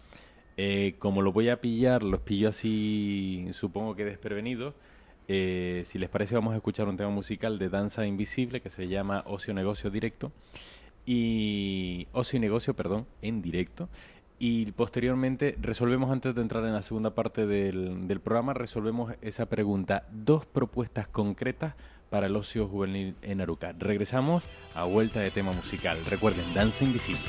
Eh, 0.57 0.97
como 0.99 1.23
lo 1.23 1.31
voy 1.33 1.51
a 1.51 1.61
pillar, 1.61 2.03
los 2.03 2.21
pillo 2.21 2.49
así, 2.49 3.49
supongo 3.53 3.95
que 3.95 4.05
desprevenidos. 4.05 4.75
Eh, 5.29 5.85
si 5.87 6.01
les 6.01 6.09
parece, 6.09 6.35
vamos 6.35 6.53
a 6.53 6.57
escuchar 6.57 6.89
un 6.89 6.97
tema 6.97 7.11
musical 7.11 7.61
de 7.61 7.69
Danza 7.69 8.05
Invisible 8.07 8.61
que 8.61 8.71
se 8.71 8.89
llama 8.89 9.23
Ocio 9.27 9.55
Negocio 9.55 9.89
Directo. 9.89 10.33
Y 11.07 12.09
Ocio 12.13 12.39
y 12.39 12.41
Negocio, 12.41 12.75
perdón, 12.75 13.07
en 13.23 13.41
directo. 13.41 13.89
Y 14.41 14.73
posteriormente 14.73 15.57
resolvemos, 15.61 16.11
antes 16.11 16.35
de 16.35 16.43
entrar 16.43 16.65
en 16.65 16.73
la 16.73 16.83
segunda 16.83 17.15
parte 17.15 17.47
del, 17.47 18.09
del 18.09 18.21
programa, 18.21 18.53
resolvemos 18.53 19.15
esa 19.23 19.47
pregunta. 19.47 20.07
Dos 20.11 20.45
propuestas 20.45 21.07
concretas 21.07 21.75
para 22.11 22.27
el 22.27 22.37
ocio 22.37 22.69
juvenil 22.69 23.15
en 23.23 23.41
Aruca. 23.41 23.75
Regresamos 23.79 24.45
a 24.75 24.85
vuelta 24.85 25.21
de 25.21 25.31
tema 25.31 25.53
musical. 25.53 25.99
Recuerden, 26.07 26.45
Danza 26.55 26.85
Invisible. 26.85 27.23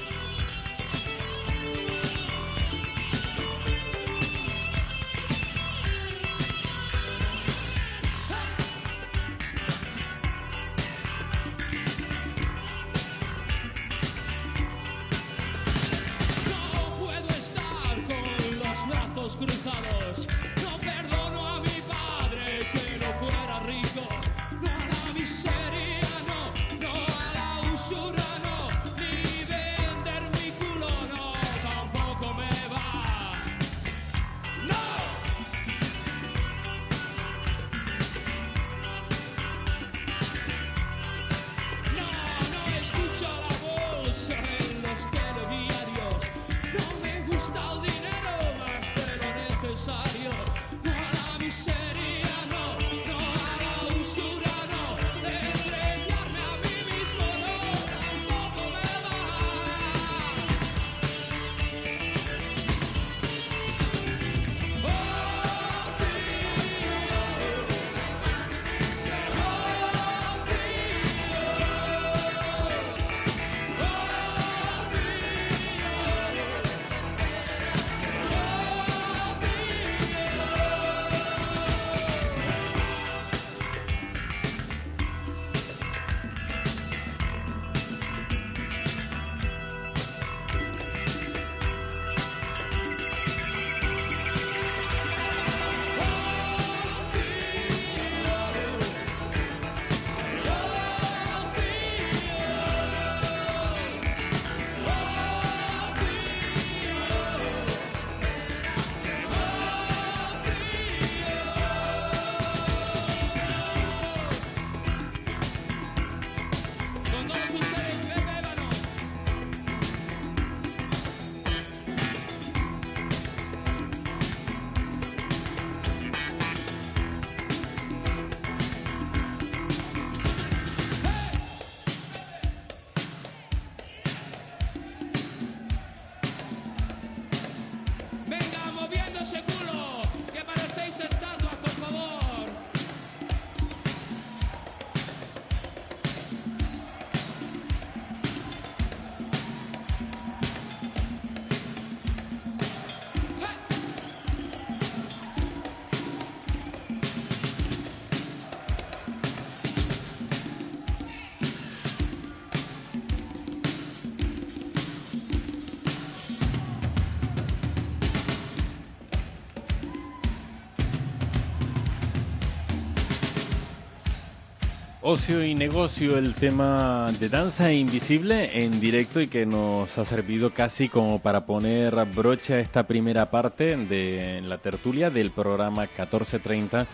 Ocio 175.11 175.43
y 175.43 175.55
negocio, 175.55 176.19
el 176.19 176.35
tema 176.35 177.07
de 177.19 177.29
danza 177.29 177.73
invisible 177.73 178.63
en 178.63 178.79
directo 178.79 179.19
y 179.19 179.27
que 179.27 179.43
nos 179.43 179.97
ha 179.97 180.05
servido 180.05 180.53
casi 180.53 180.87
como 180.87 181.19
para 181.19 181.47
poner 181.47 181.95
broche 182.15 182.53
a 182.53 182.59
esta 182.59 182.85
primera 182.85 183.31
parte 183.31 183.75
de 183.75 184.39
la 184.43 184.59
tertulia 184.59 185.09
del 185.09 185.31
programa 185.31 185.87
1430 185.87 186.85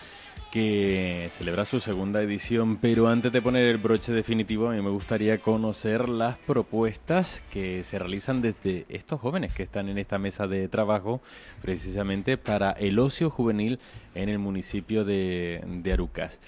que 0.50 1.28
celebra 1.30 1.66
su 1.66 1.78
segunda 1.78 2.22
edición. 2.22 2.78
Pero 2.78 3.06
antes 3.06 3.30
de 3.34 3.42
poner 3.42 3.66
el 3.66 3.76
broche 3.76 4.14
definitivo, 4.14 4.70
a 4.70 4.72
mí 4.72 4.80
me 4.80 4.88
gustaría 4.88 5.36
conocer 5.36 6.08
las 6.08 6.38
propuestas 6.38 7.42
que 7.52 7.84
se 7.84 7.98
realizan 7.98 8.40
desde 8.40 8.86
estos 8.88 9.20
jóvenes 9.20 9.52
que 9.52 9.64
están 9.64 9.90
en 9.90 9.98
esta 9.98 10.16
mesa 10.16 10.46
de 10.46 10.68
trabajo 10.68 11.20
precisamente 11.60 12.38
para 12.38 12.70
el 12.70 12.98
ocio 12.98 13.28
juvenil 13.28 13.78
en 14.14 14.30
el 14.30 14.38
municipio 14.38 15.04
de, 15.04 15.62
de 15.66 15.92
Arucas. 15.92 16.40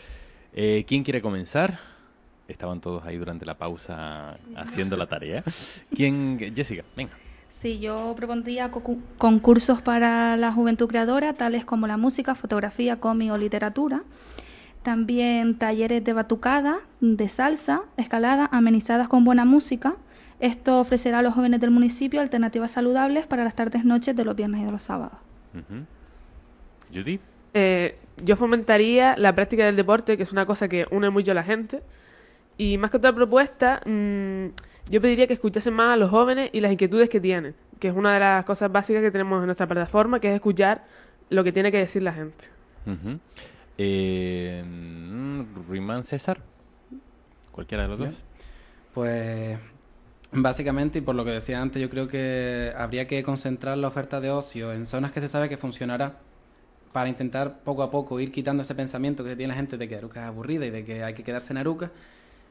Eh, 0.60 0.84
¿Quién 0.88 1.04
quiere 1.04 1.22
comenzar? 1.22 1.78
Estaban 2.48 2.80
todos 2.80 3.04
ahí 3.06 3.16
durante 3.16 3.46
la 3.46 3.56
pausa 3.56 4.38
haciendo 4.56 4.96
la 4.96 5.06
tarea. 5.06 5.44
¿Quién? 5.94 6.36
Jessica, 6.52 6.82
venga. 6.96 7.12
Sí, 7.48 7.78
yo 7.78 8.12
propondría 8.16 8.68
concursos 9.18 9.82
para 9.82 10.36
la 10.36 10.52
juventud 10.52 10.88
creadora, 10.88 11.32
tales 11.34 11.64
como 11.64 11.86
la 11.86 11.96
música, 11.96 12.34
fotografía, 12.34 12.98
cómic 12.98 13.30
o 13.30 13.38
literatura. 13.38 14.02
También 14.82 15.58
talleres 15.58 16.02
de 16.02 16.12
batucada, 16.12 16.80
de 17.00 17.28
salsa, 17.28 17.82
escalada, 17.96 18.48
amenizadas 18.50 19.06
con 19.06 19.22
buena 19.22 19.44
música. 19.44 19.94
Esto 20.40 20.80
ofrecerá 20.80 21.20
a 21.20 21.22
los 21.22 21.34
jóvenes 21.34 21.60
del 21.60 21.70
municipio 21.70 22.20
alternativas 22.20 22.72
saludables 22.72 23.28
para 23.28 23.44
las 23.44 23.54
tardes 23.54 23.84
noches 23.84 24.16
de 24.16 24.24
los 24.24 24.34
viernes 24.34 24.62
y 24.62 24.64
de 24.64 24.72
los 24.72 24.82
sábados. 24.82 25.20
Judy. 26.92 27.20
Eh, 27.58 27.96
yo 28.22 28.36
fomentaría 28.36 29.16
la 29.16 29.34
práctica 29.34 29.64
del 29.64 29.74
deporte, 29.74 30.16
que 30.16 30.22
es 30.22 30.32
una 30.32 30.46
cosa 30.46 30.68
que 30.68 30.86
une 30.90 31.10
mucho 31.10 31.32
a 31.32 31.34
la 31.34 31.42
gente. 31.42 31.82
Y 32.56 32.78
más 32.78 32.90
que 32.90 32.98
otra 32.98 33.12
propuesta, 33.12 33.80
mm, 33.84 34.46
yo 34.90 35.00
pediría 35.00 35.26
que 35.26 35.34
escuchasen 35.34 35.74
más 35.74 35.94
a 35.94 35.96
los 35.96 36.10
jóvenes 36.10 36.50
y 36.52 36.60
las 36.60 36.70
inquietudes 36.70 37.08
que 37.08 37.20
tienen, 37.20 37.54
que 37.80 37.88
es 37.88 37.94
una 37.94 38.14
de 38.14 38.20
las 38.20 38.44
cosas 38.44 38.70
básicas 38.70 39.02
que 39.02 39.10
tenemos 39.10 39.40
en 39.40 39.46
nuestra 39.46 39.66
plataforma, 39.66 40.20
que 40.20 40.28
es 40.28 40.34
escuchar 40.34 40.84
lo 41.30 41.42
que 41.42 41.52
tiene 41.52 41.72
que 41.72 41.78
decir 41.78 42.02
la 42.02 42.12
gente. 42.12 42.44
Eh, 43.76 44.64
Rimán 45.68 46.04
César, 46.04 46.40
cualquiera 47.52 47.84
de 47.84 47.88
los 47.88 47.98
dos. 47.98 48.22
Pues 48.94 49.58
básicamente, 50.32 50.98
y 50.98 51.02
por 51.02 51.14
lo 51.14 51.24
que 51.24 51.32
decía 51.32 51.60
antes, 51.60 51.82
yo 51.82 51.90
creo 51.90 52.08
que 52.08 52.72
habría 52.76 53.06
que 53.06 53.22
concentrar 53.22 53.78
la 53.78 53.88
oferta 53.88 54.20
de 54.20 54.30
ocio 54.30 54.72
en 54.72 54.86
zonas 54.86 55.12
que 55.12 55.20
se 55.20 55.28
sabe 55.28 55.48
que 55.48 55.56
funcionará 55.56 56.16
para 56.92 57.08
intentar 57.08 57.60
poco 57.60 57.82
a 57.82 57.90
poco 57.90 58.20
ir 58.20 58.32
quitando 58.32 58.62
ese 58.62 58.74
pensamiento 58.74 59.24
que 59.24 59.36
tiene 59.36 59.52
la 59.52 59.56
gente 59.56 59.76
de 59.76 59.88
que 59.88 59.96
Aruca 59.96 60.20
es 60.20 60.26
aburrida 60.26 60.66
y 60.66 60.70
de 60.70 60.84
que 60.84 61.04
hay 61.04 61.14
que 61.14 61.22
quedarse 61.22 61.52
en 61.52 61.58
Aruca. 61.58 61.90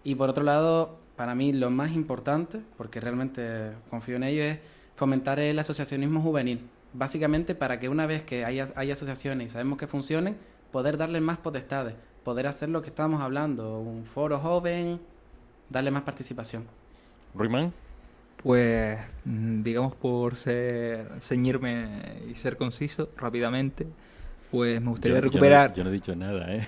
Y 0.03 0.15
por 0.15 0.29
otro 0.29 0.43
lado, 0.43 0.99
para 1.15 1.35
mí 1.35 1.53
lo 1.53 1.69
más 1.69 1.91
importante, 1.91 2.61
porque 2.77 2.99
realmente 2.99 3.71
confío 3.89 4.15
en 4.15 4.23
ello, 4.23 4.43
es 4.43 4.59
fomentar 4.95 5.39
el 5.39 5.57
asociacionismo 5.59 6.21
juvenil. 6.21 6.61
Básicamente 6.93 7.55
para 7.55 7.79
que 7.79 7.89
una 7.89 8.05
vez 8.05 8.23
que 8.23 8.45
hay, 8.45 8.59
hay 8.59 8.91
asociaciones 8.91 9.47
y 9.47 9.49
sabemos 9.49 9.77
que 9.77 9.87
funcionen, 9.87 10.37
poder 10.71 10.97
darle 10.97 11.21
más 11.21 11.37
potestades, 11.37 11.95
poder 12.23 12.47
hacer 12.47 12.69
lo 12.69 12.81
que 12.81 12.89
estábamos 12.89 13.21
hablando, 13.21 13.79
un 13.79 14.05
foro 14.05 14.39
joven, 14.39 14.99
darle 15.69 15.91
más 15.91 16.03
participación. 16.03 16.65
Ruimán. 17.33 17.73
Pues, 18.43 18.99
mm, 19.25 19.63
digamos, 19.63 19.95
por 19.95 20.35
ser, 20.35 21.09
ceñirme 21.19 22.21
y 22.29 22.35
ser 22.35 22.55
conciso 22.57 23.09
rápidamente, 23.17 23.87
pues 24.51 24.81
me 24.81 24.89
gustaría 24.89 25.21
recuperar. 25.21 25.73
Yo 25.73 25.83
no, 25.83 25.89
he 25.89 25.93
dicho 25.93 26.15
nada, 26.15 26.53
¿eh? 26.53 26.67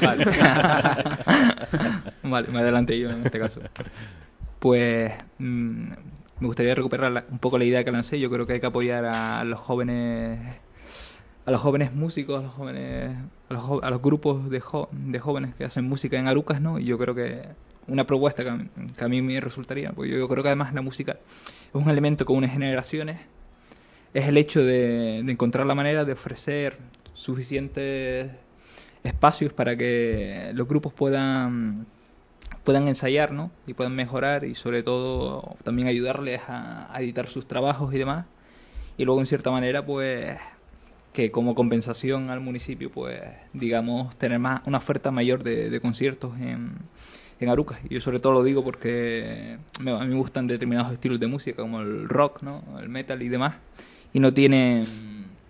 Vale. 0.00 0.24
vale, 2.22 2.48
me 2.50 2.58
adelanté 2.58 2.98
yo 2.98 3.10
en 3.10 3.24
este 3.24 3.38
caso. 3.38 3.60
Pues 4.58 5.12
mm, 5.38 5.90
me 6.40 6.46
gustaría 6.46 6.74
recuperar 6.74 7.24
un 7.30 7.38
poco 7.38 7.58
la 7.58 7.64
idea 7.64 7.84
que 7.84 7.92
lancé. 7.92 8.18
Yo 8.18 8.30
creo 8.30 8.46
que 8.46 8.54
hay 8.54 8.60
que 8.60 8.66
apoyar 8.66 9.04
a 9.04 9.44
los 9.44 9.60
jóvenes, 9.60 10.38
a 11.46 11.50
los 11.50 11.60
jóvenes 11.60 11.92
músicos, 11.92 12.40
a 12.40 12.42
los 12.42 12.52
jóvenes, 12.52 13.16
a 13.48 13.54
los, 13.54 13.82
a 13.82 13.90
los 13.90 14.02
grupos 14.02 14.50
de, 14.50 14.62
de 14.90 15.18
jóvenes 15.18 15.54
que 15.54 15.64
hacen 15.64 15.84
música 15.84 16.18
en 16.18 16.26
Arucas, 16.26 16.60
¿no? 16.60 16.78
Y 16.78 16.84
yo 16.84 16.98
creo 16.98 17.14
que 17.14 17.42
una 17.86 18.04
propuesta 18.04 18.42
que 18.44 18.50
a, 19.04 19.08
mí, 19.08 19.22
me 19.22 19.40
resultaría, 19.40 19.92
porque 19.92 20.10
yo, 20.10 20.28
creo 20.28 20.42
que 20.42 20.48
además 20.48 20.72
la 20.74 20.80
música 20.80 21.12
es 21.12 21.74
un 21.74 21.90
elemento 21.90 22.24
con 22.24 22.36
unas 22.36 22.52
generaciones 22.52 23.18
es 24.12 24.26
el 24.26 24.36
hecho 24.36 24.64
de, 24.64 25.22
de, 25.24 25.32
encontrar 25.32 25.66
la 25.66 25.74
manera 25.74 26.04
de 26.04 26.12
ofrecer 26.12 26.78
suficientes 27.20 28.30
espacios 29.04 29.52
para 29.52 29.76
que 29.76 30.52
los 30.54 30.66
grupos 30.66 30.92
puedan 30.94 31.86
puedan 32.64 32.88
ensayar 32.88 33.32
¿no? 33.32 33.50
y 33.66 33.74
puedan 33.74 33.94
mejorar 33.94 34.44
y 34.44 34.54
sobre 34.54 34.82
todo 34.82 35.56
también 35.62 35.88
ayudarles 35.88 36.40
a, 36.48 36.90
editar 36.98 37.26
sus 37.26 37.46
trabajos 37.46 37.92
y 37.94 37.98
demás 37.98 38.26
y 38.96 39.04
luego 39.04 39.20
en 39.20 39.26
cierta 39.26 39.50
manera 39.50 39.84
pues 39.84 40.38
que 41.12 41.30
como 41.30 41.54
compensación 41.54 42.30
al 42.30 42.40
municipio 42.40 42.90
pues 42.90 43.20
digamos 43.52 44.16
tener 44.16 44.38
más 44.38 44.62
una 44.66 44.78
oferta 44.78 45.10
mayor 45.10 45.42
de, 45.42 45.78
conciertos 45.80 46.38
en, 46.38 46.72
en 47.38 47.48
Arucas 47.48 47.80
y 47.88 47.94
yo 47.94 48.00
sobre 48.00 48.20
todo 48.20 48.32
lo 48.32 48.42
digo 48.42 48.64
porque 48.64 49.58
a 49.78 49.82
mí 49.82 49.92
me 49.92 50.16
gustan 50.16 50.46
determinados 50.46 50.92
estilos 50.92 51.20
de 51.20 51.26
música 51.26 51.62
como 51.62 51.80
el 51.80 52.08
rock 52.08 52.42
¿no? 52.42 52.62
el 52.80 52.88
metal 52.88 53.20
y 53.22 53.28
demás 53.28 53.56
y 54.12 54.20
no 54.20 54.32
tienen 54.32 54.86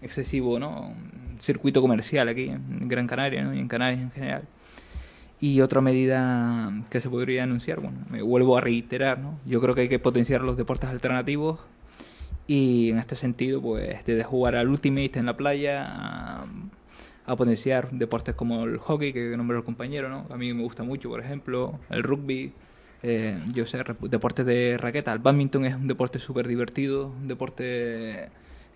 excesivo 0.03 0.59
no 0.59 0.95
circuito 1.41 1.81
comercial 1.81 2.29
aquí 2.29 2.49
en 2.49 2.89
Gran 2.89 3.07
Canaria 3.07 3.51
y 3.55 3.59
en 3.59 3.69
Canarias 3.69 4.03
en 4.03 4.11
general. 4.11 4.43
Y 5.41 5.63
otra 5.63 5.81
medida 5.81 6.71
que 6.91 7.01
se 7.01 7.09
podría 7.09 7.45
anunciar, 7.45 7.81
bueno, 7.81 7.99
me 8.11 8.21
vuelvo 8.21 8.59
a 8.59 8.61
reiterar, 8.61 9.19
¿no? 9.19 9.39
Yo 9.47 9.61
creo 9.61 9.75
que 9.75 9.83
hay 9.83 9.89
que 9.89 9.99
potenciar 9.99 10.43
los 10.43 10.57
deportes 10.57 10.91
alternativos 10.91 11.61
y 12.47 12.91
en 12.91 12.99
este 12.99 13.17
sentido, 13.17 13.63
pues 13.63 14.05
desde 14.05 14.25
jugar 14.25 14.57
al 14.57 14.69
Ultimate 14.69 15.19
en 15.19 15.27
la 15.27 15.37
playa 15.37 16.43
a, 17.27 17.37
potenciar 17.37 17.91
deportes 17.93 18.35
como 18.35 18.65
el 18.65 18.79
hockey, 18.79 19.13
que 19.13 19.37
nombró 19.37 19.59
el 19.59 19.65
compañero, 19.65 20.09
¿no? 20.09 20.27
A 20.31 20.37
mí 20.37 20.53
me 20.53 20.63
gusta 20.63 20.83
mucho, 20.83 21.09
por 21.09 21.21
ejemplo, 21.21 21.79
el 21.89 22.03
rugby, 22.03 22.53
eh, 23.05 23.41
yo 23.55 23.67
sé, 23.67 23.79
deportes 24.01 24.45
de 24.45 24.77
raqueta. 24.79 25.13
El 25.13 25.21
badminton 25.21 25.65
es 25.65 25.77
un 25.77 25.87
deporte 25.87 26.19
súper 26.19 26.49
divertido, 26.49 27.07
un 27.07 27.29
deporte 27.29 28.31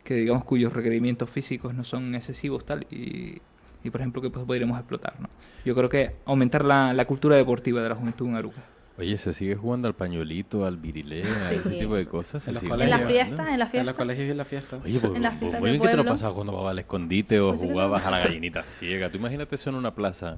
que 0.04 0.14
digamos 0.14 0.44
cuyos 0.44 0.72
requerimientos 0.72 1.28
físicos 1.30 1.74
no 1.74 1.82
son 1.82 2.14
excesivos 2.14 2.64
tal 2.64 2.86
y, 2.90 3.40
y 3.82 3.90
por 3.90 4.00
ejemplo 4.00 4.22
que 4.22 4.30
pues, 4.30 4.44
podríamos 4.44 4.78
explotar 4.78 5.18
¿no? 5.20 5.28
yo 5.64 5.74
creo 5.74 5.88
que 5.88 6.16
aumentar 6.26 6.64
la, 6.64 6.92
la, 6.92 7.04
cultura 7.06 7.36
deportiva 7.36 7.82
de 7.82 7.88
la 7.88 7.94
juventud 7.94 8.28
en 8.28 8.36
Aruca 8.36 8.62
Oye, 8.96 9.16
¿se 9.16 9.32
sigue 9.32 9.56
jugando 9.56 9.88
al 9.88 9.94
pañuelito, 9.94 10.64
al 10.64 10.76
virilé, 10.76 11.24
a 11.24 11.52
ese 11.52 11.68
tipo 11.68 11.96
de 11.96 12.06
cosas? 12.06 12.46
En, 12.46 12.56
en 12.56 12.90
la 12.90 13.00
fiesta, 13.00 13.52
en 13.52 13.58
la 13.58 13.66
fiesta. 13.66 13.80
En 13.80 13.86
los 13.86 13.94
colegios 13.96 14.28
y 14.28 14.30
en 14.30 14.36
la 14.36 14.44
fiesta. 14.44 14.78
Oye, 14.84 15.00
pues, 15.00 15.16
en 15.16 15.22
la 15.22 15.32
fiesta 15.32 15.58
muy 15.58 15.70
bien 15.70 15.82
que 15.82 15.88
te 15.88 15.96
lo 15.96 16.04
pasabas 16.04 16.36
cuando 16.36 16.52
jugabas 16.52 16.70
al 16.70 16.78
escondite 16.78 17.40
o 17.40 17.48
pues 17.48 17.62
jugabas 17.62 18.06
a 18.06 18.12
la 18.12 18.20
gallinita 18.20 18.64
ciega. 18.64 19.10
Tú 19.10 19.18
imagínate 19.18 19.56
eso 19.56 19.70
en 19.70 19.76
una 19.76 19.96
plaza. 19.96 20.36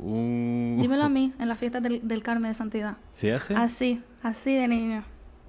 Dímelo 0.00 1.02
a 1.02 1.10
mí, 1.10 1.34
en 1.38 1.46
la 1.46 1.56
fiesta 1.56 1.80
del, 1.80 2.08
del 2.08 2.22
Carmen 2.22 2.52
de 2.52 2.54
Santidad. 2.54 2.96
¿Sí 3.10 3.28
hace? 3.28 3.54
Así, 3.54 4.00
así 4.22 4.54
de 4.54 4.66
niño. 4.66 5.04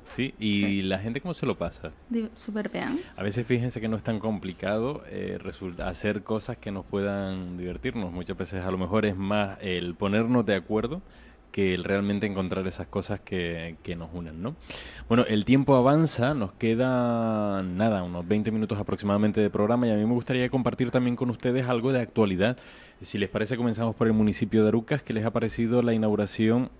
Sí, 0.05 0.33
y 0.39 0.83
la 0.83 0.99
gente 0.99 1.19
cómo 1.19 1.33
se 1.33 1.45
lo 1.45 1.57
pasa. 1.57 1.91
Súper 2.37 2.69
bien. 2.69 3.01
A 3.17 3.23
veces 3.23 3.45
fíjense 3.45 3.81
que 3.81 3.87
no 3.87 3.97
es 3.97 4.03
tan 4.03 4.19
complicado 4.19 5.03
eh, 5.09 5.39
hacer 5.83 6.23
cosas 6.23 6.57
que 6.57 6.71
nos 6.71 6.85
puedan 6.85 7.57
divertirnos. 7.57 8.13
Muchas 8.13 8.37
veces 8.37 8.63
a 8.63 8.71
lo 8.71 8.77
mejor 8.77 9.05
es 9.05 9.17
más 9.17 9.57
el 9.61 9.95
ponernos 9.95 10.45
de 10.45 10.55
acuerdo 10.55 11.01
que 11.51 11.73
el 11.73 11.85
realmente 11.85 12.27
encontrar 12.27 12.67
esas 12.67 12.87
cosas 12.87 13.21
que, 13.21 13.77
que 13.81 13.95
nos 13.95 14.09
unen, 14.13 14.43
¿no? 14.43 14.55
Bueno, 15.07 15.23
el 15.25 15.45
tiempo 15.45 15.75
avanza, 15.75 16.33
nos 16.33 16.51
queda 16.51 17.63
nada, 17.63 18.03
unos 18.03 18.27
20 18.27 18.51
minutos 18.51 18.77
aproximadamente 18.77 19.39
de 19.39 19.49
programa 19.49 19.87
y 19.87 19.91
a 19.91 19.95
mí 19.95 20.05
me 20.05 20.11
gustaría 20.11 20.49
compartir 20.49 20.91
también 20.91 21.15
con 21.15 21.29
ustedes 21.29 21.65
algo 21.67 21.93
de 21.93 22.01
actualidad. 22.01 22.57
Si 23.01 23.17
les 23.17 23.29
parece, 23.29 23.55
comenzamos 23.55 23.95
por 23.95 24.07
el 24.07 24.13
municipio 24.13 24.63
de 24.63 24.67
Arucas, 24.67 25.01
que 25.01 25.13
les 25.13 25.25
ha 25.25 25.31
parecido 25.31 25.81
la 25.81 25.93
inauguración 25.93 26.71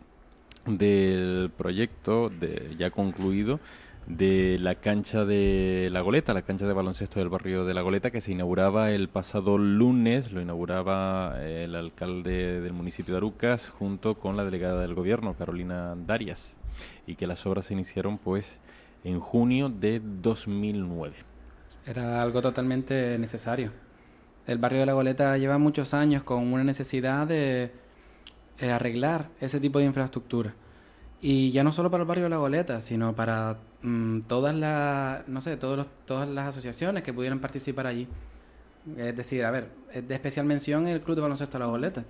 del 0.66 1.51
proyecto 1.55 2.32
ya 2.78 2.89
concluido 2.91 3.59
de 4.07 4.57
la 4.59 4.76
cancha 4.76 5.26
de 5.26 5.89
La 5.91 6.01
Goleta, 6.01 6.34
la 6.34 6.43
cancha 6.43 6.68
de 6.68 6.74
baloncesto 6.74 7.20
del 7.20 7.30
barrio 7.30 7.66
de 7.66 7.74
La 7.74 7.82
Goleta, 7.82 8.11
que 8.11 8.22
se 8.22 8.32
inauguraba 8.32 8.91
el 8.91 9.09
pasado 9.09 9.57
lunes, 9.57 10.32
lo 10.32 10.41
inauguraba 10.41 11.43
el 11.43 11.76
alcalde 11.76 12.61
del 12.61 12.74
municipio 12.74 13.16
de 13.16 13.18
Arucas 13.18 13.70
junto 13.70 14.16
con 14.16 14.38
la 14.38 14.45
delegada 14.45 14.82
del 14.82 14.93
gobierno, 14.93 15.34
Carolina 15.34 15.95
Darias, 15.95 16.55
y 17.07 17.16
que 17.16 17.26
las 17.26 17.45
obras 17.45 17.66
se 17.66 17.74
iniciaron 17.74 18.18
pues 18.20 18.59
en 19.03 19.20
junio 19.20 19.70
de 19.70 20.01
2009. 20.03 21.16
Era 21.88 22.22
algo 22.22 22.41
totalmente 22.41 23.18
necesario. 23.18 23.72
El 24.45 24.59
barrio 24.59 24.82
de 24.82 24.86
La 24.86 24.93
Goleta 24.93 25.36
lleva 25.38 25.57
muchos 25.57 25.95
años 25.95 26.22
con 26.22 26.53
una 26.53 26.63
necesidad 26.63 27.26
de 27.26 27.72
eh, 28.60 28.72
arreglar 28.72 29.30
ese 29.39 29.60
tipo 29.60 29.80
de 29.80 29.86
infraestructura. 29.86 30.53
Y 31.22 31.51
ya 31.51 31.64
no 31.64 31.72
solo 31.72 31.89
para 31.89 32.03
el 32.03 32.08
barrio 32.08 32.26
de 32.26 32.30
La 32.30 32.38
Goleta, 32.38 32.82
sino 32.82 33.16
para 33.16 33.58
mm, 33.82 34.22
todas 34.22 34.56
las, 34.56 35.28
no 35.28 35.41
sé, 35.41 35.58
todos 35.58 35.88
todas 36.06 36.28
las 36.30 36.47
asociaciones 36.47 37.03
que 37.03 37.14
pudieran 37.14 37.39
participar 37.39 37.88
allí. 37.88 38.08
Es 38.97 39.16
decir, 39.16 39.43
a 39.43 39.51
ver, 39.51 39.70
es 39.91 40.08
de 40.08 40.14
especial 40.14 40.45
mención 40.45 40.88
el 40.88 41.01
Club 41.01 41.16
de 41.16 41.22
Baloncesto 41.24 41.58
La 41.58 41.66
Goleta, 41.66 42.06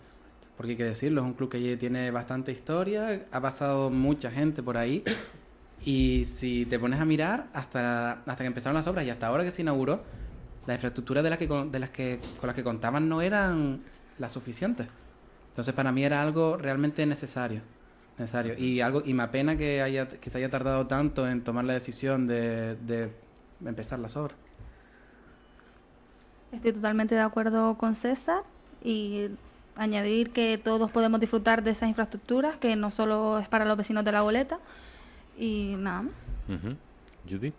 porque 0.58 0.72
hay 0.72 0.78
que 0.78 0.84
decirlo, 0.84 1.22
es 1.22 1.28
un 1.28 1.34
club 1.34 1.50
que 1.50 1.78
tiene 1.78 2.12
bastante 2.12 2.52
historia, 2.52 3.26
ha 3.32 3.42
pasado 3.42 3.90
mucha 3.90 4.30
gente 4.32 4.62
por 4.62 4.78
ahí. 4.78 5.04
Y 5.86 6.26
si 6.26 6.66
te 6.66 6.80
pones 6.80 7.00
a 7.00 7.06
mirar, 7.06 7.48
hasta, 7.54 8.14
hasta 8.14 8.38
que 8.38 8.46
empezaron 8.46 8.76
las 8.76 8.88
obras 8.88 9.06
y 9.06 9.10
hasta 9.12 9.28
ahora 9.28 9.44
que 9.44 9.52
se 9.52 9.62
inauguró, 9.62 10.04
la 10.66 10.74
infraestructura 10.74 11.22
de 11.22 11.30
las 11.30 11.40
que, 11.40 11.48
de 11.48 11.80
las 11.80 11.90
que, 11.92 12.20
con 12.40 12.48
las 12.48 12.56
que 12.56 12.64
contaban 12.64 13.08
no 13.08 13.22
eran 13.22 13.82
las 14.18 14.32
suficientes. 14.34 14.88
Entonces 15.56 15.74
para 15.74 15.94
mí 15.94 16.04
era 16.04 16.22
algo 16.22 16.58
realmente 16.58 17.06
necesario. 17.06 17.62
necesario. 18.18 18.58
Y, 18.58 18.82
algo, 18.82 19.02
y 19.06 19.14
me 19.14 19.24
apena 19.24 19.56
que, 19.56 19.82
haya, 19.82 20.10
que 20.10 20.30
se 20.30 20.38
haya 20.38 20.50
tardado 20.50 20.86
tanto 20.86 21.26
en 21.30 21.46
tomar 21.46 21.64
la 21.64 21.72
decisión 21.72 22.28
de, 22.28 22.76
de 22.76 23.10
empezar 23.66 24.00
las 24.00 24.18
obras. 24.18 24.36
Estoy 26.52 26.74
totalmente 26.74 27.16
de 27.16 27.22
acuerdo 27.22 27.78
con 27.78 27.96
César 27.96 28.44
y 28.84 29.30
añadir 29.78 30.32
que 30.32 30.58
todos 30.58 30.92
podemos 30.92 31.20
disfrutar 31.22 31.64
de 31.64 31.72
esas 31.72 31.88
infraestructuras, 31.90 32.58
que 32.58 32.76
no 32.76 32.92
solo 32.92 33.40
es 33.40 33.48
para 33.48 33.64
los 33.66 33.78
vecinos 33.78 34.04
de 34.06 34.12
la 34.12 34.22
boleta. 34.24 34.60
Y 35.38 35.76
nada. 35.78 36.04
Judy. 37.30 37.54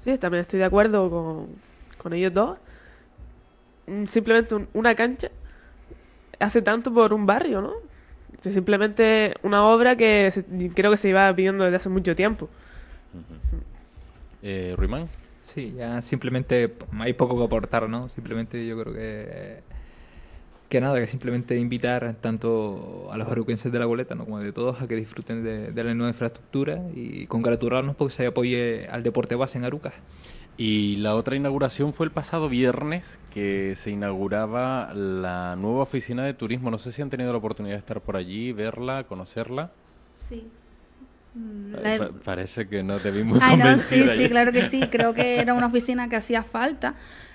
Sí, 0.00 0.16
también 0.18 0.40
estoy 0.42 0.58
de 0.58 0.64
acuerdo 0.66 1.08
con, 1.10 1.48
con 1.98 2.12
ellos 2.12 2.32
dos. 2.32 2.58
Mm, 3.86 4.06
Simplemente 4.06 4.54
un- 4.54 4.68
una 4.74 4.94
cancha 4.94 5.28
hace 6.38 6.62
tanto 6.62 6.92
por 6.92 7.12
un 7.12 7.26
barrio, 7.26 7.60
¿no? 7.60 7.72
Es 8.44 8.54
simplemente 8.54 9.34
una 9.42 9.64
obra 9.66 9.96
que 9.96 10.30
se- 10.30 10.44
creo 10.74 10.90
que 10.90 10.96
se 10.96 11.08
iba 11.08 11.34
pidiendo 11.34 11.64
desde 11.64 11.76
hace 11.76 11.88
mucho 11.88 12.14
tiempo. 12.14 12.48
Eh, 14.42 14.74
Ruimán. 14.76 15.08
Sí, 15.42 15.74
ya 15.76 16.02
simplemente 16.02 16.74
hay 16.98 17.12
poco 17.12 17.38
que 17.38 17.44
aportar, 17.44 17.88
¿no? 17.88 18.08
Simplemente 18.08 18.66
yo 18.66 18.78
creo 18.80 18.94
que 18.94 19.62
que 20.68 20.80
nada, 20.80 20.98
que 20.98 21.06
simplemente 21.06 21.56
invitar 21.56 22.16
tanto 22.20 23.08
a 23.12 23.16
los 23.16 23.28
aruquenses 23.28 23.70
de 23.70 23.78
la 23.78 23.86
boleta, 23.86 24.16
¿no? 24.16 24.24
como 24.24 24.40
de 24.40 24.52
todos, 24.52 24.82
a 24.82 24.88
que 24.88 24.96
disfruten 24.96 25.44
de, 25.44 25.70
de 25.70 25.84
la 25.84 25.94
nueva 25.94 26.10
infraestructura 26.10 26.80
y 26.92 27.26
congratularnos 27.28 27.94
porque 27.94 28.14
se 28.14 28.26
apoye 28.26 28.88
al 28.88 29.04
deporte 29.04 29.36
base 29.36 29.58
en 29.58 29.64
Arucas. 29.64 29.94
Y 30.58 30.96
la 30.96 31.14
otra 31.14 31.36
inauguración 31.36 31.92
fue 31.92 32.06
el 32.06 32.12
pasado 32.12 32.48
viernes, 32.48 33.18
que 33.32 33.74
se 33.76 33.90
inauguraba 33.90 34.94
la 34.94 35.54
nueva 35.56 35.82
oficina 35.82 36.24
de 36.24 36.32
turismo. 36.32 36.70
No 36.70 36.78
sé 36.78 36.92
si 36.92 37.02
han 37.02 37.10
tenido 37.10 37.30
la 37.32 37.38
oportunidad 37.38 37.74
de 37.74 37.80
estar 37.80 38.00
por 38.00 38.16
allí, 38.16 38.52
verla, 38.52 39.04
conocerla. 39.04 39.70
Sí. 40.28 40.48
Pa- 41.98 42.08
parece 42.24 42.66
que 42.66 42.82
no 42.82 42.98
te 42.98 43.10
vi 43.10 43.22
muy 43.22 43.38
Ay, 43.42 43.58
no, 43.58 43.76
sí, 43.76 44.08
sí, 44.08 44.28
claro 44.30 44.50
que 44.50 44.64
sí. 44.64 44.80
Creo 44.90 45.12
que 45.12 45.40
era 45.40 45.52
una 45.52 45.66
oficina 45.66 46.08
que 46.08 46.16
hacía 46.16 46.42
falta. 46.42 46.94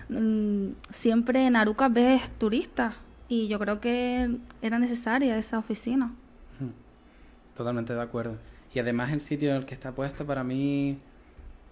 Mm, 0.10 0.70
Siempre 0.90 1.46
en 1.46 1.56
Aruca 1.56 1.90
ves 1.90 2.24
turistas 2.40 2.96
y 3.30 3.48
yo 3.48 3.60
creo 3.60 3.80
que 3.80 4.36
era 4.64 4.80
necesaria 4.80 5.38
esa 5.38 5.60
oficina. 5.60 6.12
Totalmente 7.56 7.94
de 7.94 8.02
acuerdo. 8.02 8.38
Y 8.74 8.80
además 8.80 9.12
el 9.12 9.22
sitio 9.22 9.52
en 9.52 9.58
el 9.58 9.66
que 9.66 9.76
está 9.76 9.92
puesto 9.92 10.26
para 10.26 10.44
mí 10.44 10.98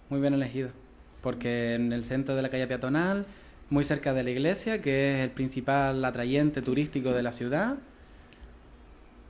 muy 0.08 0.20
bien 0.20 0.34
elegido. 0.34 0.70
Porque 1.22 1.74
en 1.74 1.92
el 1.92 2.04
centro 2.04 2.34
de 2.34 2.42
la 2.42 2.48
calle 2.50 2.66
peatonal, 2.66 3.26
muy 3.68 3.84
cerca 3.84 4.12
de 4.12 4.24
la 4.24 4.30
iglesia, 4.30 4.82
que 4.82 5.18
es 5.18 5.24
el 5.24 5.30
principal 5.30 6.04
atrayente 6.04 6.62
turístico 6.62 7.12
de 7.12 7.22
la 7.22 7.32
ciudad. 7.32 7.76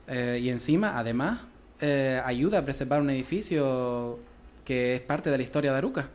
eh, 0.07 0.39
y 0.41 0.49
encima, 0.49 0.97
además, 0.97 1.41
eh, 1.79 2.21
ayuda 2.25 2.59
a 2.59 2.65
preservar 2.65 3.01
un 3.01 3.09
edificio 3.09 4.19
que 4.65 4.95
es 4.95 5.01
parte 5.01 5.29
de 5.29 5.37
la 5.37 5.43
historia 5.43 5.71
de 5.71 5.77
Aruca. 5.77 6.09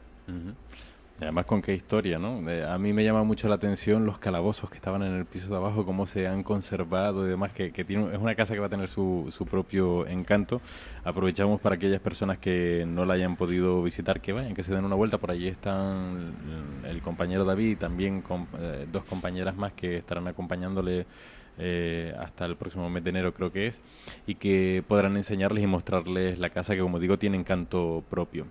Además 1.19 1.47
con 1.47 1.63
qué 1.63 1.73
historia, 1.75 2.19
¿no? 2.19 2.47
Eh, 2.51 2.63
a 2.63 2.77
mí 2.77 2.93
me 2.93 3.03
llama 3.03 3.25
mucho 3.25 3.49
la 3.49 3.55
atención 3.55 4.05
los 4.05 4.19
calabozos 4.19 4.69
que 4.69 4.77
estaban 4.77 5.03
en 5.03 5.15
el 5.15 5.25
piso 5.25 5.49
de 5.49 5.57
abajo, 5.57 5.87
cómo 5.87 6.07
se 6.07 6.27
han 6.27 6.43
conservado 6.43 7.27
y 7.27 7.31
demás, 7.31 7.55
que, 7.55 7.73
que 7.73 7.87
tiene, 7.87 8.13
es 8.15 8.19
una 8.21 8.35
casa 8.35 8.53
que 8.53 8.61
va 8.61 8.67
a 8.67 8.69
tener 8.69 8.91
su, 8.91 9.33
su 9.35 9.47
propio 9.47 10.07
encanto. 10.07 10.61
Aprovechamos 11.05 11.59
para 11.63 11.77
aquellas 11.77 12.03
personas 12.03 12.37
que 12.37 12.85
no 12.87 13.07
la 13.07 13.15
hayan 13.15 13.37
podido 13.37 13.83
visitar, 13.83 14.21
que 14.21 14.35
vayan, 14.35 14.53
que 14.53 14.63
se 14.63 14.75
den 14.75 14.85
una 14.85 14.95
vuelta. 14.95 15.17
Por 15.17 15.31
allí 15.31 15.49
están 15.49 16.83
el, 16.85 17.01
compañero 17.01 17.47
David 17.47 17.71
y 17.71 17.77
también 17.77 18.21
com- 18.21 18.49
eh, 18.59 18.87
dos 18.93 19.05
compañeras 19.05 19.57
más 19.57 19.73
que 19.73 19.97
estarán 19.97 20.29
acompañándole 20.29 21.07
eh, 21.59 22.15
hasta 22.19 22.45
el 22.45 22.57
próximo 22.57 22.91
mes 22.91 23.03
de 23.03 23.09
enero 23.11 23.33
creo 23.33 23.51
que 23.51 23.69
es, 23.69 23.81
y 24.27 24.35
que 24.35 24.85
podrán 24.87 25.17
enseñarles 25.17 25.65
y 25.65 25.67
mostrarles 25.67 26.39
la 26.39 26.51
casa 26.51 26.75
que 26.75 26.81
como 26.83 26.99
digo 26.99 27.19
tiene 27.19 27.39
encanto 27.39 28.05
propio. 28.11 28.47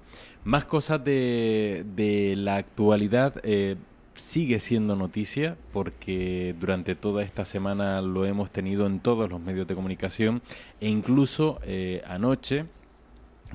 Más 0.45 0.63
cosas 0.63 1.03
de, 1.03 1.83
de 1.95 2.35
la 2.37 2.55
actualidad. 2.55 3.41
eh, 3.43 3.75
sigue 4.15 4.59
siendo 4.59 4.95
noticia 4.95 5.57
porque 5.73 6.55
durante 6.57 6.95
toda 6.95 7.21
esta 7.21 7.43
semana 7.43 8.01
lo 8.01 8.25
hemos 8.25 8.49
tenido 8.49 8.85
en 8.87 9.01
todos 9.01 9.29
los 9.29 9.41
medios 9.41 9.67
de 9.67 9.75
comunicación 9.75 10.41
e 10.79 10.87
incluso 10.87 11.59
eh, 11.63 12.01
anoche 12.07 12.65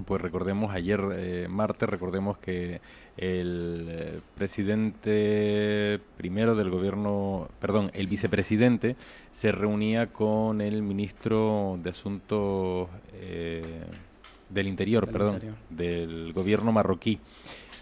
pues 0.06 0.20
recordemos, 0.20 0.72
ayer 0.72 1.00
eh, 1.12 1.46
martes, 1.48 1.88
recordemos 1.88 2.38
que 2.38 2.80
el 3.16 3.86
eh, 3.88 4.20
presidente 4.34 6.00
primero 6.16 6.54
del 6.54 6.70
gobierno, 6.70 7.48
perdón, 7.60 7.90
el 7.94 8.06
vicepresidente 8.06 8.96
se 9.32 9.52
reunía 9.52 10.06
con 10.06 10.60
el 10.60 10.82
ministro 10.82 11.78
de 11.82 11.90
Asuntos 11.90 12.88
eh, 13.14 13.84
del 14.50 14.68
Interior, 14.68 15.06
Del 15.06 15.12
perdón, 15.12 15.34
Interior. 15.34 15.56
del 15.68 16.32
gobierno 16.34 16.72
marroquí. 16.72 17.20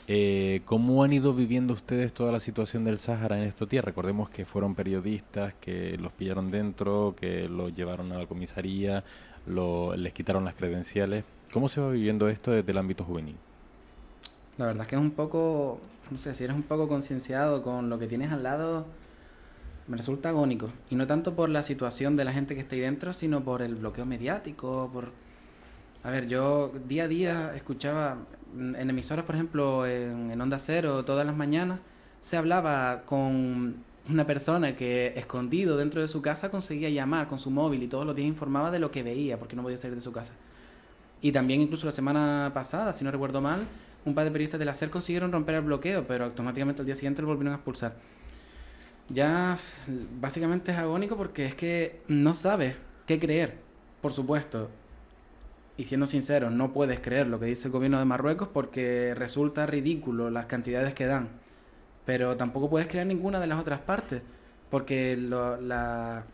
Eh, 0.07 0.63
¿Cómo 0.65 1.05
han 1.05 1.13
ido 1.13 1.35
viviendo 1.35 1.75
ustedes 1.75 2.15
toda 2.15 2.33
la 2.33 2.41
situación 2.41 2.85
del 2.85 2.99
Sáhara 2.99 3.39
en 3.39 3.45
estos 3.45 3.69
días? 3.69 3.85
Recordemos 3.85 4.31
que 4.31 4.47
fueron 4.47 4.75
periodistas 4.75 5.55
que 5.61 5.99
los 5.99 6.13
pillaron 6.13 6.51
dentro, 6.51 7.15
que 7.17 7.49
los 7.49 7.75
llevaron 7.75 8.13
a 8.13 8.19
la 8.19 8.27
comisaría, 8.27 9.05
lo- 9.47 9.97
les 9.97 10.13
quitaron 10.15 10.45
las 10.45 10.55
credenciales. 10.55 11.25
¿Cómo 11.53 11.69
se 11.69 11.81
va 11.81 11.91
viviendo 11.91 12.29
esto 12.29 12.51
desde 12.53 12.71
el 12.73 12.79
ámbito 12.79 13.05
juvenil? 13.05 13.41
La 14.57 14.67
verdad 14.67 14.83
es 14.83 14.89
que 14.89 14.97
es 14.97 15.01
un 15.03 15.13
poco, 15.13 15.81
no 16.11 16.19
sé, 16.19 16.35
si 16.35 16.45
eres 16.45 16.57
un 16.57 16.63
poco 16.65 16.89
concienciado 16.89 17.63
con 17.63 17.89
lo 17.89 17.99
que 17.99 18.09
tienes 18.09 18.33
al 18.33 18.43
lado, 18.43 18.87
me 19.87 19.97
resulta 19.97 20.31
agónico. 20.31 20.71
Y 20.91 20.97
no 20.97 21.07
tanto 21.07 21.35
por 21.37 21.49
la 21.51 21.63
situación 21.63 22.17
de 22.17 22.25
la 22.25 22.33
gente 22.33 22.55
que 22.55 22.61
está 22.61 22.75
ahí 22.77 22.83
dentro, 22.83 23.13
sino 23.13 23.45
por 23.45 23.63
el 23.63 23.77
bloqueo 23.77 24.07
mediático, 24.07 24.91
por... 24.93 25.13
A 26.03 26.11
ver, 26.11 26.29
yo 26.29 26.73
día 26.87 27.05
a 27.05 27.09
día 27.09 27.53
escuchaba 27.57 28.19
en 28.57 28.91
emisoras, 28.91 29.25
por 29.25 29.35
ejemplo, 29.35 29.87
en, 29.87 30.31
en 30.31 30.41
Onda 30.41 30.59
Cero, 30.59 31.05
todas 31.05 31.27
las 31.27 31.37
mañanas, 31.37 31.81
se 32.23 32.37
hablaba 32.37 33.03
con 33.05 33.85
una 34.09 34.27
persona 34.27 34.75
que 34.75 35.13
escondido 35.17 35.77
dentro 35.77 36.01
de 36.01 36.09
su 36.09 36.23
casa 36.23 36.51
conseguía 36.51 36.89
llamar 36.89 37.29
con 37.29 37.39
su 37.39 37.51
móvil 37.51 37.83
y 37.83 37.89
todos 37.89 38.07
los 38.07 38.17
días 38.17 38.29
informaba 38.29 38.71
de 38.71 38.79
lo 38.79 38.91
que 38.91 39.03
veía 39.03 39.39
porque 39.39 39.55
no 39.55 39.63
podía 39.63 39.77
salir 39.77 39.97
de 39.97 40.03
su 40.03 40.13
casa. 40.13 40.33
Y 41.21 41.33
también 41.33 41.61
incluso 41.61 41.85
la 41.87 41.93
semana 41.93 42.53
pasada, 42.55 42.93
si 42.93 43.05
no 43.05 43.11
recuerdo 43.11 43.41
mal, 43.41 43.67
un 44.05 44.15
par 44.15 44.25
de 44.25 44.31
periodistas 44.31 44.59
de 44.59 44.65
la 44.65 44.75
SER 44.75 44.91
consiguieron 44.91 45.33
romper 45.33 45.57
el 45.57 45.63
bloqueo, 45.63 46.07
pero 46.07 46.25
automáticamente 46.25 46.83
al 46.83 46.87
día 46.87 46.95
siguiente 46.95 47.23
lo 47.23 47.29
volvieron 47.29 47.53
a 47.53 47.57
expulsar. 47.57 47.97
Ya 49.11 49.59
básicamente 50.21 50.73
es 50.73 50.79
agónico 50.79 51.17
porque 51.17 51.45
es 51.45 51.55
que 51.55 52.01
no 52.09 52.35
sabes 52.35 52.77
qué 53.07 53.19
creer, 53.19 53.59
por 54.01 54.13
supuesto. 54.13 54.71
Y 55.79 55.87
siendo 55.87 56.07
sincero, 56.07 56.51
no 56.51 56.73
puedes 56.73 57.01
creer 57.01 57.29
lo 57.29 57.39
que 57.41 57.47
dice 57.47 57.69
el 57.69 57.73
gobierno 57.73 58.01
de 58.01 58.05
Marruecos 58.05 58.49
porque 58.53 59.15
resulta 59.15 59.65
ridículo 59.65 60.29
las 60.29 60.47
cantidades 60.47 60.93
que 60.93 61.07
dan. 61.07 61.29
Pero 62.05 62.37
tampoco 62.37 62.69
puedes 62.69 62.89
creer 62.89 63.07
ninguna 63.07 63.39
de 63.39 63.47
las 63.47 63.61
otras 63.61 63.81
partes, 63.81 64.21
porque 64.71 65.17
las 65.17 66.25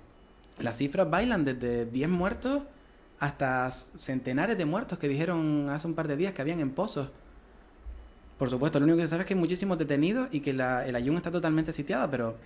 cifras 0.76 1.10
bailan 1.10 1.44
desde 1.44 1.84
10 1.84 2.08
muertos 2.08 2.62
hasta 3.20 3.70
centenares 3.70 4.56
de 4.56 4.64
muertos 4.64 4.98
que 4.98 5.08
dijeron 5.08 5.68
hace 5.68 5.86
un 5.86 5.94
par 5.94 6.08
de 6.08 6.16
días 6.16 6.32
que 6.32 6.40
habían 6.40 6.60
en 6.60 6.70
pozos. 6.70 7.10
Por 8.38 8.48
supuesto, 8.48 8.80
lo 8.80 8.86
único 8.86 8.96
que 8.96 9.02
se 9.02 9.08
sabe 9.08 9.22
es 9.22 9.28
que 9.28 9.34
hay 9.34 9.40
muchísimos 9.40 9.76
detenidos 9.76 10.28
y 10.32 10.40
que 10.40 10.50
el 10.50 10.60
Ayun 10.60 11.16
está 11.16 11.30
totalmente 11.30 11.72
sitiada, 11.72 12.10
pero 12.10 12.36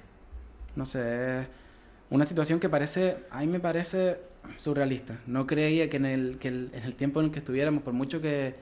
no 0.75 0.85
sé, 0.85 1.47
una 2.11 2.25
situación 2.25 2.61
que 2.61 2.69
parece, 2.69 3.19
a 3.31 3.41
mí 3.41 3.47
me 3.47 3.61
parece 3.61 4.19
surrealista. 4.57 5.19
No 5.27 5.47
creía 5.47 5.91
que 5.91 5.99
en 5.99 6.07
el, 6.07 6.39
que 6.39 6.49
el- 6.49 6.71
en 6.73 6.85
el 6.85 6.95
tiempo 6.95 7.21
en 7.21 7.27
el 7.27 7.33
que 7.33 7.39
estuviéramos, 7.41 7.83
por 7.83 7.93
mucho 7.93 8.21
que 8.21 8.55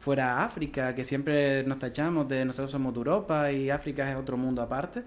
fuera 0.00 0.44
África, 0.44 0.94
que 0.94 1.04
siempre 1.04 1.62
nos 1.64 1.78
tachamos 1.78 2.28
de 2.28 2.44
nosotros 2.44 2.70
somos 2.70 2.92
de 2.92 2.98
Europa 2.98 3.50
y 3.52 3.70
África 3.70 4.10
es 4.10 4.16
otro 4.16 4.36
mundo 4.36 4.60
aparte, 4.60 5.02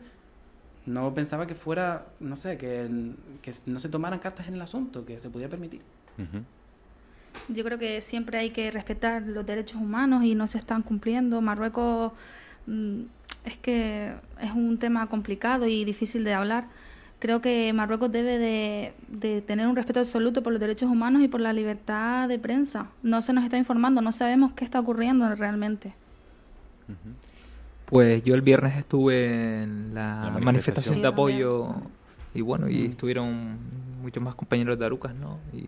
no 0.86 1.14
pensaba 1.14 1.46
que 1.46 1.54
fuera, 1.56 2.06
no 2.20 2.38
sé, 2.38 2.58
que, 2.58 2.90
que 3.42 3.54
no 3.66 3.80
se 3.80 3.90
tomaran 3.90 4.20
cartas 4.20 4.48
en 4.48 4.56
el 4.56 4.62
asunto, 4.62 5.06
que 5.06 5.20
se 5.20 5.30
pudiera 5.30 5.52
permitir. 5.52 5.82
Yo 7.50 7.64
creo 7.64 7.78
que 7.78 8.02
siempre 8.02 8.38
hay 8.40 8.50
que 8.50 8.72
respetar 8.72 9.22
los 9.24 9.46
derechos 9.46 9.80
humanos 9.80 10.24
y 10.24 10.34
no 10.34 10.48
se 10.48 10.58
están 10.58 10.82
cumpliendo. 10.82 11.40
Marruecos 11.42 12.14
mm, 12.66 13.02
es 13.46 13.58
que 13.58 14.14
es 14.42 14.52
un 14.52 14.78
tema 14.80 15.08
complicado 15.08 15.68
y 15.68 15.86
difícil 15.86 16.24
de 16.24 16.34
hablar. 16.34 16.66
Creo 17.20 17.42
que 17.42 17.74
Marruecos 17.74 18.12
debe 18.12 18.38
de, 18.38 18.94
de 19.08 19.42
tener 19.42 19.66
un 19.68 19.76
respeto 19.76 20.00
absoluto 20.00 20.44
por 20.44 20.54
los 20.54 20.60
derechos 20.60 20.90
humanos 20.90 21.24
y 21.24 21.28
por 21.28 21.42
la 21.42 21.52
libertad 21.52 22.28
de 22.28 22.38
prensa. 22.38 22.90
No 23.02 23.22
se 23.24 23.34
nos 23.34 23.44
está 23.44 23.58
informando, 23.58 24.02
no 24.02 24.12
sabemos 24.12 24.54
qué 24.54 24.64
está 24.64 24.80
ocurriendo 24.80 25.34
realmente. 25.36 25.94
Pues 27.86 28.24
yo 28.24 28.36
el 28.36 28.42
viernes 28.42 28.78
estuve 28.78 29.64
en 29.64 29.94
la, 29.94 30.30
La 30.32 30.40
manifestación, 30.40 30.46
manifestación. 30.46 31.02
de 31.02 31.08
apoyo 31.08 31.76
y 32.34 32.42
bueno, 32.42 32.70
y 32.70 32.86
estuvieron 32.86 33.58
muchos 34.02 34.22
más 34.22 34.36
compañeros 34.36 34.78
de 34.78 34.86
Arucas, 34.86 35.16
¿no? 35.16 35.40
Y, 35.54 35.66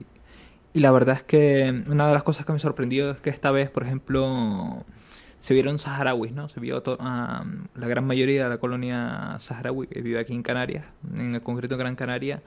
y 0.74 0.82
la 0.82 0.92
verdad 0.92 1.16
es 1.16 1.24
que 1.24 1.84
una 1.90 2.08
de 2.08 2.14
las 2.14 2.24
cosas 2.24 2.46
que 2.46 2.54
me 2.54 2.60
sorprendió 2.60 3.12
es 3.12 3.20
que 3.22 3.30
esta 3.32 3.52
vez, 3.52 3.70
por 3.72 3.84
ejemplo, 3.84 4.84
se 5.40 5.54
vieron 5.54 5.80
saharauis, 5.80 6.32
¿no? 6.34 6.50
Se 6.50 6.60
vio 6.60 6.82
to- 6.82 6.98
a 7.00 7.46
la 7.76 7.88
gran 7.88 8.06
mayoría 8.06 8.44
de 8.44 8.50
la 8.50 8.58
colonia 8.58 9.38
saharaui 9.40 9.88
que 9.88 10.02
vive 10.02 10.20
aquí 10.20 10.34
en 10.34 10.44
Canarias, 10.44 10.86
en 11.16 11.36
el 11.36 11.42
concreto 11.42 11.78
Gran 11.78 11.96
Canaria, 11.96 12.42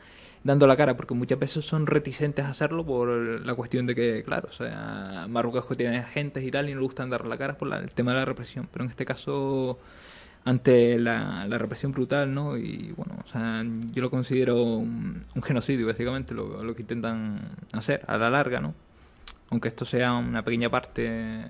dando 0.44 0.66
la 0.66 0.76
cara, 0.76 0.96
porque 0.96 1.14
muchas 1.14 1.38
veces 1.38 1.64
son 1.64 1.86
reticentes 1.86 2.44
a 2.44 2.50
hacerlo 2.50 2.84
por 2.84 3.08
la 3.46 3.54
cuestión 3.54 3.86
de 3.86 3.94
que, 3.94 4.22
claro, 4.24 4.48
o 4.50 4.52
sea, 4.52 5.26
Marruecos 5.28 5.76
tiene 5.76 5.98
agentes 5.98 6.44
y 6.44 6.50
tal, 6.50 6.68
y 6.68 6.74
no 6.74 6.80
le 6.80 6.84
gustan 6.86 7.10
dar 7.10 7.26
la 7.28 7.38
cara 7.38 7.56
por 7.58 7.68
la- 7.68 7.78
el 7.78 7.90
tema 7.92 8.12
de 8.12 8.18
la 8.18 8.24
represión, 8.24 8.68
pero 8.72 8.84
en 8.84 8.90
este 8.90 9.04
caso 9.04 9.78
ante 10.44 10.98
la, 10.98 11.46
la 11.46 11.58
represión 11.58 11.92
brutal, 11.92 12.34
¿no? 12.34 12.56
Y 12.56 12.92
bueno, 12.96 13.14
o 13.24 13.28
sea, 13.28 13.64
yo 13.92 14.02
lo 14.02 14.10
considero 14.10 14.62
un, 14.62 15.22
un 15.34 15.42
genocidio, 15.42 15.86
básicamente, 15.86 16.34
lo, 16.34 16.64
lo 16.64 16.74
que 16.74 16.82
intentan 16.82 17.40
hacer 17.72 18.02
a 18.08 18.16
la 18.18 18.28
larga, 18.30 18.60
¿no? 18.60 18.74
Aunque 19.50 19.68
esto 19.68 19.84
sea 19.84 20.14
una 20.14 20.44
pequeña 20.44 20.70
parte 20.70 21.44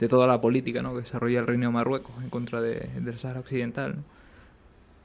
de 0.00 0.08
toda 0.08 0.26
la 0.26 0.40
política, 0.40 0.82
¿no? 0.82 0.94
Que 0.94 1.00
desarrolla 1.00 1.40
el 1.40 1.46
Reino 1.46 1.66
de 1.68 1.72
Marruecos 1.72 2.12
en 2.22 2.30
contra 2.30 2.60
de, 2.60 2.88
del 3.00 3.18
Sahara 3.18 3.40
Occidental, 3.40 3.96
¿no? 3.96 4.02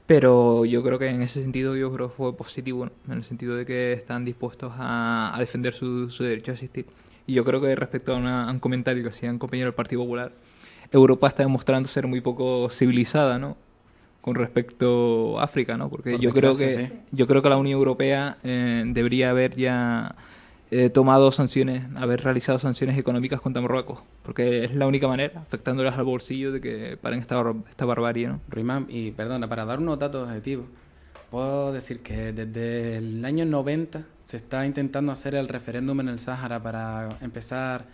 Pero 0.06 0.66
yo 0.66 0.82
creo 0.82 0.98
que 0.98 1.06
en 1.08 1.22
ese 1.22 1.40
sentido 1.42 1.76
yo 1.76 1.90
creo 1.92 2.08
que 2.10 2.14
fue 2.16 2.36
positivo, 2.36 2.84
¿no? 2.84 2.92
en 3.12 3.18
el 3.18 3.24
sentido 3.24 3.56
de 3.56 3.64
que 3.64 3.94
están 3.94 4.24
dispuestos 4.26 4.72
a, 4.76 5.34
a 5.34 5.40
defender 5.40 5.72
su, 5.72 6.10
su 6.10 6.24
derecho 6.24 6.50
a 6.50 6.54
existir. 6.54 6.84
Y 7.26 7.32
yo 7.32 7.42
creo 7.44 7.58
que 7.62 7.74
respecto 7.74 8.12
a, 8.12 8.16
una- 8.18 8.46
a 8.48 8.50
un 8.52 8.58
comentario 8.60 9.02
que 9.02 9.08
hacía 9.08 9.30
un 9.30 9.38
compañero 9.38 9.68
del 9.68 9.74
Partido 9.74 10.02
Popular, 10.02 10.32
Europa 10.92 11.28
está 11.28 11.42
demostrando 11.42 11.88
ser 11.88 12.06
muy 12.06 12.20
poco 12.20 12.68
civilizada, 12.70 13.38
¿no? 13.38 13.56
Con 14.20 14.34
respecto 14.34 15.40
a 15.40 15.44
África, 15.44 15.78
¿no? 15.78 15.88
Porque 15.88 16.12
Por 16.12 16.20
yo 16.20 16.30
creo 16.32 16.54
que 16.54 16.86
sí. 16.86 16.92
yo 17.12 17.26
creo 17.26 17.40
que 17.40 17.48
la 17.48 17.56
Unión 17.56 17.78
Europea 17.78 18.36
eh, 18.42 18.84
debería 18.86 19.30
haber 19.30 19.56
ya 19.56 20.14
eh, 20.70 20.90
tomado 20.90 21.30
sanciones, 21.30 21.84
haber 21.96 22.22
realizado 22.22 22.58
sanciones 22.58 22.98
económicas 22.98 23.40
contra 23.40 23.62
Marruecos, 23.62 24.00
porque 24.22 24.64
es 24.64 24.74
la 24.74 24.86
única 24.86 25.06
manera, 25.08 25.40
afectándolas 25.42 25.96
al 25.98 26.04
bolsillo, 26.04 26.52
de 26.52 26.60
que 26.60 26.96
paren 27.00 27.20
esta, 27.20 27.36
bar- 27.40 27.54
esta 27.68 27.84
barbarie, 27.84 28.28
¿no? 28.28 28.40
Ruimán, 28.48 28.86
y 28.88 29.10
perdona, 29.12 29.48
para 29.48 29.64
dar 29.64 29.78
unos 29.78 29.98
datos 29.98 30.26
objetivos, 30.26 30.66
puedo 31.30 31.72
decir 31.72 32.00
que 32.00 32.32
desde 32.32 32.96
el 32.96 33.24
año 33.24 33.44
90 33.44 34.02
se 34.24 34.36
está 34.36 34.66
intentando 34.66 35.12
hacer 35.12 35.34
el 35.34 35.48
referéndum 35.48 36.00
en 36.00 36.08
el 36.08 36.18
Sáhara 36.18 36.60
para 36.62 37.08
empezar 37.20 37.84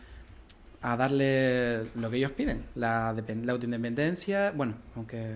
a 0.83 0.97
darle 0.97 1.85
lo 1.95 2.09
que 2.11 2.17
ellos 2.17 2.33
piden, 2.33 2.63
la, 2.75 3.15
la 3.45 3.53
autoindependencia, 3.53 4.53
bueno, 4.53 4.75
aunque... 4.97 5.35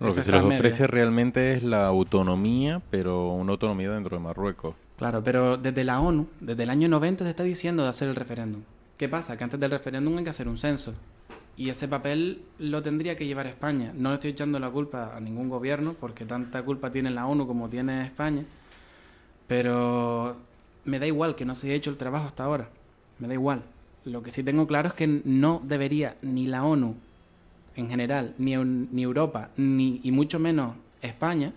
Lo 0.00 0.08
que 0.08 0.12
se 0.14 0.20
está 0.20 0.32
les 0.42 0.42
ofrece 0.58 0.86
realmente 0.88 1.54
es 1.54 1.62
la 1.62 1.86
autonomía, 1.86 2.82
pero 2.90 3.32
una 3.32 3.52
autonomía 3.52 3.90
dentro 3.92 4.16
de 4.16 4.22
Marruecos. 4.22 4.74
Claro, 4.96 5.22
pero 5.24 5.56
desde 5.56 5.84
la 5.84 6.00
ONU, 6.00 6.28
desde 6.40 6.62
el 6.62 6.70
año 6.70 6.88
90 6.88 7.24
se 7.24 7.30
está 7.30 7.42
diciendo 7.42 7.82
de 7.82 7.88
hacer 7.88 8.08
el 8.08 8.16
referéndum. 8.16 8.62
¿Qué 8.96 9.08
pasa? 9.08 9.36
Que 9.36 9.44
antes 9.44 9.58
del 9.58 9.70
referéndum 9.70 10.16
hay 10.18 10.24
que 10.24 10.30
hacer 10.30 10.48
un 10.48 10.58
censo. 10.58 10.94
Y 11.56 11.68
ese 11.68 11.88
papel 11.88 12.42
lo 12.58 12.82
tendría 12.82 13.16
que 13.16 13.26
llevar 13.26 13.46
España. 13.46 13.92
No 13.94 14.10
le 14.10 14.14
estoy 14.14 14.30
echando 14.30 14.58
la 14.58 14.70
culpa 14.70 15.16
a 15.16 15.20
ningún 15.20 15.48
gobierno, 15.48 15.94
porque 15.98 16.24
tanta 16.24 16.62
culpa 16.62 16.90
tiene 16.90 17.10
la 17.10 17.26
ONU 17.26 17.46
como 17.46 17.68
tiene 17.68 18.04
España. 18.04 18.44
Pero 19.46 20.36
me 20.84 20.98
da 20.98 21.06
igual 21.06 21.34
que 21.34 21.44
no 21.44 21.54
se 21.54 21.66
haya 21.66 21.76
hecho 21.76 21.90
el 21.90 21.96
trabajo 21.96 22.26
hasta 22.26 22.44
ahora. 22.44 22.68
Me 23.18 23.28
da 23.28 23.34
igual. 23.34 23.62
Lo 24.04 24.22
que 24.22 24.30
sí 24.30 24.42
tengo 24.42 24.66
claro 24.66 24.88
es 24.88 24.94
que 24.94 25.06
no 25.06 25.60
debería 25.64 26.16
ni 26.22 26.46
la 26.46 26.64
ONU 26.64 26.96
en 27.76 27.88
general, 27.88 28.34
ni, 28.38 28.56
ni 28.56 29.02
Europa, 29.02 29.50
ni, 29.56 30.00
y 30.02 30.12
mucho 30.12 30.38
menos 30.38 30.76
España, 31.02 31.52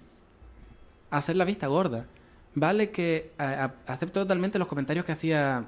hacer 1.11 1.35
la 1.35 1.45
vista 1.45 1.67
gorda. 1.67 2.05
Vale 2.59 2.89
que 2.89 3.33
a- 3.37 3.71
acepto 3.85 4.21
totalmente 4.21 4.57
los 4.57 4.67
comentarios 4.67 5.05
que 5.05 5.11
hacía 5.11 5.65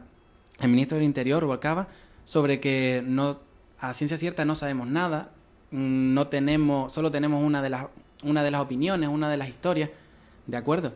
el 0.59 0.69
ministro 0.69 0.95
del 0.97 1.05
Interior, 1.05 1.43
Rubalcaba, 1.43 1.87
sobre 2.25 2.59
que 2.59 3.03
no 3.05 3.37
a 3.79 3.93
ciencia 3.93 4.17
cierta 4.17 4.43
no 4.43 4.55
sabemos 4.55 4.87
nada, 4.87 5.29
mm, 5.69 6.13
no 6.15 6.29
tenemos, 6.29 6.91
solo 6.91 7.11
tenemos 7.11 7.43
una 7.43 7.61
de 7.61 7.69
las 7.69 7.85
una 8.23 8.41
de 8.43 8.49
las 8.49 8.61
opiniones, 8.61 9.07
una 9.07 9.29
de 9.29 9.37
las 9.37 9.49
historias, 9.49 9.91
de 10.47 10.57
acuerdo. 10.57 10.91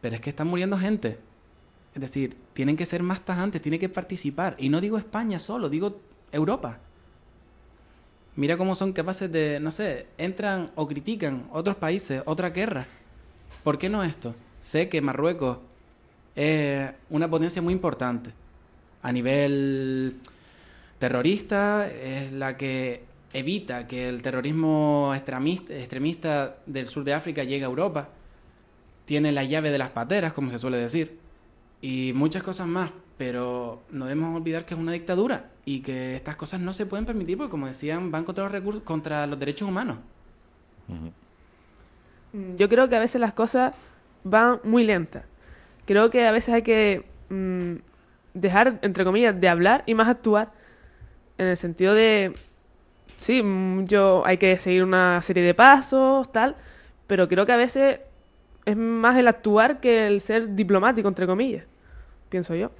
Pero 0.00 0.14
es 0.14 0.22
que 0.22 0.30
están 0.30 0.48
muriendo 0.48 0.78
gente. 0.78 1.18
Es 1.94 2.00
decir, 2.00 2.38
tienen 2.54 2.76
que 2.78 2.86
ser 2.86 3.02
más 3.02 3.20
tajantes, 3.20 3.60
tienen 3.60 3.78
que 3.78 3.90
participar. 3.90 4.56
Y 4.58 4.70
no 4.70 4.80
digo 4.80 4.96
España 4.96 5.38
solo, 5.38 5.68
digo 5.68 6.00
Europa. 6.32 6.78
Mira 8.36 8.56
cómo 8.56 8.74
son 8.74 8.92
capaces 8.94 9.30
de, 9.30 9.60
no 9.60 9.70
sé, 9.70 10.06
entran 10.16 10.70
o 10.76 10.88
critican 10.88 11.46
otros 11.52 11.76
países, 11.76 12.22
otra 12.24 12.48
guerra. 12.50 12.86
¿Por 13.62 13.76
qué 13.78 13.90
no 13.90 14.02
esto? 14.02 14.34
Sé 14.60 14.88
que 14.88 15.00
Marruecos 15.00 15.58
es 16.34 16.90
una 17.08 17.28
potencia 17.28 17.62
muy 17.62 17.72
importante. 17.72 18.30
A 19.02 19.12
nivel 19.12 20.16
terrorista, 20.98 21.88
es 21.88 22.32
la 22.32 22.56
que 22.56 23.02
evita 23.32 23.86
que 23.86 24.08
el 24.08 24.22
terrorismo 24.22 25.12
extremista, 25.14 25.74
extremista 25.74 26.56
del 26.66 26.88
sur 26.88 27.04
de 27.04 27.14
África 27.14 27.44
llegue 27.44 27.64
a 27.64 27.68
Europa. 27.68 28.08
Tiene 29.06 29.32
la 29.32 29.44
llave 29.44 29.70
de 29.70 29.78
las 29.78 29.90
pateras, 29.90 30.32
como 30.32 30.50
se 30.50 30.58
suele 30.58 30.76
decir. 30.76 31.18
Y 31.80 32.12
muchas 32.14 32.42
cosas 32.42 32.66
más. 32.66 32.90
Pero 33.16 33.82
no 33.90 34.06
debemos 34.06 34.34
olvidar 34.34 34.64
que 34.64 34.72
es 34.72 34.80
una 34.80 34.92
dictadura 34.92 35.50
y 35.66 35.80
que 35.80 36.16
estas 36.16 36.36
cosas 36.36 36.58
no 36.58 36.72
se 36.72 36.86
pueden 36.86 37.04
permitir 37.04 37.36
porque, 37.36 37.50
como 37.50 37.66
decían, 37.66 38.10
van 38.10 38.24
contra 38.24 38.44
los 38.44 38.52
recursos, 38.52 38.82
contra 38.82 39.26
los 39.26 39.38
derechos 39.38 39.68
humanos. 39.68 39.98
Yo 42.56 42.68
creo 42.68 42.88
que 42.88 42.96
a 42.96 43.00
veces 43.00 43.20
las 43.20 43.34
cosas 43.34 43.74
van 44.24 44.60
muy 44.64 44.84
lentas. 44.84 45.24
Creo 45.86 46.10
que 46.10 46.26
a 46.26 46.32
veces 46.32 46.54
hay 46.54 46.62
que 46.62 47.04
mm, 47.28 47.76
dejar, 48.34 48.78
entre 48.82 49.04
comillas, 49.04 49.40
de 49.40 49.48
hablar 49.48 49.82
y 49.86 49.94
más 49.94 50.08
actuar. 50.08 50.52
En 51.38 51.46
el 51.46 51.56
sentido 51.56 51.94
de, 51.94 52.32
sí, 53.18 53.42
mm, 53.42 53.86
yo 53.86 54.22
hay 54.26 54.38
que 54.38 54.56
seguir 54.58 54.84
una 54.84 55.22
serie 55.22 55.42
de 55.42 55.54
pasos, 55.54 56.30
tal, 56.32 56.56
pero 57.06 57.28
creo 57.28 57.46
que 57.46 57.52
a 57.52 57.56
veces 57.56 58.00
es 58.64 58.76
más 58.76 59.16
el 59.16 59.28
actuar 59.28 59.80
que 59.80 60.06
el 60.06 60.20
ser 60.20 60.54
diplomático, 60.54 61.08
entre 61.08 61.26
comillas, 61.26 61.64
pienso 62.28 62.54
yo. 62.54 62.70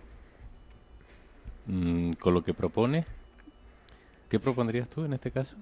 Mm, 1.66 2.12
Con 2.12 2.34
lo 2.34 2.43
que 2.43 2.55
propone, 2.55 3.07
¿qué 4.28 4.38
propondrías 4.38 4.88
tú 4.88 5.05
en 5.05 5.14
este 5.14 5.30
caso? 5.30 5.57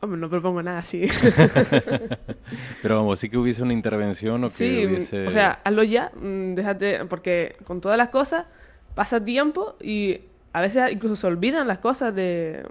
Hombre, 0.00 0.18
no 0.20 0.28
propongo 0.28 0.62
nada 0.62 0.78
así. 0.80 1.04
Pero 2.82 2.96
vamos, 2.96 3.18
sí 3.20 3.28
que 3.28 3.38
hubiese 3.38 3.62
una 3.62 3.72
intervención 3.72 4.42
o 4.44 4.48
que 4.48 4.54
Sí, 4.54 4.86
hubiese... 4.86 5.26
o 5.26 5.30
sea, 5.30 5.60
hazlo 5.64 5.82
ya, 5.84 6.10
mm, 6.14 6.54
déjate, 6.54 7.04
porque 7.06 7.56
con 7.64 7.80
todas 7.80 7.96
las 7.96 8.08
cosas 8.08 8.46
pasa 8.94 9.24
tiempo 9.24 9.76
y 9.80 10.20
a 10.52 10.60
veces 10.60 10.90
incluso 10.92 11.16
se 11.16 11.26
olvidan 11.26 11.66
las 11.68 11.78
cosas 11.78 12.14
de 12.14 12.66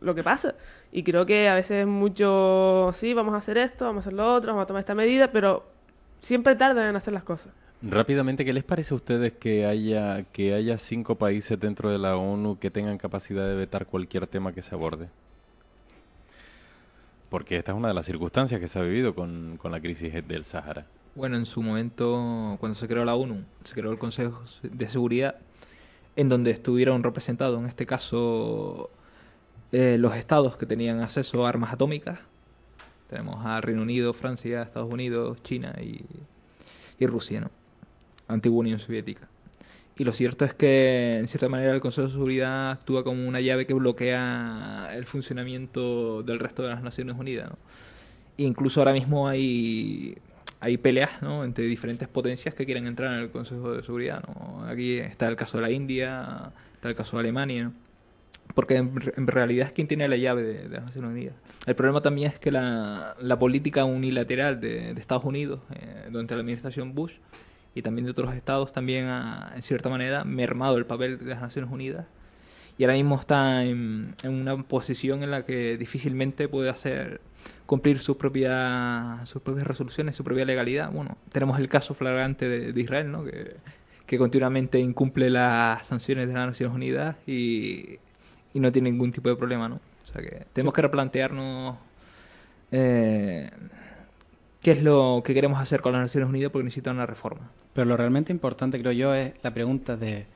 lo 0.00 0.14
que 0.14 0.24
pasa. 0.24 0.54
Y 0.90 1.02
creo 1.02 1.26
que 1.26 1.48
a 1.48 1.54
veces 1.54 1.86
mucho, 1.86 2.92
sí, 2.94 3.12
vamos 3.12 3.34
a 3.34 3.38
hacer 3.38 3.58
esto, 3.58 3.84
vamos 3.84 4.06
a 4.06 4.08
hacer 4.08 4.14
lo 4.14 4.34
otro, 4.34 4.52
vamos 4.52 4.64
a 4.64 4.66
tomar 4.66 4.80
esta 4.80 4.94
medida, 4.94 5.30
pero 5.30 5.66
siempre 6.20 6.56
tardan 6.56 6.86
en 6.88 6.96
hacer 6.96 7.12
las 7.12 7.24
cosas. 7.24 7.52
Rápidamente, 7.82 8.44
¿qué 8.44 8.52
les 8.52 8.64
parece 8.64 8.94
a 8.94 8.96
ustedes 8.96 9.34
que 9.34 9.66
haya, 9.66 10.24
que 10.32 10.54
haya 10.54 10.78
cinco 10.78 11.16
países 11.16 11.60
dentro 11.60 11.90
de 11.90 11.98
la 11.98 12.16
ONU 12.16 12.58
que 12.58 12.70
tengan 12.70 12.98
capacidad 12.98 13.46
de 13.46 13.54
vetar 13.54 13.86
cualquier 13.86 14.26
tema 14.26 14.52
que 14.52 14.62
se 14.62 14.74
aborde? 14.74 15.08
Porque 17.30 17.58
esta 17.58 17.72
es 17.72 17.78
una 17.78 17.88
de 17.88 17.94
las 17.94 18.06
circunstancias 18.06 18.60
que 18.60 18.68
se 18.68 18.78
ha 18.78 18.82
vivido 18.82 19.14
con, 19.14 19.58
con 19.58 19.70
la 19.70 19.80
crisis 19.80 20.12
del 20.26 20.44
Sahara. 20.44 20.86
Bueno, 21.14 21.36
en 21.36 21.46
su 21.46 21.62
momento, 21.62 22.56
cuando 22.60 22.74
se 22.78 22.86
creó 22.86 23.04
la 23.04 23.14
ONU, 23.14 23.44
se 23.64 23.74
creó 23.74 23.90
el 23.90 23.98
Consejo 23.98 24.44
de 24.62 24.88
Seguridad, 24.88 25.36
en 26.16 26.28
donde 26.28 26.52
estuvieron 26.52 27.02
representados, 27.02 27.60
en 27.60 27.66
este 27.66 27.86
caso, 27.86 28.90
eh, 29.72 29.96
los 29.98 30.14
estados 30.14 30.56
que 30.56 30.64
tenían 30.64 31.00
acceso 31.00 31.44
a 31.44 31.48
armas 31.48 31.72
atómicas. 31.72 32.20
Tenemos 33.10 33.44
a 33.44 33.60
Reino 33.60 33.82
Unido, 33.82 34.12
Francia, 34.12 34.62
Estados 34.62 34.92
Unidos, 34.92 35.42
China 35.42 35.74
y, 35.80 36.04
y 36.98 37.06
Rusia, 37.06 37.40
¿no? 37.40 37.50
Antigua 38.28 38.60
Unión 38.60 38.78
Soviética. 38.78 39.28
Y 39.98 40.04
lo 40.04 40.12
cierto 40.12 40.44
es 40.44 40.54
que, 40.54 41.18
en 41.18 41.26
cierta 41.26 41.48
manera, 41.48 41.74
el 41.74 41.80
Consejo 41.80 42.06
de 42.06 42.12
Seguridad 42.12 42.70
actúa 42.70 43.02
como 43.02 43.26
una 43.26 43.40
llave 43.40 43.66
que 43.66 43.74
bloquea 43.74 44.90
el 44.92 45.04
funcionamiento 45.06 46.22
del 46.22 46.38
resto 46.38 46.62
de 46.62 46.68
las 46.68 46.82
Naciones 46.82 47.16
Unidas, 47.18 47.50
¿no? 47.50 47.58
E 48.38 48.44
incluso 48.44 48.80
ahora 48.80 48.92
mismo 48.92 49.26
hay, 49.26 50.16
hay 50.60 50.76
peleas 50.78 51.20
¿no? 51.20 51.42
entre 51.42 51.64
diferentes 51.64 52.06
potencias 52.06 52.54
que 52.54 52.64
quieren 52.64 52.86
entrar 52.86 53.12
en 53.14 53.20
el 53.20 53.30
Consejo 53.30 53.72
de 53.72 53.82
Seguridad. 53.82 54.22
¿no? 54.28 54.64
Aquí 54.66 54.98
está 54.98 55.26
el 55.26 55.34
caso 55.34 55.58
de 55.58 55.62
la 55.62 55.70
India, 55.72 56.52
está 56.74 56.88
el 56.88 56.94
caso 56.94 57.16
de 57.16 57.20
Alemania, 57.20 57.72
porque 58.54 58.76
en, 58.76 58.92
en 59.16 59.26
realidad 59.26 59.66
es 59.66 59.72
quien 59.72 59.88
tiene 59.88 60.06
la 60.06 60.16
llave 60.16 60.44
de, 60.44 60.68
de 60.68 60.76
las 60.76 60.84
Naciones 60.84 61.10
Unidas. 61.10 61.34
El 61.66 61.74
problema 61.74 62.00
también 62.00 62.30
es 62.30 62.38
que 62.38 62.52
la, 62.52 63.16
la 63.20 63.38
política 63.40 63.84
unilateral 63.84 64.60
de, 64.60 64.94
de 64.94 65.00
Estados 65.00 65.24
Unidos 65.24 65.60
eh, 65.74 66.06
durante 66.12 66.34
la 66.34 66.40
administración 66.40 66.94
Bush 66.94 67.14
y 67.74 67.82
también 67.82 68.04
de 68.04 68.10
otros 68.10 68.34
estados 68.34 68.72
también 68.72 69.06
ha, 69.06 69.52
en 69.54 69.62
cierta 69.62 69.88
manera 69.88 70.24
mermado 70.24 70.76
el 70.78 70.86
papel 70.86 71.18
de 71.18 71.26
las 71.26 71.40
Naciones 71.40 71.70
Unidas 71.70 72.06
y 72.78 72.84
ahora 72.84 72.94
mismo 72.94 73.16
está 73.18 73.64
en, 73.64 74.14
en 74.22 74.32
una 74.32 74.62
posición 74.62 75.22
en 75.22 75.32
la 75.32 75.44
que 75.44 75.76
difícilmente 75.76 76.48
puede 76.48 76.70
hacer 76.70 77.20
cumplir 77.66 77.98
sus 77.98 78.16
propias 78.16 79.28
sus 79.28 79.42
propias 79.42 79.66
resoluciones, 79.66 80.14
su 80.14 80.22
propia 80.22 80.44
legalidad. 80.44 80.92
Bueno, 80.92 81.18
tenemos 81.32 81.58
el 81.58 81.68
caso 81.68 81.92
flagrante 81.94 82.48
de, 82.48 82.72
de 82.72 82.80
Israel, 82.80 83.10
¿no? 83.10 83.24
Que, 83.24 83.56
que 84.06 84.16
continuamente 84.16 84.78
incumple 84.78 85.28
las 85.28 85.86
sanciones 85.86 86.28
de 86.28 86.34
las 86.34 86.46
Naciones 86.46 86.74
Unidas 86.74 87.16
y, 87.26 87.98
y 88.54 88.60
no 88.60 88.72
tiene 88.72 88.90
ningún 88.90 89.12
tipo 89.12 89.28
de 89.28 89.36
problema, 89.36 89.68
¿no? 89.68 89.76
O 89.76 90.06
sea 90.06 90.22
que 90.22 90.46
tenemos 90.52 90.72
que 90.72 90.82
replantearnos 90.82 91.76
eh, 92.72 93.50
qué 94.68 94.72
es 94.72 94.82
lo 94.82 95.22
que 95.24 95.32
queremos 95.32 95.62
hacer 95.62 95.80
con 95.80 95.94
las 95.94 96.02
Naciones 96.02 96.28
Unidas 96.28 96.52
porque 96.52 96.64
necesitan 96.64 96.96
una 96.96 97.06
reforma. 97.06 97.50
Pero 97.72 97.86
lo 97.86 97.96
realmente 97.96 98.34
importante, 98.34 98.78
creo 98.78 98.92
yo, 98.92 99.14
es 99.14 99.32
la 99.42 99.54
pregunta 99.54 99.96
de, 99.96 100.26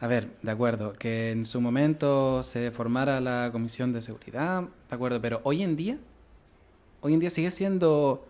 a 0.00 0.08
ver, 0.08 0.28
de 0.42 0.50
acuerdo, 0.50 0.92
que 0.94 1.30
en 1.30 1.44
su 1.44 1.60
momento 1.60 2.42
se 2.42 2.72
formara 2.72 3.20
la 3.20 3.50
Comisión 3.52 3.92
de 3.92 4.02
Seguridad, 4.02 4.62
de 4.62 4.94
acuerdo, 4.96 5.20
pero 5.22 5.40
hoy 5.44 5.62
en 5.62 5.76
día, 5.76 5.98
hoy 7.00 7.14
en 7.14 7.20
día 7.20 7.30
sigue 7.30 7.52
siendo 7.52 8.26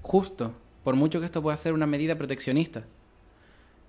justo, 0.00 0.54
por 0.84 0.96
mucho 0.96 1.20
que 1.20 1.26
esto 1.26 1.42
pueda 1.42 1.58
ser 1.58 1.74
una 1.74 1.86
medida 1.86 2.16
proteccionista, 2.16 2.84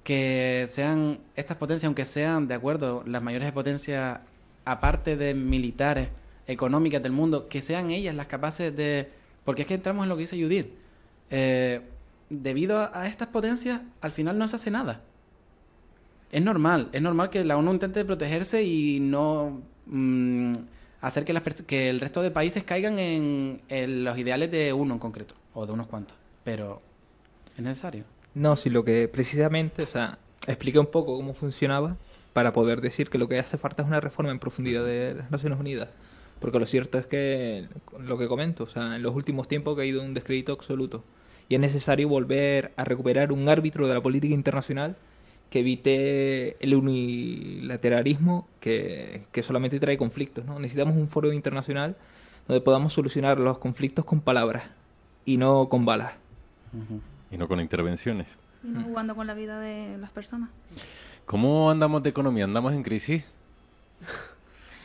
que 0.04 0.66
sean 0.68 1.20
estas 1.38 1.56
potencias, 1.56 1.86
aunque 1.86 2.04
sean, 2.04 2.50
de 2.50 2.56
acuerdo, 2.56 3.04
las 3.06 3.24
mayores 3.24 3.54
potencias, 3.54 4.20
aparte 4.66 5.16
de 5.16 5.34
militares, 5.34 6.10
económicas 6.46 7.02
del 7.02 7.14
mundo, 7.14 7.48
que 7.48 7.62
sean 7.62 7.90
ellas 7.92 8.14
las 8.16 8.28
capaces 8.28 8.76
de... 8.76 9.08
Porque 9.46 9.62
es 9.62 9.68
que 9.70 9.76
entramos 9.76 10.04
en 10.04 10.10
lo 10.10 10.18
que 10.18 10.24
dice 10.24 10.36
Judith. 10.36 10.84
Eh, 11.30 11.82
debido 12.30 12.90
a, 12.94 13.08
estas 13.08 13.28
potencias, 13.28 13.82
al 14.02 14.12
final 14.12 14.38
no 14.38 14.48
se 14.48 14.56
hace 14.56 14.72
nada. 14.72 15.02
Es 16.32 16.42
normal, 16.42 16.90
es 16.92 17.02
normal 17.02 17.30
que 17.30 17.44
la 17.46 17.58
ONU 17.58 17.74
intente 17.74 18.04
protegerse 18.04 18.64
y 18.64 19.00
no 19.00 19.62
mm, 19.86 20.54
hacer 21.02 21.24
que, 21.24 21.34
las 21.34 21.44
que 21.44 21.90
el 21.90 22.00
resto 22.00 22.22
de 22.22 22.32
países 22.32 22.64
caigan 22.64 23.00
en, 23.00 24.04
los 24.04 24.18
ideales 24.18 24.52
de 24.52 24.74
uno 24.74 24.96
en 24.96 25.00
concreto, 25.00 25.36
o 25.54 25.66
de 25.66 25.72
unos 25.72 25.88
cuantos. 25.88 26.18
Pero 26.44 26.82
es 27.56 27.64
necesario. 27.64 28.04
No, 28.34 28.56
sí, 28.56 28.70
lo 28.70 28.84
que 28.84 29.08
precisamente, 29.08 29.84
o 29.84 29.88
sea, 29.88 30.18
expliqué 30.48 30.80
un 30.80 30.88
poco 30.88 31.16
cómo 31.16 31.34
funcionaba 31.34 31.96
para 32.34 32.52
poder 32.52 32.82
decir 32.82 33.10
que 33.10 33.18
lo 33.18 33.30
que 33.30 33.40
hace 33.40 33.58
falta 33.58 33.84
es 33.84 33.88
una 33.88 34.02
reforma 34.02 34.32
en 34.32 34.40
profundidad 34.40 34.84
de 34.84 35.16
las 35.16 35.32
Naciones 35.32 35.60
Unidas. 35.60 35.90
Porque 36.40 36.60
lo 36.60 36.66
cierto 36.66 36.98
es 36.98 37.06
que, 37.08 37.68
lo 37.98 38.18
que 38.18 38.28
comento, 38.28 38.66
o 38.66 38.68
sea, 38.68 38.98
en 38.98 39.04
los 39.04 39.16
últimos 39.16 39.48
tiempos 39.48 39.76
ha 39.76 39.78
caído 39.78 40.04
un 40.04 40.14
descrédito 40.14 40.52
absoluto. 40.52 41.04
Y 41.50 41.56
es 41.56 41.62
necesario 41.62 42.08
volver 42.10 42.72
a 42.76 42.84
recuperar 42.84 43.32
un 43.32 43.48
árbitro 43.50 43.88
de 43.88 43.94
la 43.94 44.02
política 44.02 44.34
internacional 44.34 44.96
que 45.50 45.60
evite 45.60 46.64
el 46.64 46.76
unilateralismo 46.76 48.48
que, 48.60 49.26
que 49.32 49.44
solamente 49.44 49.80
trae 49.80 49.98
conflictos. 49.98 50.46
¿no? 50.46 50.60
Necesitamos 50.60 50.96
un 50.96 51.08
foro 51.08 51.32
internacional 51.32 51.96
donde 52.48 52.62
podamos 52.62 52.94
solucionar 52.94 53.40
los 53.40 53.58
conflictos 53.60 54.06
con 54.06 54.22
palabras 54.22 54.64
y 55.26 55.38
no 55.38 55.68
con 55.70 55.86
balas. 55.86 56.14
Y 57.32 57.38
no 57.38 57.48
con 57.48 57.60
intervenciones. 57.60 58.28
Y 58.64 58.68
no 58.68 58.84
jugando 58.84 59.16
con 59.16 59.28
la 59.28 59.34
vida 59.34 59.60
de 59.60 59.98
las 59.98 60.12
personas. 60.12 60.50
¿Cómo 61.26 61.72
andamos 61.72 62.04
de 62.04 62.10
economía? 62.10 62.44
¿Andamos 62.44 62.74
en 62.74 62.84
crisis? 62.84 63.32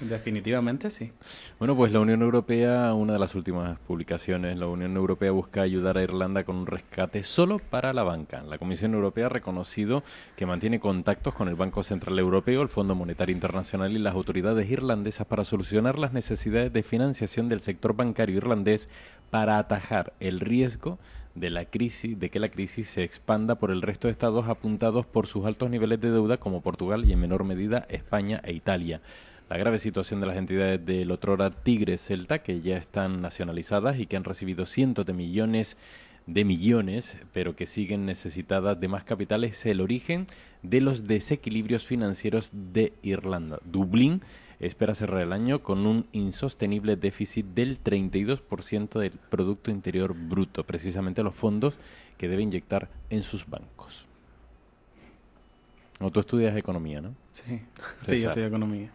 Definitivamente 0.01 0.89
sí. 0.89 1.13
Bueno, 1.59 1.77
pues 1.77 1.93
la 1.93 2.01
Unión 2.01 2.23
Europea, 2.23 2.95
una 2.95 3.13
de 3.13 3.19
las 3.19 3.35
últimas 3.35 3.79
publicaciones, 3.81 4.57
la 4.57 4.67
Unión 4.67 4.97
Europea 4.97 5.31
busca 5.31 5.61
ayudar 5.61 5.99
a 5.99 6.03
Irlanda 6.03 6.45
con 6.45 6.57
un 6.57 6.67
rescate 6.67 7.23
solo 7.23 7.59
para 7.59 7.93
la 7.93 8.03
banca. 8.03 8.43
La 8.43 8.57
Comisión 8.57 8.95
Europea 8.95 9.27
ha 9.27 9.29
reconocido 9.29 10.03
que 10.37 10.47
mantiene 10.47 10.81
contactos 10.81 11.35
con 11.35 11.49
el 11.49 11.55
Banco 11.55 11.83
Central 11.83 12.19
Europeo, 12.19 12.63
el 12.63 12.71
Fondo 12.71 12.95
Monetario 12.95 13.35
Internacional 13.35 13.93
y 13.93 13.99
las 13.99 14.15
autoridades 14.15 14.71
irlandesas 14.71 15.27
para 15.27 15.45
solucionar 15.45 15.99
las 15.99 16.15
necesidades 16.15 16.73
de 16.73 16.83
financiación 16.83 17.51
del 17.51 17.61
sector 17.61 17.95
bancario 17.95 18.39
irlandés 18.39 18.89
para 19.29 19.59
atajar 19.59 20.15
el 20.19 20.41
riesgo 20.41 20.99
de 21.35 21.51
la 21.51 21.67
crisis, 21.67 22.19
de 22.19 22.31
que 22.31 22.41
la 22.41 22.49
crisis 22.49 22.89
se 22.89 23.05
expanda 23.05 23.57
por 23.57 23.71
el 23.71 23.83
resto 23.83 24.09
de 24.09 24.13
estados 24.13 24.49
apuntados 24.49 25.05
por 25.05 25.27
sus 25.27 25.45
altos 25.45 25.69
niveles 25.71 26.01
de 26.01 26.11
deuda 26.11 26.39
como 26.39 26.63
Portugal 26.63 27.05
y 27.05 27.13
en 27.13 27.21
menor 27.21 27.45
medida 27.45 27.87
España 27.91 28.41
e 28.45 28.53
Italia 28.53 29.01
la 29.51 29.59
grave 29.59 29.81
situación 29.81 30.21
de 30.21 30.29
las 30.29 30.37
entidades 30.37 30.87
del 30.87 31.11
otrora 31.11 31.51
Tigre 31.51 31.99
Celta, 31.99 32.39
que 32.39 32.61
ya 32.61 32.77
están 32.77 33.21
nacionalizadas 33.21 33.99
y 33.99 34.07
que 34.07 34.17
han 34.17 34.23
recibido 34.23 34.65
cientos 34.65 35.05
de 35.05 35.13
millones 35.13 35.77
de 36.27 36.45
millones, 36.45 37.19
pero 37.33 37.57
que 37.57 37.67
siguen 37.67 38.07
necesitadas 38.07 38.79
de 38.79 38.87
más 38.87 39.03
capital, 39.03 39.43
es 39.43 39.67
el 39.67 39.81
origen 39.81 40.29
de 40.63 40.81
los 40.81 41.09
desequilibrios 41.09 41.85
financieros 41.85 42.53
de 42.53 42.93
Irlanda. 43.03 43.59
Dublín 43.65 44.23
espera 44.61 44.95
cerrar 44.95 45.23
el 45.23 45.33
año 45.33 45.65
con 45.65 45.85
un 45.85 46.07
insostenible 46.13 46.95
déficit 46.95 47.47
del 47.47 47.83
32% 47.83 49.01
del 49.01 49.13
Producto 49.13 49.73
Interior 49.73 50.15
Bruto, 50.15 50.63
precisamente 50.63 51.25
los 51.25 51.35
fondos 51.35 51.81
que 52.19 52.29
debe 52.29 52.43
inyectar 52.43 52.89
en 53.09 53.25
sus 53.25 53.49
bancos. 53.49 54.07
No, 55.99 56.09
tú 56.11 56.21
estudias 56.21 56.57
economía, 56.57 57.01
¿no? 57.01 57.17
Sí, 57.33 57.61
sí, 58.07 58.21
yo 58.21 58.29
estudio 58.29 58.47
economía. 58.47 58.91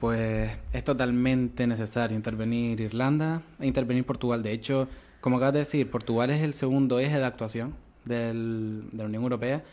Pues 0.00 0.50
es 0.72 0.84
totalmente 0.84 1.66
necesario 1.66 2.16
intervenir 2.16 2.80
Irlanda 2.80 3.42
e 3.58 3.66
intervenir 3.66 4.04
Portugal. 4.04 4.42
De 4.42 4.52
hecho, 4.52 4.88
como 5.20 5.36
acabas 5.36 5.54
de 5.54 5.60
decir, 5.60 5.90
Portugal 5.90 6.30
es 6.30 6.42
el 6.42 6.52
segundo 6.54 6.98
eje 6.98 7.18
de 7.18 7.24
actuación 7.24 7.74
del- 8.04 8.84
de 8.92 8.98
la 8.98 9.04
Unión 9.06 9.22
Europea. 9.22 9.64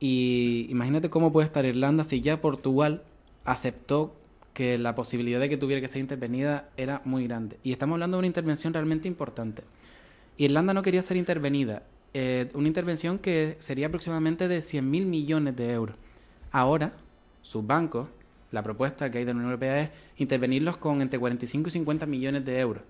Y 0.00 0.66
imagínate 0.70 1.10
cómo 1.10 1.32
puede 1.32 1.46
estar 1.46 1.64
Irlanda 1.64 2.04
si 2.04 2.20
ya 2.20 2.40
Portugal 2.40 3.02
aceptó 3.44 4.14
que 4.54 4.78
la 4.78 4.94
posibilidad 4.94 5.38
de 5.38 5.50
que 5.50 5.58
tuviera 5.58 5.82
que 5.82 5.88
ser 5.88 6.00
intervenida 6.00 6.70
era 6.78 7.02
muy 7.04 7.26
grande. 7.26 7.58
Y 7.62 7.72
estamos 7.72 7.94
hablando 7.94 8.16
de 8.16 8.20
una 8.20 8.26
intervención 8.26 8.72
realmente 8.72 9.06
importante. 9.06 9.62
Irlanda 10.38 10.72
no 10.74 10.82
quería 10.82 11.02
ser 11.02 11.16
intervenida. 11.16 11.82
eh, 12.18 12.48
una 12.54 12.66
intervención 12.66 13.18
que 13.18 13.56
sería 13.58 13.88
aproximadamente 13.88 14.48
de 14.48 14.62
100.000 14.62 15.04
millones 15.04 15.54
de 15.54 15.70
euros. 15.72 15.96
Ahora, 16.50 16.94
sus 17.42 17.66
bancos, 17.66 18.08
la 18.52 18.62
propuesta 18.62 19.10
que 19.10 19.18
hay 19.18 19.24
de 19.24 19.32
la 19.32 19.36
Unión 19.36 19.50
Europea 19.50 19.80
es 19.80 19.90
intervenirlos 20.16 20.76
con 20.76 21.02
entre 21.02 21.18
45 21.18 21.68
y 21.68 21.72
50 21.72 22.06
millones 22.06 22.44
de 22.44 22.58
euros 22.60 22.82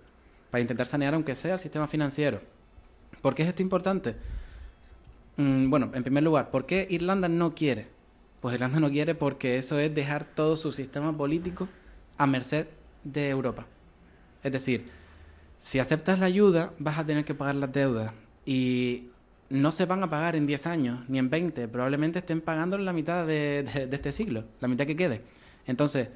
para 0.50 0.60
intentar 0.62 0.86
sanear, 0.86 1.14
aunque 1.14 1.34
sea, 1.34 1.54
el 1.54 1.60
sistema 1.60 1.86
financiero. 1.86 2.40
¿Por 3.22 3.34
qué 3.34 3.42
es 3.42 3.48
esto 3.48 3.62
importante? 3.62 4.16
Mm, 5.36 5.70
bueno, 5.70 5.90
en 5.94 6.02
primer 6.02 6.22
lugar, 6.22 6.50
¿por 6.50 6.66
qué 6.66 6.86
Irlanda 6.88 7.28
no 7.28 7.54
quiere? 7.54 7.88
Pues 8.40 8.54
Irlanda 8.54 8.80
no 8.80 8.90
quiere 8.90 9.14
porque 9.14 9.58
eso 9.58 9.78
es 9.78 9.94
dejar 9.94 10.24
todo 10.24 10.56
su 10.56 10.72
sistema 10.72 11.16
político 11.16 11.68
a 12.18 12.26
merced 12.26 12.66
de 13.04 13.28
Europa. 13.28 13.66
Es 14.42 14.52
decir, 14.52 14.86
si 15.58 15.78
aceptas 15.78 16.18
la 16.18 16.26
ayuda, 16.26 16.72
vas 16.78 16.98
a 16.98 17.04
tener 17.04 17.24
que 17.24 17.34
pagar 17.34 17.56
las 17.56 17.72
deudas. 17.72 18.12
Y 18.44 19.08
no 19.50 19.72
se 19.72 19.86
van 19.86 20.02
a 20.02 20.10
pagar 20.10 20.36
en 20.36 20.46
10 20.46 20.66
años, 20.66 21.08
ni 21.08 21.18
en 21.18 21.30
20. 21.30 21.68
Probablemente 21.68 22.20
estén 22.20 22.40
pagando 22.40 22.78
la 22.78 22.92
mitad 22.92 23.26
de, 23.26 23.88
este 23.90 24.12
siglo, 24.12 24.44
la 24.60 24.68
mitad 24.68 24.86
que 24.86 24.96
quede. 24.96 25.22
Entonces, 25.66 26.08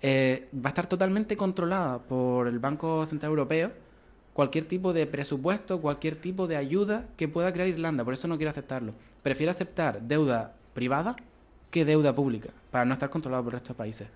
eh, 0.00 0.48
va 0.54 0.68
a 0.68 0.68
estar 0.70 0.88
totalmente 0.88 1.36
controlada 1.36 1.98
por 1.98 2.48
el 2.48 2.58
Banco 2.58 3.06
Central 3.06 3.30
Europeo 3.30 3.72
cualquier 4.32 4.64
tipo 4.64 4.92
de 4.92 5.06
presupuesto, 5.06 5.80
cualquier 5.80 6.16
tipo 6.16 6.46
de 6.46 6.56
ayuda 6.56 7.06
que 7.16 7.28
pueda 7.28 7.52
crear 7.52 7.68
Irlanda. 7.68 8.04
Por 8.04 8.14
eso 8.14 8.28
no 8.28 8.36
quiere 8.36 8.50
aceptarlo. 8.50 8.94
Prefiere 9.22 9.50
aceptar 9.50 10.02
deuda 10.02 10.54
privada 10.74 11.16
que 11.70 11.84
deuda 11.84 12.14
pública, 12.14 12.50
para 12.70 12.84
no 12.84 12.94
estar 12.94 13.10
controlado 13.10 13.44
por 13.44 13.60
de 13.60 13.74
países. 13.74 14.08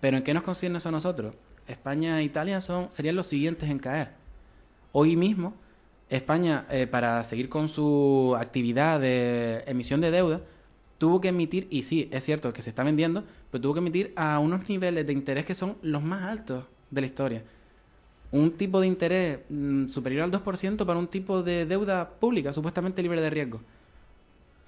Pero 0.00 0.16
¿en 0.16 0.22
qué 0.22 0.34
nos 0.34 0.42
concierne 0.42 0.78
eso 0.78 0.88
a 0.88 0.92
nosotros? 0.92 1.34
España 1.66 2.20
e 2.20 2.24
Italia 2.24 2.60
son, 2.60 2.90
serían 2.90 3.16
los 3.16 3.26
siguientes 3.26 3.68
en 3.68 3.78
caer. 3.78 4.10
Hoy 4.92 5.16
mismo, 5.16 5.54
España, 6.08 6.66
eh, 6.70 6.86
para 6.86 7.22
seguir 7.24 7.48
con 7.48 7.68
su 7.68 8.36
actividad 8.38 9.00
de 9.00 9.62
emisión 9.66 10.00
de 10.00 10.10
deuda, 10.10 10.40
tuvo 11.00 11.22
que 11.22 11.28
emitir, 11.28 11.66
y 11.70 11.82
sí, 11.82 12.10
es 12.12 12.24
cierto 12.24 12.52
que 12.52 12.60
se 12.60 12.68
está 12.68 12.84
vendiendo, 12.84 13.24
pero 13.50 13.62
tuvo 13.62 13.72
que 13.72 13.80
emitir 13.80 14.12
a 14.16 14.38
unos 14.38 14.68
niveles 14.68 15.06
de 15.06 15.14
interés 15.14 15.46
que 15.46 15.54
son 15.54 15.78
los 15.80 16.02
más 16.02 16.24
altos 16.24 16.66
de 16.90 17.00
la 17.00 17.06
historia. 17.06 17.42
Un 18.30 18.50
tipo 18.50 18.82
de 18.82 18.86
interés 18.86 19.38
mm, 19.48 19.86
superior 19.88 20.24
al 20.24 20.30
2% 20.30 20.84
para 20.84 20.98
un 20.98 21.06
tipo 21.06 21.42
de 21.42 21.64
deuda 21.64 22.10
pública, 22.20 22.52
supuestamente 22.52 23.02
libre 23.02 23.22
de 23.22 23.30
riesgo. 23.30 23.62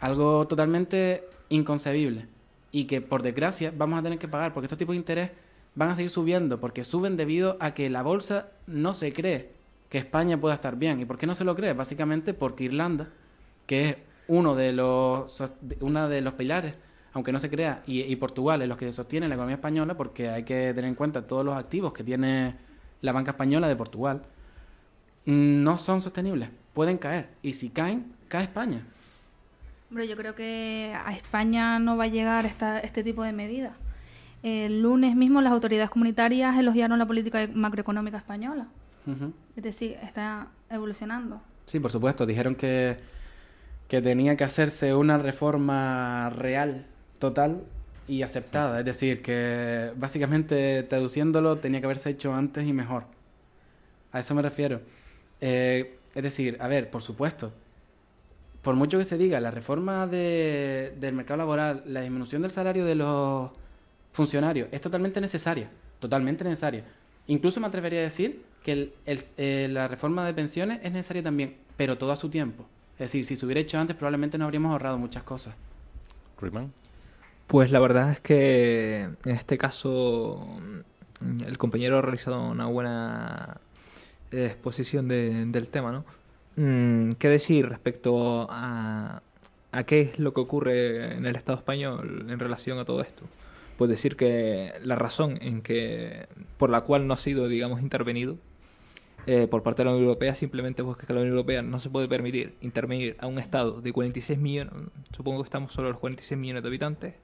Algo 0.01 0.49
totalmente 0.49 1.25
inconcebible. 1.51 2.27
Y 2.73 2.85
que 2.85 3.03
por 3.03 3.23
desgracia 3.23 3.71
vamos 3.77 3.99
a 3.99 4.03
tener 4.03 4.19
que 4.19 4.27
pagar, 4.27 4.55
porque 4.55 4.65
estos 4.69 4.79
tipos 4.79 4.95
de 4.95 5.01
interés 5.01 5.31
van 5.75 5.91
a 5.91 5.97
seguir 5.97 6.11
subiendo, 6.11 6.61
porque 6.61 6.83
suben 6.83 7.19
debido 7.19 7.59
a 7.61 7.75
que 7.75 7.91
la 7.91 8.03
bolsa 8.03 8.49
no 8.67 8.95
se 8.95 9.13
cree 9.13 9.51
que 9.91 9.99
España 9.99 10.41
pueda 10.41 10.55
estar 10.55 10.77
bien. 10.77 10.99
¿Y 10.99 11.05
por 11.05 11.19
qué 11.19 11.27
no 11.27 11.35
se 11.35 11.45
lo 11.45 11.55
cree? 11.55 11.75
Básicamente 11.75 12.33
porque 12.33 12.65
Irlanda, 12.65 13.11
que 13.67 13.89
es 13.91 13.97
uno 14.29 14.55
de 14.55 14.73
los, 14.73 15.43
una 15.81 16.09
de 16.09 16.21
los 16.21 16.35
pilares, 16.35 16.75
aunque 17.13 17.33
no 17.33 17.39
se 17.39 17.51
crea, 17.51 17.83
y, 17.87 18.01
y 18.01 18.17
Portugal 18.17 18.63
es 18.63 18.69
los 18.69 18.79
que 18.79 18.91
sostienen 18.93 19.29
la 19.29 19.35
economía 19.35 19.57
española, 19.57 19.97
porque 19.97 20.29
hay 20.29 20.45
que 20.45 20.73
tener 20.75 20.87
en 20.87 20.95
cuenta 20.95 21.27
todos 21.27 21.45
los 21.45 21.57
activos 21.57 21.93
que 21.93 22.05
tiene 22.05 22.55
la 23.03 23.13
banca 23.13 23.33
española 23.33 23.69
de 23.69 23.77
Portugal, 23.77 24.23
mm, 25.27 25.63
no 25.63 25.79
son 25.79 26.01
sostenibles, 26.01 26.49
pueden 26.73 26.99
caer. 26.99 27.29
Y 27.43 27.53
si 27.53 27.69
caen, 27.69 28.13
cae 28.29 28.45
España. 28.45 28.83
Hombre, 29.91 30.09
yo 30.09 30.17
creo 30.17 30.35
que 30.35 30.95
a 31.05 31.13
España 31.13 31.79
no 31.79 31.99
va 31.99 32.05
a 32.05 32.09
llegar 32.09 32.47
esta, 32.47 32.81
este 32.81 33.05
tipo 33.05 33.23
de 33.23 33.33
medidas. 33.33 33.75
El 34.43 34.81
lunes 34.81 35.15
mismo 35.15 35.43
las 35.43 35.53
autoridades 35.53 35.91
comunitarias 35.91 36.57
elogiaron 36.57 36.99
la 36.99 37.07
política 37.07 37.47
macroeconómica 37.53 38.17
española. 38.17 38.67
Es 39.57 39.63
decir, 39.63 39.99
está 40.03 40.47
evolucionando. 40.71 41.43
Sí, 41.67 41.79
por 41.79 41.91
supuesto. 41.91 42.25
Dijeron 42.25 42.55
que, 42.55 42.97
que 43.93 44.01
tenía 44.01 44.39
que 44.39 44.45
hacerse 44.45 44.95
una 44.95 45.19
reforma 45.19 46.31
real, 46.31 46.87
total 47.19 47.61
y 48.09 48.23
aceptada. 48.23 48.79
Es 48.79 48.87
decir, 48.87 49.21
que 49.21 49.91
básicamente 49.97 50.83
traduciéndolo 50.85 51.59
tenía 51.59 51.81
que 51.81 51.85
haberse 51.85 52.09
hecho 52.09 52.33
antes 52.33 52.67
y 52.67 52.73
mejor. 52.73 53.05
A 54.11 54.21
eso 54.21 54.35
me 54.35 54.41
refiero. 54.41 54.81
Eh, 55.43 55.99
es 56.15 56.23
decir, 56.23 56.57
a 56.59 56.69
ver, 56.69 56.89
por 56.89 57.03
supuesto, 57.03 57.53
por 58.63 58.77
mucho 58.77 58.97
que 58.97 59.05
se 59.05 59.19
diga, 59.19 59.41
la 59.41 59.51
reforma 59.51 60.07
de- 60.07 60.95
del 60.99 61.15
mercado 61.15 61.37
laboral, 61.37 61.83
la 61.85 62.01
disminución 62.01 62.41
del 62.41 62.51
salario 62.51 62.87
de 62.87 62.95
los 62.95 63.51
funcionarios 64.15 64.69
es 64.73 64.81
totalmente 64.81 65.21
necesaria, 65.21 65.69
totalmente 66.01 66.45
necesaria. 66.45 66.85
Incluso 67.27 67.61
me 67.61 67.67
atrevería 67.67 68.01
a 68.01 68.05
decir 68.05 68.43
que 68.65 68.73
el- 68.73 68.93
el- 69.05 69.21
eh, 69.37 69.69
la 69.71 69.87
reforma 69.87 70.25
de 70.25 70.33
pensiones 70.33 70.81
es 70.83 70.93
necesaria 70.93 71.23
también, 71.23 71.57
pero 71.77 71.99
todo 71.99 72.11
a 72.11 72.17
su 72.17 72.31
tiempo. 72.31 72.65
Es 72.95 72.99
decir, 73.11 73.25
si 73.27 73.37
se 73.37 73.45
hubiera 73.47 73.61
hecho 73.61 73.79
antes 73.79 73.97
probablemente 73.97 74.39
nos 74.39 74.47
habríamos 74.47 74.73
ahorrado 74.73 74.99
muchas 74.99 75.23
cosas. 75.23 75.55
Ruimán. 76.41 76.73
Pues 77.47 77.71
la 77.71 77.81
verdad 77.81 78.13
es 78.13 78.21
que 78.21 79.03
en 79.25 79.31
este 79.31 79.59
caso 79.59 80.47
el 81.47 81.59
compañero 81.59 81.99
ha 81.99 82.03
realizado 82.03 82.43
una 82.49 82.67
buena 82.67 83.59
exposición 84.31 85.09
de- 85.09 85.45
del 85.47 85.69
tema, 85.69 85.93
¿no? 85.93 86.05
Mm, 86.57 87.13
¿Qué 87.19 87.29
decir 87.29 87.69
respecto 87.69 88.47
a, 88.51 89.23
a 89.73 89.85
qué 89.85 90.01
es 90.03 90.19
lo 90.19 90.33
que 90.35 90.41
ocurre 90.41 91.15
en 91.17 91.27
el 91.27 91.37
Estado 91.37 91.59
español 91.59 92.27
en 92.29 92.39
relación 92.39 92.79
a 92.79 92.85
todo 92.85 93.01
esto? 93.03 93.25
Pues 93.79 93.91
decir 93.91 94.17
que 94.17 94.73
la 94.83 94.95
razón 94.97 95.39
en 95.43 95.63
que 95.63 96.27
por 96.59 96.71
la 96.71 96.83
cual 96.83 97.07
no 97.07 97.15
ha 97.15 97.19
sido, 97.19 97.49
digamos, 97.49 97.81
intervenido 97.81 98.37
eh, 99.27 99.47
por 99.49 99.63
parte 99.63 99.83
de 99.83 99.87
la 99.87 99.91
Unión 99.93 100.07
Europea 100.07 100.35
simplemente 100.35 100.83
pues 100.83 100.97
que 100.97 101.13
la 101.13 101.21
Unión 101.21 101.37
Europea 101.37 101.63
no 101.63 101.79
se 101.79 101.91
puede 101.91 102.09
permitir 102.09 102.55
intervenir 102.61 103.17
a 103.21 103.27
un 103.27 103.39
Estado 103.39 103.81
de 103.81 103.93
46 103.93 104.39
millones, 104.39 104.73
supongo 105.17 105.43
que 105.43 105.47
estamos 105.47 105.73
solo 105.73 105.91
los 105.91 105.99
46 105.99 106.39
millones 106.39 106.63
de 106.63 106.69
habitantes, 106.69 107.15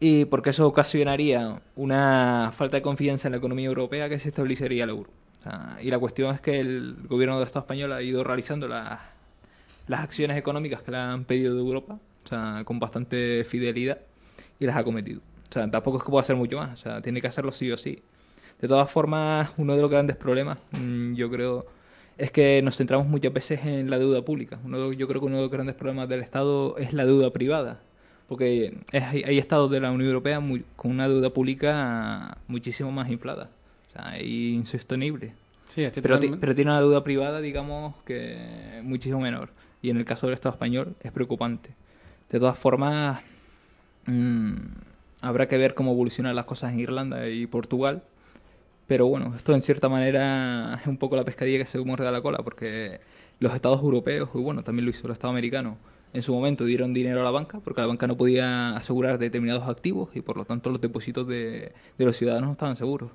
y 0.00 0.24
porque 0.24 0.50
eso 0.50 0.66
ocasionaría 0.66 1.60
una 1.76 2.52
falta 2.56 2.78
de 2.78 2.82
confianza 2.82 3.28
en 3.28 3.32
la 3.32 3.38
economía 3.38 3.66
europea 3.66 4.08
que 4.08 4.18
se 4.18 4.30
establecería 4.30 4.84
el 4.84 4.90
euro. 4.90 5.10
O 5.40 5.42
sea, 5.42 5.78
y 5.80 5.90
la 5.90 5.98
cuestión 5.98 6.34
es 6.34 6.40
que 6.40 6.58
el 6.58 6.96
gobierno 7.06 7.36
del 7.36 7.46
Estado 7.46 7.64
español 7.64 7.92
ha 7.92 8.02
ido 8.02 8.24
realizando 8.24 8.66
las, 8.66 8.98
las 9.88 10.00
acciones 10.00 10.38
económicas 10.38 10.82
que 10.82 10.90
le 10.90 10.96
han 10.96 11.24
pedido 11.24 11.54
de 11.54 11.60
Europa, 11.60 11.98
o 12.24 12.28
sea, 12.28 12.62
con 12.64 12.78
bastante 12.78 13.44
fidelidad, 13.44 13.98
y 14.58 14.66
las 14.66 14.76
ha 14.76 14.84
cometido. 14.84 15.20
O 15.50 15.52
sea, 15.52 15.70
tampoco 15.70 15.98
es 15.98 16.04
que 16.04 16.10
pueda 16.10 16.22
hacer 16.22 16.36
mucho 16.36 16.56
más, 16.56 16.72
o 16.72 16.82
sea, 16.82 17.02
tiene 17.02 17.20
que 17.20 17.26
hacerlo 17.26 17.52
sí 17.52 17.70
o 17.70 17.76
sí. 17.76 18.02
De 18.60 18.68
todas 18.68 18.90
formas, 18.90 19.50
uno 19.56 19.74
de 19.74 19.80
los 19.82 19.90
grandes 19.90 20.16
problemas, 20.16 20.58
mm, 20.72 21.14
yo 21.14 21.30
creo, 21.30 21.66
es 22.18 22.30
que 22.30 22.60
nos 22.62 22.76
centramos 22.76 23.06
muchas 23.06 23.32
veces 23.32 23.60
en 23.64 23.88
la 23.88 23.98
deuda 23.98 24.22
pública. 24.22 24.58
Uno, 24.64 24.90
de- 24.90 24.96
yo 24.96 25.08
creo 25.08 25.20
que 25.20 25.26
uno 25.26 25.36
de 25.36 25.42
los 25.42 25.50
grandes 25.50 25.74
problemas 25.76 26.08
del 26.08 26.20
Estado 26.20 26.76
es 26.76 26.92
la 26.92 27.06
deuda 27.06 27.30
privada, 27.30 27.80
porque 28.28 28.78
hay, 28.92 29.22
hay 29.24 29.38
estados 29.38 29.70
de 29.70 29.80
la 29.80 29.90
Unión 29.90 30.08
Europea 30.08 30.40
muy- 30.40 30.64
con 30.76 30.90
una 30.90 31.08
deuda 31.08 31.30
pública 31.30 32.36
muchísimo 32.48 32.92
más 32.92 33.10
inflada, 33.10 33.48
o 33.88 33.92
sea, 33.92 34.18
es 34.18 34.26
insostenible. 34.26 35.32
Sí, 35.68 35.82
estoy 35.82 36.02
Pero, 36.02 36.16
totalmente- 36.16 36.40
pero 36.40 36.54
tiene 36.54 36.70
una 36.72 36.80
deuda 36.80 37.02
privada, 37.04 37.40
digamos, 37.40 37.94
que 38.04 38.80
muchísimo 38.82 39.20
menor. 39.20 39.50
Y 39.82 39.88
en 39.88 39.96
el 39.96 40.04
caso 40.04 40.26
del 40.26 40.34
Estado 40.34 40.52
español 40.52 40.94
es 41.00 41.12
preocupante. 41.12 41.70
De 42.28 42.38
todas 42.38 42.58
formas, 42.58 43.22
mm, 44.06 44.52
habrá 45.22 45.48
que 45.48 45.56
ver 45.58 45.74
cómo 45.74 45.92
evolucionan 45.92 46.34
las 46.36 46.44
cosas 46.44 46.72
en 46.72 46.80
Irlanda 46.80 47.28
y 47.28 47.46
Portugal. 47.46 48.02
Pero 48.90 49.06
bueno, 49.06 49.32
esto 49.36 49.54
en 49.54 49.60
cierta 49.60 49.88
manera 49.88 50.76
es 50.82 50.88
un 50.88 50.96
poco 50.96 51.14
la 51.14 51.22
pescadilla 51.24 51.58
que 51.58 51.64
se 51.64 51.78
muerde 51.78 52.10
la 52.10 52.20
cola, 52.20 52.38
porque 52.38 52.98
los 53.38 53.54
estados 53.54 53.80
europeos, 53.80 54.28
y 54.34 54.38
bueno, 54.38 54.64
también 54.64 54.84
lo 54.84 54.90
hizo 54.90 55.06
el 55.06 55.12
Estado 55.12 55.30
americano, 55.30 55.76
en 56.12 56.24
su 56.24 56.34
momento 56.34 56.64
dieron 56.64 56.92
dinero 56.92 57.20
a 57.20 57.22
la 57.22 57.30
banca, 57.30 57.60
porque 57.60 57.82
la 57.82 57.86
banca 57.86 58.08
no 58.08 58.16
podía 58.16 58.76
asegurar 58.76 59.18
determinados 59.18 59.68
activos 59.68 60.08
y 60.14 60.22
por 60.22 60.36
lo 60.36 60.44
tanto 60.44 60.70
los 60.70 60.80
depósitos 60.80 61.28
de, 61.28 61.70
los 61.98 62.16
ciudadanos 62.16 62.48
no 62.48 62.52
estaban 62.54 62.74
seguros. 62.74 63.12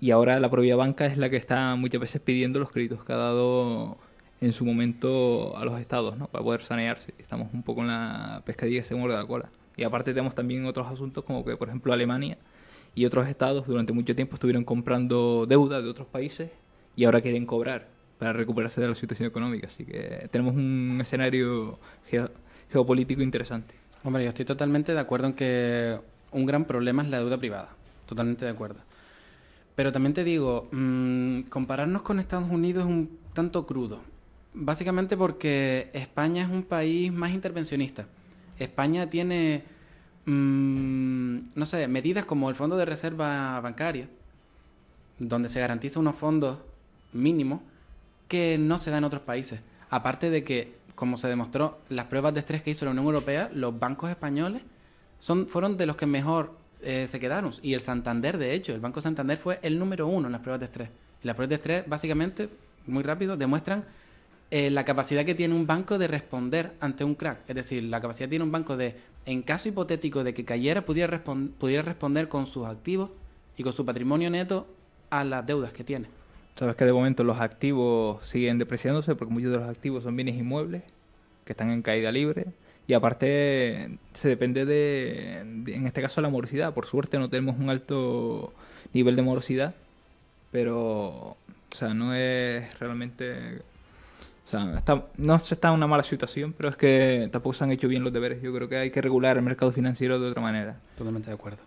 Y 0.00 0.10
ahora 0.10 0.40
la 0.40 0.50
propia 0.50 0.74
banca 0.74 1.06
es 1.06 1.16
la 1.16 1.30
que 1.30 1.36
está 1.36 1.76
muchas 1.76 2.00
veces 2.00 2.20
pidiendo 2.20 2.58
los 2.58 2.72
créditos 2.72 3.04
que 3.04 3.12
ha 3.12 3.18
dado 3.18 3.98
en 4.40 4.52
su 4.52 4.64
momento 4.64 5.56
a 5.56 5.64
los 5.64 5.78
estados, 5.78 6.18
¿no? 6.18 6.26
Para 6.26 6.42
poder 6.42 6.62
sanearse. 6.62 7.14
Estamos 7.18 7.54
un 7.54 7.62
poco 7.62 7.82
en 7.82 7.86
la 7.86 8.42
pescadilla 8.44 8.80
que 8.80 8.88
se 8.88 8.96
muerde 8.96 9.16
la 9.16 9.26
cola. 9.26 9.48
Y 9.76 9.84
aparte 9.84 10.12
tenemos 10.12 10.34
también 10.34 10.66
otros 10.66 10.88
asuntos 10.88 11.22
como 11.22 11.44
que, 11.44 11.56
por 11.56 11.68
ejemplo, 11.68 11.92
Alemania 11.92 12.36
y 12.98 13.06
otros 13.06 13.28
estados 13.28 13.66
durante 13.66 13.92
mucho 13.92 14.14
tiempo 14.16 14.34
estuvieron 14.34 14.64
comprando 14.64 15.46
deuda 15.46 15.80
de 15.80 15.88
otros 15.88 16.08
países 16.08 16.50
y 16.96 17.04
ahora 17.04 17.20
quieren 17.20 17.46
cobrar 17.46 17.86
para 18.18 18.32
recuperarse 18.32 18.80
de 18.80 18.88
la 18.88 18.94
situación 18.96 19.28
económica. 19.28 19.68
Así 19.68 19.84
que 19.84 20.28
tenemos 20.32 20.54
un 20.54 20.98
escenario 21.00 21.78
geo- 22.10 22.30
geopolítico 22.72 23.22
interesante. 23.22 23.74
Hombre, 24.02 24.24
yo 24.24 24.28
estoy 24.30 24.44
totalmente 24.44 24.92
de 24.94 24.98
acuerdo 25.00 25.28
en 25.28 25.34
que 25.34 25.98
un 26.32 26.44
gran 26.44 26.64
problema 26.64 27.02
es 27.04 27.08
la 27.08 27.18
deuda 27.18 27.38
privada. 27.38 27.68
Totalmente 28.06 28.44
de 28.44 28.50
acuerdo. 28.50 28.80
Pero 29.76 29.92
también 29.92 30.12
te 30.14 30.24
digo, 30.24 30.68
mm, 30.72 31.42
compararnos 31.42 32.02
con 32.02 32.18
Estados 32.18 32.50
Unidos 32.50 32.84
es 32.84 32.90
un 32.90 33.16
tanto 33.32 33.64
crudo. 33.64 34.00
Básicamente 34.54 35.16
porque 35.16 35.88
España 35.92 36.42
es 36.42 36.48
un 36.50 36.64
país 36.64 37.12
más 37.12 37.30
intervencionista. 37.30 38.06
España 38.58 39.08
tiene, 39.08 39.62
mm, 40.28 41.38
no 41.54 41.66
sé, 41.66 41.88
medidas 41.88 42.24
como 42.24 42.50
el 42.50 42.56
Fondo 42.56 42.76
de 42.76 42.84
Reserva 42.84 43.60
Bancaria, 43.60 44.08
donde 45.18 45.48
se 45.48 45.60
garantiza 45.60 46.00
unos 46.00 46.16
fondos 46.16 46.58
mínimos 47.12 47.60
que 48.28 48.58
no 48.58 48.78
se 48.78 48.90
da 48.90 48.98
en 48.98 49.04
otros 49.04 49.22
países. 49.22 49.60
Aparte 49.90 50.30
de 50.30 50.44
que, 50.44 50.76
como 50.94 51.16
se 51.16 51.28
demostró, 51.28 51.78
las 51.88 52.06
pruebas 52.06 52.34
de 52.34 52.40
estrés 52.40 52.62
que 52.62 52.70
hizo 52.70 52.84
la 52.84 52.90
Unión 52.90 53.06
Europea, 53.06 53.50
los 53.54 53.78
bancos 53.78 54.10
españoles 54.10 54.62
son, 55.18 55.48
fueron 55.48 55.76
de 55.76 55.86
los 55.86 55.96
que 55.96 56.06
mejor 56.06 56.52
eh, 56.82 57.06
se 57.08 57.18
quedaron. 57.18 57.52
Y 57.62 57.74
el 57.74 57.80
Santander, 57.80 58.38
de 58.38 58.54
hecho, 58.54 58.74
el 58.74 58.80
Banco 58.80 59.00
Santander 59.00 59.38
fue 59.38 59.58
el 59.62 59.78
número 59.78 60.06
uno 60.06 60.28
en 60.28 60.32
las 60.32 60.42
pruebas 60.42 60.60
de 60.60 60.66
estrés. 60.66 60.90
Y 61.22 61.26
las 61.26 61.34
pruebas 61.34 61.48
de 61.48 61.54
estrés, 61.56 61.84
básicamente, 61.88 62.48
muy 62.86 63.02
rápido, 63.02 63.36
demuestran 63.36 63.84
eh, 64.50 64.70
la 64.70 64.84
capacidad 64.84 65.24
que 65.24 65.34
tiene 65.34 65.54
un 65.54 65.66
banco 65.66 65.98
de 65.98 66.08
responder 66.08 66.72
ante 66.80 67.04
un 67.04 67.14
crack. 67.14 67.40
Es 67.48 67.54
decir, 67.54 67.82
la 67.84 68.00
capacidad 68.00 68.26
que 68.26 68.30
tiene 68.30 68.44
un 68.44 68.52
banco 68.52 68.76
de, 68.76 68.96
en 69.26 69.42
caso 69.42 69.68
hipotético 69.68 70.24
de 70.24 70.34
que 70.34 70.44
cayera, 70.44 70.84
pudiera, 70.84 71.22
respon- 71.22 71.50
pudiera 71.52 71.82
responder 71.82 72.28
con 72.28 72.46
sus 72.46 72.66
activos 72.66 73.10
y 73.56 73.62
con 73.62 73.72
su 73.72 73.84
patrimonio 73.84 74.30
neto 74.30 74.66
a 75.10 75.24
las 75.24 75.44
deudas 75.46 75.72
que 75.72 75.84
tiene. 75.84 76.06
Sabes 76.56 76.76
que 76.76 76.84
de 76.84 76.92
momento 76.92 77.24
los 77.24 77.38
activos 77.40 78.26
siguen 78.26 78.58
depreciándose 78.58 79.14
porque 79.14 79.32
muchos 79.32 79.52
de 79.52 79.58
los 79.58 79.68
activos 79.68 80.02
son 80.02 80.16
bienes 80.16 80.36
inmuebles 80.36 80.82
que 81.44 81.52
están 81.52 81.70
en 81.70 81.82
caída 81.82 82.10
libre 82.10 82.46
y 82.86 82.94
aparte 82.94 83.98
se 84.12 84.28
depende 84.28 84.64
de, 84.64 85.42
de- 85.44 85.74
en 85.74 85.86
este 85.86 86.02
caso, 86.02 86.20
la 86.20 86.30
morosidad. 86.30 86.74
Por 86.74 86.86
suerte 86.86 87.18
no 87.18 87.28
tenemos 87.28 87.58
un 87.58 87.68
alto 87.70 88.52
nivel 88.92 89.14
de 89.14 89.22
morosidad, 89.22 89.74
pero 90.50 90.76
o 90.90 91.36
sea, 91.76 91.92
no 91.94 92.14
es 92.14 92.78
realmente... 92.80 93.60
O 94.48 94.50
sea, 94.50 94.78
está- 94.78 95.04
no 95.18 95.38
se 95.38 95.52
está 95.54 95.68
en 95.68 95.74
una 95.74 95.86
mala 95.86 96.02
situación, 96.02 96.54
pero 96.56 96.70
es 96.70 96.76
que 96.78 97.28
tampoco 97.30 97.52
se 97.52 97.64
han 97.64 97.70
hecho 97.70 97.86
bien 97.86 98.02
los 98.02 98.12
deberes. 98.14 98.40
Yo 98.40 98.50
creo 98.54 98.66
que 98.66 98.78
hay 98.78 98.90
que 98.90 99.02
regular 99.02 99.36
el 99.36 99.42
mercado 99.42 99.70
financiero 99.72 100.18
de 100.18 100.30
otra 100.30 100.40
manera. 100.40 100.76
Totalmente 100.96 101.28
de 101.28 101.34
acuerdo. 101.34 101.58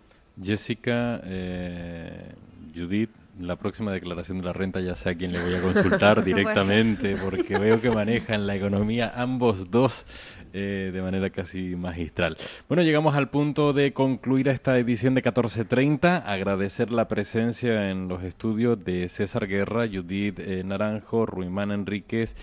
Jessica, 0.42 1.20
eh, 1.24 2.32
Judith, 2.74 3.10
la 3.40 3.54
próxima 3.56 3.92
declaración 3.92 4.38
de 4.38 4.44
la 4.44 4.52
renta 4.52 4.80
ya 4.80 4.94
sé 4.96 5.10
a 5.10 5.14
quién 5.14 5.32
le 5.32 5.40
voy 5.42 5.54
a 5.54 5.60
consultar 5.60 6.24
directamente, 6.24 7.16
porque 7.16 7.56
veo 7.56 7.80
que 7.80 7.90
manejan 7.90 8.46
la 8.48 8.56
economía 8.56 9.12
ambos 9.14 9.70
dos 9.70 10.04
eh, 10.52 10.90
de 10.92 11.02
manera 11.02 11.30
casi 11.30 11.76
magistral. 11.76 12.36
Bueno, 12.68 12.82
llegamos 12.82 13.14
al 13.14 13.30
punto 13.30 13.72
de 13.72 13.92
concluir 13.92 14.48
esta 14.48 14.76
edición 14.78 15.14
de 15.14 15.20
1430. 15.22 16.18
Agradecer 16.18 16.90
la 16.90 17.08
presencia 17.08 17.90
en 17.90 18.08
los 18.08 18.22
estudios 18.22 18.82
de 18.84 19.08
César 19.08 19.46
Guerra, 19.46 19.86
Judith 19.86 20.38
eh, 20.40 20.62
Naranjo, 20.64 21.24
Ruimán 21.26 21.70
Enríquez 21.70 22.34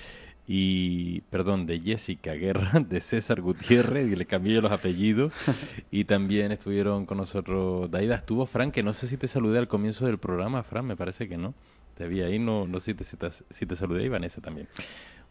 y, 0.52 1.22
perdón, 1.30 1.68
de 1.68 1.80
Jessica 1.80 2.34
Guerra, 2.34 2.72
de 2.89 3.02
César 3.02 3.39
Gutiérrez, 3.39 4.12
y 4.12 4.16
le 4.16 4.26
cambié 4.26 4.60
los 4.60 4.72
apellidos. 4.72 5.32
Y 5.91 6.06
también 6.06 6.52
estuvieron 6.52 7.06
con 7.06 7.18
nosotros, 7.18 7.89
Daida 7.91 8.16
estuvo 8.16 8.47
Fran, 8.47 8.72
que 8.72 8.82
no 8.82 8.93
sé 8.93 9.08
si 9.08 9.18
te 9.18 9.28
saludé 9.28 9.60
al 9.60 9.68
comienzo 9.68 10.08
del 10.08 10.18
programa, 10.18 10.64
Fran, 10.64 10.86
me 10.86 10.95
parece 10.95 11.30
que 11.30 11.38
no. 11.38 11.54
Te 11.95 12.08
vi 12.08 12.22
ahí, 12.22 12.39
no, 12.39 12.68
no 12.68 12.80
sé 12.80 12.93
si 12.93 12.93
te, 12.95 13.04
si 13.04 13.16
te, 13.16 13.28
si 13.32 13.66
te 13.68 13.76
saludé, 13.76 14.06
y 14.06 14.10
Vanessa 14.10 14.41
también. 14.41 14.68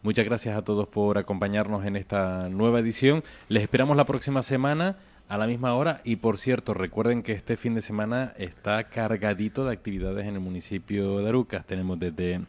Muchas 0.03 0.23
gracias 0.23 0.55
a 0.55 0.61
todos 0.61 0.87
por 0.87 1.17
acompañarnos 1.17 1.85
en 1.85 1.97
esta 1.97 2.47
nueva 2.47 2.79
edición. 2.79 3.21
Les 3.49 3.63
esperamos 3.63 3.97
la 3.97 4.05
próxima 4.05 4.41
semana 4.41 4.95
a 5.27 5.37
la 5.37 5.47
misma 5.47 5.73
hora. 5.73 5.99
Y 6.05 6.15
por 6.15 6.37
cierto, 6.37 6.73
recuerden 6.73 7.23
que 7.23 7.33
este 7.33 7.57
fin 7.57 7.75
de 7.75 7.81
semana 7.81 8.33
está 8.37 8.85
cargadito 8.85 9.65
de 9.65 9.73
actividades 9.73 10.25
en 10.25 10.35
el 10.35 10.39
municipio 10.39 11.17
de 11.17 11.27
Arucas. 11.27 11.65
Tenemos 11.65 11.99
desde 11.99 12.39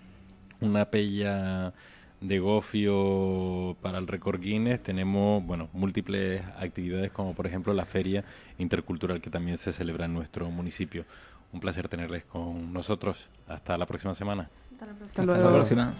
una 0.60 0.84
pella 0.84 1.72
de 2.20 2.38
gofio 2.38 3.76
para 3.80 3.98
el 3.98 4.06
récord 4.06 4.40
Guinness, 4.40 4.82
tenemos 4.82 5.44
bueno, 5.44 5.68
múltiples 5.72 6.42
actividades 6.58 7.10
como 7.10 7.34
por 7.34 7.46
ejemplo 7.46 7.72
la 7.72 7.86
feria 7.86 8.24
intercultural 8.58 9.20
que 9.20 9.30
también 9.30 9.56
se 9.56 9.72
celebra 9.72 10.04
en 10.04 10.14
nuestro 10.14 10.50
municipio. 10.50 11.04
Un 11.52 11.60
placer 11.60 11.88
tenerles 11.88 12.24
con 12.24 12.72
nosotros. 12.72 13.28
Hasta 13.48 13.76
la 13.76 13.86
próxima 13.86 14.14
semana. 14.14 14.48
Hasta 14.72 14.86
la 14.86 14.92
próxima. 14.94 15.22
Hasta 15.22 15.32
Hasta 15.32 15.44
la 15.44 15.50
próxima. 15.50 15.94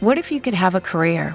What 0.00 0.16
if 0.16 0.30
you 0.30 0.40
could 0.40 0.54
have 0.54 0.76
a 0.76 0.80
career 0.80 1.34